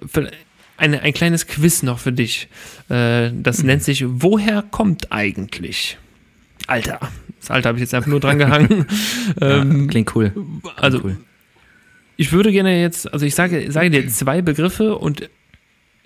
eine, 0.76 1.00
ein 1.00 1.14
kleines 1.14 1.46
Quiz 1.46 1.82
noch 1.82 1.98
für 1.98 2.12
dich. 2.12 2.48
Äh, 2.90 3.30
das 3.32 3.62
nennt 3.62 3.82
sich 3.82 4.04
Woher 4.06 4.62
kommt 4.62 5.10
eigentlich? 5.10 5.96
Alter. 6.66 7.00
Das 7.40 7.50
Alter 7.50 7.70
habe 7.70 7.78
ich 7.78 7.82
jetzt 7.82 7.94
einfach 7.94 8.10
nur 8.10 8.20
dran 8.20 8.38
gehangen. 8.38 8.84
ähm, 9.40 9.82
ja, 9.82 9.86
klingt 9.86 10.14
cool. 10.14 10.30
Klingt 10.30 10.78
also 10.78 11.00
cool. 11.02 11.16
ich 12.18 12.30
würde 12.30 12.52
gerne 12.52 12.78
jetzt, 12.78 13.10
also 13.10 13.24
ich 13.24 13.34
sage, 13.34 13.72
sage 13.72 13.88
dir 13.88 14.06
zwei 14.08 14.42
Begriffe 14.42 14.96
und 14.96 15.30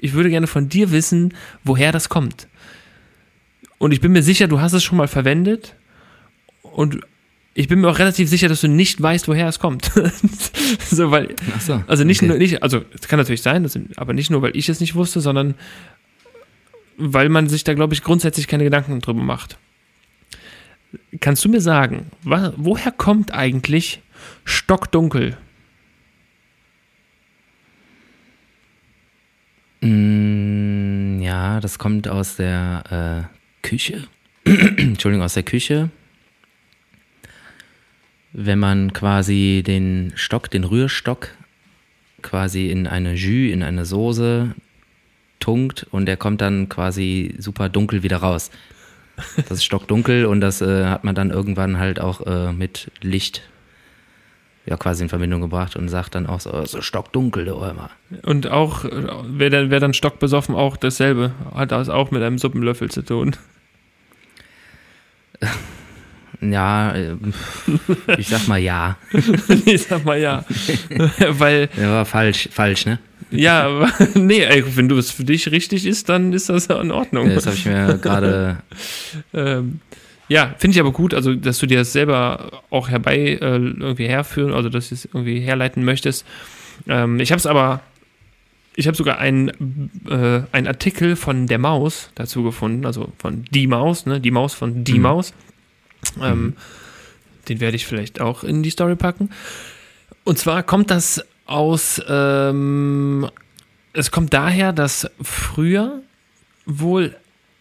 ich 0.03 0.13
würde 0.13 0.31
gerne 0.31 0.47
von 0.47 0.69
dir 0.69 0.91
wissen, 0.91 1.35
woher 1.65 1.93
das 1.93 2.09
kommt. 2.09 2.49
Und 3.79 3.93
ich 3.93 4.01
bin 4.01 4.13
mir 4.13 4.23
sicher, 4.23 4.49
du 4.49 4.61
hast 4.61 4.73
es 4.73 4.85
schon 4.85 4.99
mal 4.99 5.09
verwendet 5.09 5.75
und 6.63 7.01
ich 7.55 7.67
bin 7.69 7.81
mir 7.81 7.89
auch 7.89 7.99
relativ 7.99 8.29
sicher, 8.29 8.49
dass 8.49 8.61
du 8.61 8.69
nicht 8.69 9.01
weißt, 9.01 9.27
woher 9.27 9.49
es 9.49 9.59
kommt. 9.59 9.91
so, 10.89 11.11
weil, 11.11 11.35
Ach 11.57 11.61
so. 11.61 11.85
also 11.87 12.05
nicht 12.05 12.21
okay. 12.21 12.29
nur, 12.29 12.39
nicht, 12.39 12.63
also 12.63 12.85
es 12.93 13.09
kann 13.09 13.19
natürlich 13.19 13.43
sein, 13.43 13.63
das, 13.63 13.79
aber 13.97 14.13
nicht 14.13 14.31
nur, 14.31 14.43
weil 14.43 14.57
ich 14.57 14.69
es 14.69 14.81
nicht 14.81 14.95
wusste, 14.95 15.21
sondern 15.21 15.55
weil 16.97 17.29
man 17.29 17.49
sich 17.49 17.65
da, 17.65 17.75
glaube 17.75 17.95
ich, 17.95 18.03
grundsätzlich 18.03 18.47
keine 18.47 18.65
Gedanken 18.65 19.01
drüber 19.01 19.23
macht. 19.23 19.59
Kannst 21.21 21.45
du 21.45 21.49
mir 21.49 21.61
sagen, 21.61 22.07
woher 22.23 22.93
kommt 22.93 23.33
eigentlich 23.33 24.03
stockdunkel? 24.45 25.37
Mm, 29.81 31.21
ja, 31.21 31.61
das 31.61 31.79
kommt 31.79 32.09
aus 32.09 32.37
der 32.37 33.29
äh, 33.31 33.67
Küche. 33.67 34.05
Entschuldigung, 34.45 35.25
aus 35.25 35.35
der 35.35 35.43
Küche. 35.43 35.91
Wenn 38.33 38.59
man 38.59 38.93
quasi 38.93 39.63
den 39.67 40.13
Stock, 40.15 40.51
den 40.51 40.65
Rührstock, 40.65 41.31
quasi 42.23 42.71
in 42.71 42.87
eine 42.87 43.15
Jus, 43.15 43.53
in 43.53 43.63
eine 43.63 43.85
Soße 43.85 44.55
tunkt 45.41 45.87
und 45.91 46.07
der 46.07 46.17
kommt 46.17 46.41
dann 46.41 46.69
quasi 46.69 47.35
super 47.39 47.69
dunkel 47.69 48.03
wieder 48.03 48.19
raus. 48.19 48.51
Das 49.37 49.51
ist 49.51 49.65
stockdunkel 49.65 50.27
und 50.27 50.41
das 50.41 50.61
äh, 50.63 50.85
hat 50.87 51.05
man 51.05 51.15
dann 51.15 51.31
irgendwann 51.31 51.79
halt 51.79 52.01
auch 52.01 52.27
äh, 52.27 52.53
mit 52.53 52.91
Licht 53.01 53.43
ja 54.67 54.77
quasi 54.77 55.03
in 55.03 55.09
Verbindung 55.09 55.41
gebracht 55.41 55.75
und 55.77 55.89
sagt 55.89 56.15
dann 56.15 56.27
auch 56.27 56.41
so, 56.41 56.53
"Oh, 56.53 56.65
so 56.67 56.81
stockdunkel, 56.83 57.45
du 57.47 57.55
immer. 57.57 57.91
Und 58.23 58.47
auch, 58.49 58.85
äh, 58.85 58.91
wer 59.25 59.51
dann, 59.51 59.71
wer 59.71 59.81
dann 59.81 59.95
stockbesoffen, 59.95 60.55
auch 60.55 60.77
dasselbe. 60.77 61.33
Hat 61.55 61.73
das 61.73 61.89
auch 61.89 62.11
mit 62.11 62.23
einem 62.23 62.39
Suppenlöffel 62.39 62.91
zu 62.91 63.03
tun. 63.03 63.35
Ja, 66.43 66.93
äh, 66.93 67.17
ich 68.17 68.29
sag 68.29 68.49
mal 68.49 68.57
ja. 68.59 68.97
ich 69.67 69.83
sag 69.83 70.07
mal 70.07 70.19
ja. 70.19 70.43
Weil, 71.29 71.67
Der 71.77 71.91
war 71.91 72.07
falsch, 72.07 72.49
falsch, 72.51 72.87
ne? 72.87 72.99
ja, 73.31 73.65
aber- 73.67 73.91
nee, 74.15 74.43
ey, 74.45 74.65
wenn 74.75 74.89
du 74.89 74.97
es 74.97 75.11
für 75.11 75.25
dich 75.25 75.51
richtig 75.51 75.85
ist, 75.85 76.09
dann 76.09 76.33
ist 76.33 76.49
das 76.49 76.69
ja 76.69 76.81
in 76.81 76.93
Ordnung. 76.93 77.29
Das 77.35 77.45
habe 77.45 77.57
ich 77.57 77.67
mir 77.67 77.99
gerade. 78.01 78.57
Ähm, 79.35 79.81
ja, 80.31 80.55
finde 80.59 80.75
ich 80.77 80.81
aber 80.81 80.93
gut, 80.93 81.13
also 81.13 81.35
dass 81.35 81.59
du 81.59 81.67
dir 81.67 81.79
das 81.79 81.93
selber 81.93 82.63
auch 82.71 82.89
herbei 82.89 83.19
äh, 83.19 83.57
irgendwie 83.57 84.07
herführen, 84.09 84.55
also 84.55 84.69
dass 84.71 84.89
du 84.89 84.95
es 84.95 85.05
irgendwie 85.05 85.41
herleiten 85.41 85.85
möchtest. 85.85 86.25
Ähm, 86.89 87.21
ich 87.21 87.31
habe 87.33 87.39
es 87.41 87.45
aber, 87.47 87.83
ich 88.77 88.87
habe 88.87 88.97
sogar 88.97 89.19
einen 89.19 89.91
äh, 90.09 90.43
einen 90.53 90.67
Artikel 90.67 91.17
von 91.17 91.47
der 91.47 91.59
Maus 91.59 92.11
dazu 92.15 92.43
gefunden, 92.43 92.87
also 92.87 93.13
von 93.19 93.45
die 93.51 93.67
Maus, 93.67 94.07
ne, 94.07 94.21
die 94.21 94.31
Maus 94.31 94.55
von 94.55 94.85
die 94.85 94.95
Mhm. 94.95 95.03
Maus. 95.03 95.35
Ähm, 96.23 96.41
Mhm. 96.43 96.57
Den 97.49 97.61
werde 97.61 97.77
ich 97.77 97.85
vielleicht 97.87 98.21
auch 98.21 98.45
in 98.45 98.63
die 98.63 98.71
Story 98.71 98.95
packen. 98.97 99.31
Und 100.25 100.39
zwar 100.39 100.63
kommt 100.63 100.91
das 100.91 101.23
aus, 101.47 102.01
ähm, 102.09 103.29
es 103.93 104.11
kommt 104.13 104.33
daher, 104.33 104.73
dass 104.73 105.11
früher 105.21 106.03
wohl 106.67 107.17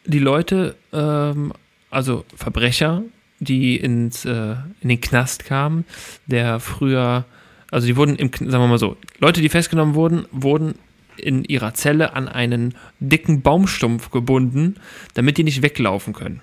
die 0.06 0.20
Leute, 0.20 0.76
ähm, 0.94 1.54
also 1.90 2.26
Verbrecher, 2.36 3.04
die 3.40 3.78
ins, 3.78 4.26
äh, 4.26 4.56
in 4.82 4.90
den 4.90 5.02
Knast 5.02 5.46
kamen, 5.46 5.86
der 6.28 6.60
früher, 6.60 7.26
also 7.72 7.88
die 7.88 7.96
wurden 7.96 8.16
im, 8.16 8.32
sagen 8.32 8.64
wir 8.64 8.68
mal 8.68 8.78
so, 8.78 8.98
Leute, 9.20 9.42
die 9.42 9.50
festgenommen 9.50 9.96
wurden, 9.96 10.26
wurden 10.32 10.76
in 11.18 11.44
ihrer 11.44 11.74
Zelle 11.74 12.14
an 12.14 12.28
einen 12.28 12.76
dicken 13.00 13.42
Baumstumpf 13.42 14.10
gebunden, 14.12 14.76
damit 15.14 15.38
die 15.38 15.44
nicht 15.44 15.62
weglaufen 15.62 16.14
können. 16.14 16.42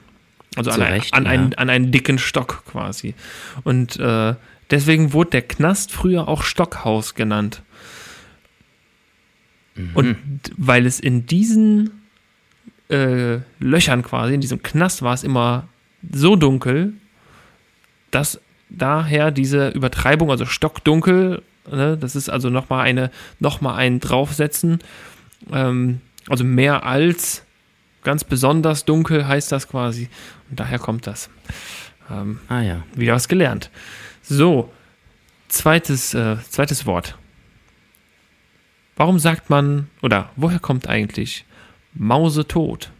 Also 0.55 0.71
an, 0.71 0.83
ein, 0.83 0.93
Recht, 0.93 1.15
an, 1.15 1.25
ja. 1.25 1.31
einen, 1.31 1.55
an 1.55 1.71
einen 1.71 1.93
dicken 1.93 2.19
Stock 2.19 2.65
quasi. 2.67 3.15
Und 3.65 3.99
äh, 3.99 4.35
deswegen 4.71 5.13
wurde 5.13 5.31
der 5.31 5.43
Knast 5.43 5.93
früher 5.93 6.29
auch 6.29 6.43
Stockhaus 6.43 7.15
genannt. 7.15 7.63
Und 9.95 10.07
Mhm. 10.07 10.41
weil 10.57 10.87
es 10.87 11.01
in 11.01 11.27
diesen 11.27 11.96
äh, 12.89 13.39
Löchern 13.59 14.03
quasi, 14.03 14.35
in 14.35 14.41
diesem 14.41 14.63
Knast 14.63 15.03
war 15.03 15.15
es 15.15 15.25
immer 15.25 15.69
so 16.13 16.37
dunkel, 16.37 16.95
dass 18.11 18.41
daher 18.69 19.31
diese 19.31 19.69
Übertreibung, 19.69 20.31
also 20.31 20.47
stockdunkel, 20.47 21.43
ne, 21.71 21.97
das 21.97 22.17
ist 22.17 22.29
also 22.29 22.51
nochmal 22.51 22.87
eine, 22.87 23.11
nochmal 23.41 23.77
ein 23.77 24.01
draufsetzen, 24.01 24.79
ähm, 25.53 26.01
also 26.29 26.45
mehr 26.45 26.85
als 26.85 27.45
ganz 28.03 28.25
besonders 28.25 28.85
dunkel 28.85 29.27
heißt 29.27 29.51
das 29.51 29.69
quasi. 29.69 30.09
Und 30.49 30.61
daher 30.61 30.79
kommt 30.79 31.07
das. 31.07 31.29
Ähm, 32.11 32.41
Ah 32.49 32.63
ja. 32.63 32.85
wieder 32.95 33.15
was 33.15 33.29
gelernt. 33.29 33.71
So, 34.23 34.73
zweites, 35.49 36.15
äh, 36.15 36.37
zweites 36.49 36.87
Wort. 36.87 37.19
Warum 38.97 39.19
sagt 39.19 39.51
man, 39.51 39.91
oder 40.03 40.31
woher 40.37 40.59
kommt 40.61 40.89
eigentlich 40.89 41.45
Mausetot? 41.97 42.91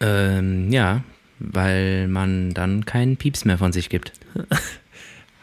Ähm, 0.00 0.70
ja, 0.70 1.02
weil 1.38 2.08
man 2.08 2.54
dann 2.54 2.84
keinen 2.84 3.16
Pieps 3.16 3.44
mehr 3.44 3.58
von 3.58 3.72
sich 3.72 3.88
gibt. 3.88 4.12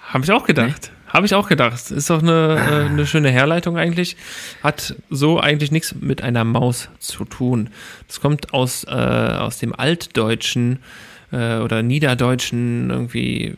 Habe 0.01 0.23
ich 0.23 0.31
auch 0.31 0.45
gedacht. 0.45 0.91
Habe 1.07 1.25
ich 1.25 1.33
auch 1.33 1.47
gedacht. 1.47 1.91
Ist 1.91 2.09
doch 2.09 2.21
eine, 2.21 2.55
äh, 2.55 2.89
eine 2.89 3.07
schöne 3.07 3.29
Herleitung 3.29 3.77
eigentlich. 3.77 4.15
Hat 4.61 4.95
so 5.09 5.39
eigentlich 5.39 5.71
nichts 5.71 5.95
mit 5.95 6.21
einer 6.21 6.43
Maus 6.43 6.89
zu 6.99 7.25
tun. 7.25 7.69
Das 8.07 8.19
kommt 8.19 8.53
aus, 8.53 8.83
äh, 8.83 8.89
aus 8.89 9.59
dem 9.59 9.73
Altdeutschen 9.73 10.79
äh, 11.31 11.57
oder 11.57 11.81
Niederdeutschen 11.83 12.89
irgendwie 12.89 13.55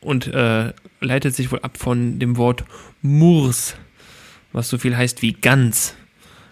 und 0.00 0.26
äh, 0.28 0.72
leitet 1.00 1.34
sich 1.34 1.50
wohl 1.50 1.60
ab 1.60 1.78
von 1.78 2.18
dem 2.18 2.36
Wort 2.36 2.64
Murs, 3.02 3.76
was 4.54 4.70
so 4.70 4.78
viel 4.78 4.96
heißt 4.96 5.20
wie 5.20 5.32
ganz. 5.32 5.94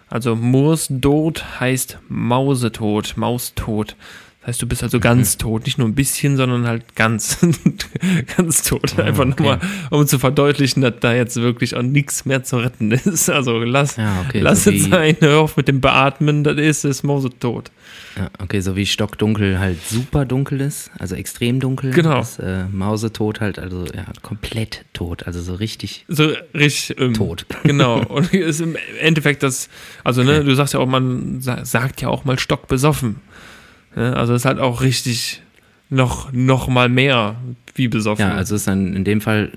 Also 0.09 0.35
Murs 0.35 0.87
dot 0.89 1.43
heißt 1.59 1.97
Mausetot, 2.09 3.17
Maustot. 3.17 3.95
Das 4.41 4.49
heißt, 4.49 4.61
du 4.61 4.67
bist 4.67 4.83
also 4.83 4.99
ganz 4.99 5.37
tot. 5.37 5.63
Nicht 5.65 5.77
nur 5.77 5.87
ein 5.87 5.95
bisschen, 5.95 6.35
sondern 6.35 6.67
halt 6.67 6.95
ganz, 6.95 7.37
ganz 8.37 8.61
tot. 8.63 8.93
Oh, 8.97 9.01
Einfach 9.01 9.21
okay. 9.25 9.29
nochmal, 9.29 9.59
um 9.89 10.05
zu 10.05 10.19
verdeutlichen, 10.19 10.81
dass 10.81 10.95
da 10.99 11.13
jetzt 11.13 11.37
wirklich 11.37 11.75
auch 11.77 11.81
nichts 11.81 12.25
mehr 12.25 12.43
zu 12.43 12.57
retten 12.57 12.91
ist. 12.91 13.29
Also 13.29 13.59
lass, 13.63 13.95
Ja, 13.95 14.23
okay. 14.27 14.41
lass 14.41 14.65
so 14.65 14.71
es 14.71 14.83
sein, 14.83 15.15
hör 15.21 15.39
auf 15.39 15.55
mit 15.55 15.69
dem 15.69 15.79
Beatmen, 15.79 16.43
das 16.43 16.57
ist 16.57 16.83
es 16.83 17.03
Mausetot. 17.03 17.71
Ja, 18.17 18.29
okay, 18.39 18.59
so 18.61 18.75
wie 18.75 18.85
Stockdunkel 18.85 19.57
halt 19.59 19.83
super 19.87 20.25
dunkel 20.25 20.61
ist, 20.61 20.91
also 20.99 21.15
extrem 21.15 21.59
dunkel. 21.59 21.91
Genau. 21.91 22.21
Ist, 22.21 22.37
äh, 22.39 22.65
Mausetot 22.71 23.41
halt, 23.41 23.57
also 23.57 23.85
ja, 23.85 24.05
komplett 24.21 24.85
tot, 24.93 25.25
also 25.25 25.41
so 25.41 25.55
richtig 25.55 26.05
So 26.07 26.31
richtig 26.53 26.99
ähm, 26.99 27.13
tot. 27.15 27.45
Genau. 27.63 28.03
Und 28.03 28.33
ist 28.33 28.59
im 28.61 28.75
Endeffekt 28.99 29.41
das, 29.41 29.67
also 30.03 30.21
ne, 30.23 30.43
du 30.43 30.53
sagst 30.53 30.73
ja 30.75 30.79
auch, 30.79 30.85
man 30.87 31.41
sa- 31.41 31.65
sagt 31.65 32.01
ja 32.01 32.09
auch 32.09 32.23
mal 32.25 32.37
stockbesoffen. 32.37 33.15
Ne? 33.95 34.15
Also 34.15 34.33
ist 34.35 34.45
halt 34.45 34.59
auch 34.59 34.81
richtig 34.81 35.41
noch, 35.89 36.31
noch 36.31 36.67
mal 36.67 36.89
mehr 36.89 37.35
wie 37.75 37.87
besoffen. 37.87 38.25
Ja, 38.27 38.33
also 38.35 38.55
ist 38.55 38.67
dann 38.67 38.95
in 38.95 39.03
dem 39.03 39.21
Fall 39.21 39.51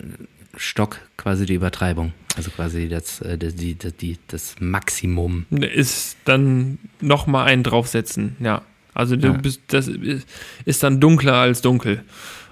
Stock 0.56 1.00
quasi 1.16 1.46
die 1.46 1.54
Übertreibung. 1.54 2.12
Also 2.36 2.50
quasi 2.50 2.88
das, 2.88 3.20
äh, 3.22 3.38
die, 3.38 3.74
die, 3.74 4.18
das 4.28 4.56
Maximum. 4.60 5.46
ist 5.50 6.16
dann 6.24 6.78
noch 7.00 7.26
mal 7.26 7.44
einen 7.44 7.62
draufsetzen, 7.62 8.36
ja. 8.40 8.62
Also 8.94 9.16
du 9.16 9.28
Ja. 9.28 9.32
bist, 9.34 9.60
das 9.68 9.88
ist- 9.88 10.26
ist 10.64 10.82
dann 10.82 11.00
dunkler 11.00 11.34
als 11.34 11.60
dunkel. 11.60 12.02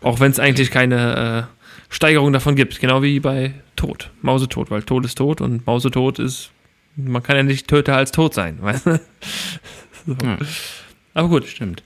Auch 0.02 0.20
wenn 0.20 0.30
es 0.30 0.38
eigentlich 0.38 0.70
keine 0.70 1.48
äh, 1.48 1.92
Steigerung 1.94 2.32
davon 2.34 2.54
gibt. 2.54 2.80
Genau 2.80 3.02
wie 3.02 3.18
bei 3.20 3.54
Tod. 3.76 4.10
Mausetod, 4.20 4.70
weil 4.70 4.82
Tod 4.82 5.04
ist 5.06 5.16
tot 5.16 5.40
und 5.40 5.66
Mausetod 5.66 6.18
ist, 6.18 6.50
man 6.96 7.22
kann 7.22 7.36
ja 7.36 7.42
nicht 7.42 7.66
töter 7.68 7.96
als 7.96 8.12
tot 8.12 8.34
sein, 8.34 8.58
weißt 8.62 8.86
du? 8.86 9.00
so. 10.06 10.16
Ja. 10.22 10.38
Aber 11.14 11.28
gut. 11.28 11.46
Stimmt. 11.46 11.82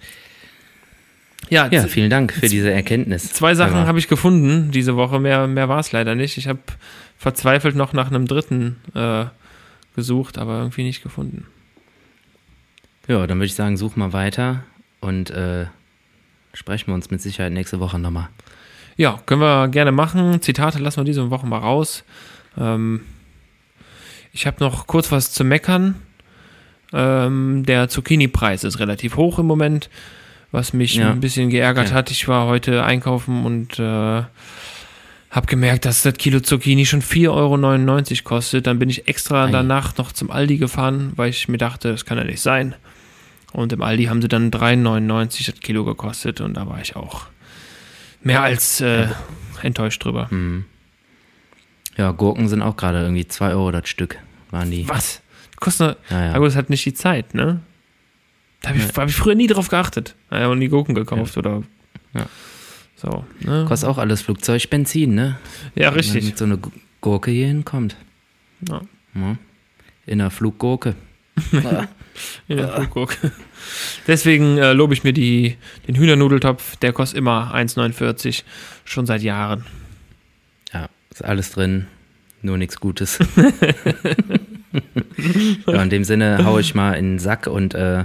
Ja, 1.50 1.68
Ja, 1.70 1.84
vielen 1.86 2.10
Dank 2.10 2.32
für 2.32 2.48
diese 2.48 2.70
Erkenntnis. 2.70 3.32
zwei 3.32 3.54
Sachen 3.54 3.86
habe 3.86 3.98
ich 3.98 4.08
gefunden 4.08 4.70
diese 4.70 4.96
Woche. 4.96 5.18
Mehr, 5.18 5.46
mehr 5.46 5.68
war 5.68 5.78
es 5.78 5.92
leider 5.92 6.14
nicht. 6.14 6.36
Ich 6.36 6.46
habe 6.48 6.58
verzweifelt 7.16 7.74
noch 7.74 7.92
nach 7.92 8.08
einem 8.10 8.26
dritten 8.26 8.76
äh, 8.94 9.26
gesucht, 9.94 10.38
aber 10.38 10.58
irgendwie 10.58 10.84
nicht 10.84 11.02
gefunden. 11.02 11.46
Ja, 13.06 13.26
dann 13.26 13.38
würde 13.38 13.46
ich 13.46 13.54
sagen, 13.54 13.76
such 13.76 13.96
mal 13.96 14.12
weiter 14.12 14.64
und 15.00 15.30
äh, 15.30 15.66
sprechen 16.52 16.88
wir 16.88 16.94
uns 16.94 17.10
mit 17.10 17.22
Sicherheit 17.22 17.52
nächste 17.52 17.80
Woche 17.80 17.98
nochmal. 17.98 18.28
Ja, 18.96 19.18
können 19.26 19.40
wir 19.40 19.68
gerne 19.68 19.92
machen. 19.92 20.42
Zitate 20.42 20.78
lassen 20.80 20.98
wir 20.98 21.04
diese 21.04 21.30
Woche 21.30 21.46
mal 21.46 21.58
raus. 21.58 22.04
Ähm, 22.58 23.00
ich 24.32 24.46
habe 24.46 24.56
noch 24.60 24.86
kurz 24.86 25.10
was 25.10 25.32
zu 25.32 25.44
meckern. 25.44 25.94
Ähm, 26.92 27.64
der 27.64 27.88
Zucchini-Preis 27.88 28.64
ist 28.64 28.78
relativ 28.78 29.16
hoch 29.16 29.38
im 29.38 29.46
Moment, 29.46 29.88
was 30.52 30.72
mich 30.72 30.94
Ja. 30.96 31.10
ein 31.10 31.20
bisschen 31.20 31.50
geärgert 31.50 31.90
Ja. 31.90 31.94
hat. 31.94 32.10
Ich 32.10 32.26
war 32.28 32.46
heute 32.46 32.84
einkaufen 32.84 33.44
und 33.44 33.78
äh, 33.78 33.82
habe 33.82 35.46
gemerkt, 35.46 35.84
dass 35.84 36.02
das 36.02 36.14
Kilo 36.14 36.40
Zucchini 36.40 36.86
schon 36.86 37.02
4,99 37.02 37.30
Euro 37.30 38.24
kostet. 38.24 38.66
Dann 38.66 38.78
bin 38.78 38.88
ich 38.88 39.08
extra 39.08 39.44
Ei. 39.46 39.50
danach 39.50 39.96
noch 39.98 40.12
zum 40.12 40.30
Aldi 40.30 40.56
gefahren, 40.56 41.12
weil 41.16 41.30
ich 41.30 41.48
mir 41.48 41.58
dachte, 41.58 41.90
das 41.92 42.04
kann 42.06 42.16
ja 42.18 42.24
nicht 42.24 42.40
sein. 42.40 42.74
Und 43.52 43.72
im 43.72 43.82
Aldi 43.82 44.04
haben 44.04 44.22
sie 44.22 44.28
dann 44.28 44.50
3,99 44.50 45.46
das 45.50 45.60
Kilo 45.60 45.84
gekostet 45.84 46.40
und 46.40 46.54
da 46.54 46.66
war 46.66 46.80
ich 46.80 46.96
auch 46.96 47.26
mehr 48.22 48.42
als 48.42 48.80
äh, 48.80 49.06
enttäuscht 49.62 50.04
drüber. 50.04 50.28
Mhm. 50.30 50.64
Ja, 51.96 52.10
Gurken 52.12 52.48
sind 52.48 52.62
auch 52.62 52.76
gerade 52.76 53.02
irgendwie 53.02 53.26
2 53.26 53.50
Euro 53.50 53.70
das 53.72 53.88
Stück, 53.88 54.18
waren 54.50 54.70
die. 54.70 54.88
Was? 54.88 55.20
Kostet, 55.60 55.98
Ja, 56.10 56.26
ja. 56.26 56.32
aber 56.34 56.44
das 56.46 56.56
hat 56.56 56.70
nicht 56.70 56.84
die 56.84 56.94
Zeit, 56.94 57.34
ne? 57.34 57.60
Da 58.60 58.70
habe 58.70 58.78
ich, 58.78 58.84
hab 58.96 59.08
ich 59.08 59.14
früher 59.14 59.34
nie 59.34 59.46
drauf 59.46 59.68
geachtet. 59.68 60.14
Naja, 60.30 60.48
und 60.48 60.60
die 60.60 60.68
Gurken 60.68 60.94
gekauft 60.94 61.36
oder. 61.36 61.62
Ja. 62.14 62.26
So, 62.96 63.24
ne? 63.40 63.64
Kostet 63.68 63.88
auch 63.88 63.98
alles 63.98 64.22
Flugzeugbenzin, 64.22 65.14
ne? 65.14 65.38
Ja, 65.76 65.90
Wenn 65.90 65.94
richtig. 65.98 66.24
mit 66.24 66.38
so 66.38 66.44
eine 66.44 66.58
Gu- 66.58 66.72
Gurke 67.00 67.30
hier 67.30 67.46
hinkommt. 67.46 67.96
Ja. 68.68 68.80
In 70.06 70.18
der 70.18 70.30
Fluggurke. 70.30 70.96
In 72.48 72.56
der 72.56 72.68
Flugurke. 72.72 73.30
Deswegen 74.08 74.58
äh, 74.58 74.72
lobe 74.72 74.92
ich 74.94 75.04
mir 75.04 75.12
die, 75.12 75.56
den 75.86 75.94
Hühnernudeltopf. 75.94 76.74
Der 76.76 76.92
kostet 76.92 77.18
immer 77.18 77.54
1,49. 77.54 78.42
Schon 78.84 79.06
seit 79.06 79.22
Jahren. 79.22 79.64
Ja, 80.72 80.88
ist 81.10 81.24
alles 81.24 81.52
drin, 81.52 81.86
nur 82.42 82.58
nichts 82.58 82.80
Gutes. 82.80 83.20
ja, 85.66 85.82
in 85.82 85.90
dem 85.90 86.04
Sinne 86.04 86.44
hau 86.44 86.58
ich 86.58 86.74
mal 86.74 86.92
in 86.94 87.12
den 87.12 87.18
Sack 87.18 87.46
und 87.46 87.74
äh, 87.74 88.04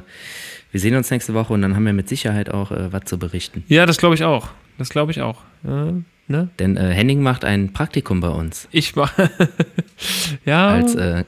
wir 0.72 0.80
sehen 0.80 0.96
uns 0.96 1.12
nächste 1.12 1.34
Woche 1.34 1.54
und 1.54 1.62
dann 1.62 1.76
haben 1.76 1.86
wir 1.86 1.94
mit 1.94 2.10
Sicherheit 2.10 2.50
auch 2.50 2.72
äh, 2.72 2.92
was 2.92 3.06
zu 3.06 3.20
berichten. 3.20 3.64
Ja, 3.68 3.86
das 3.86 3.98
glaube 3.98 4.16
ich 4.16 4.24
auch. 4.24 4.50
Das 4.78 4.90
glaube 4.90 5.12
ich 5.12 5.22
auch. 5.22 5.42
Äh, 5.64 5.94
ne? 6.28 6.50
Denn 6.60 6.78
äh, 6.78 6.90
Henning 6.90 7.22
macht 7.22 7.46
ein 7.46 7.74
Praktikum 7.74 8.22
bei 8.22 8.30
uns 8.30 8.68
Ich 8.72 8.96
war. 8.96 9.12
ja. 10.46 10.70
als 10.70 10.96
äh, 10.96 11.26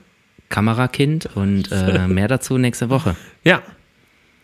Kamerakind 0.49 1.29
und 1.35 1.71
äh, 1.71 2.07
mehr 2.07 2.27
dazu 2.27 2.57
nächste 2.57 2.89
Woche. 2.89 3.15
ja. 3.43 3.61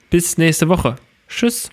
Bis 0.09 0.37
nächste 0.37 0.67
Woche. 0.67 0.97
Tschüss. 1.29 1.69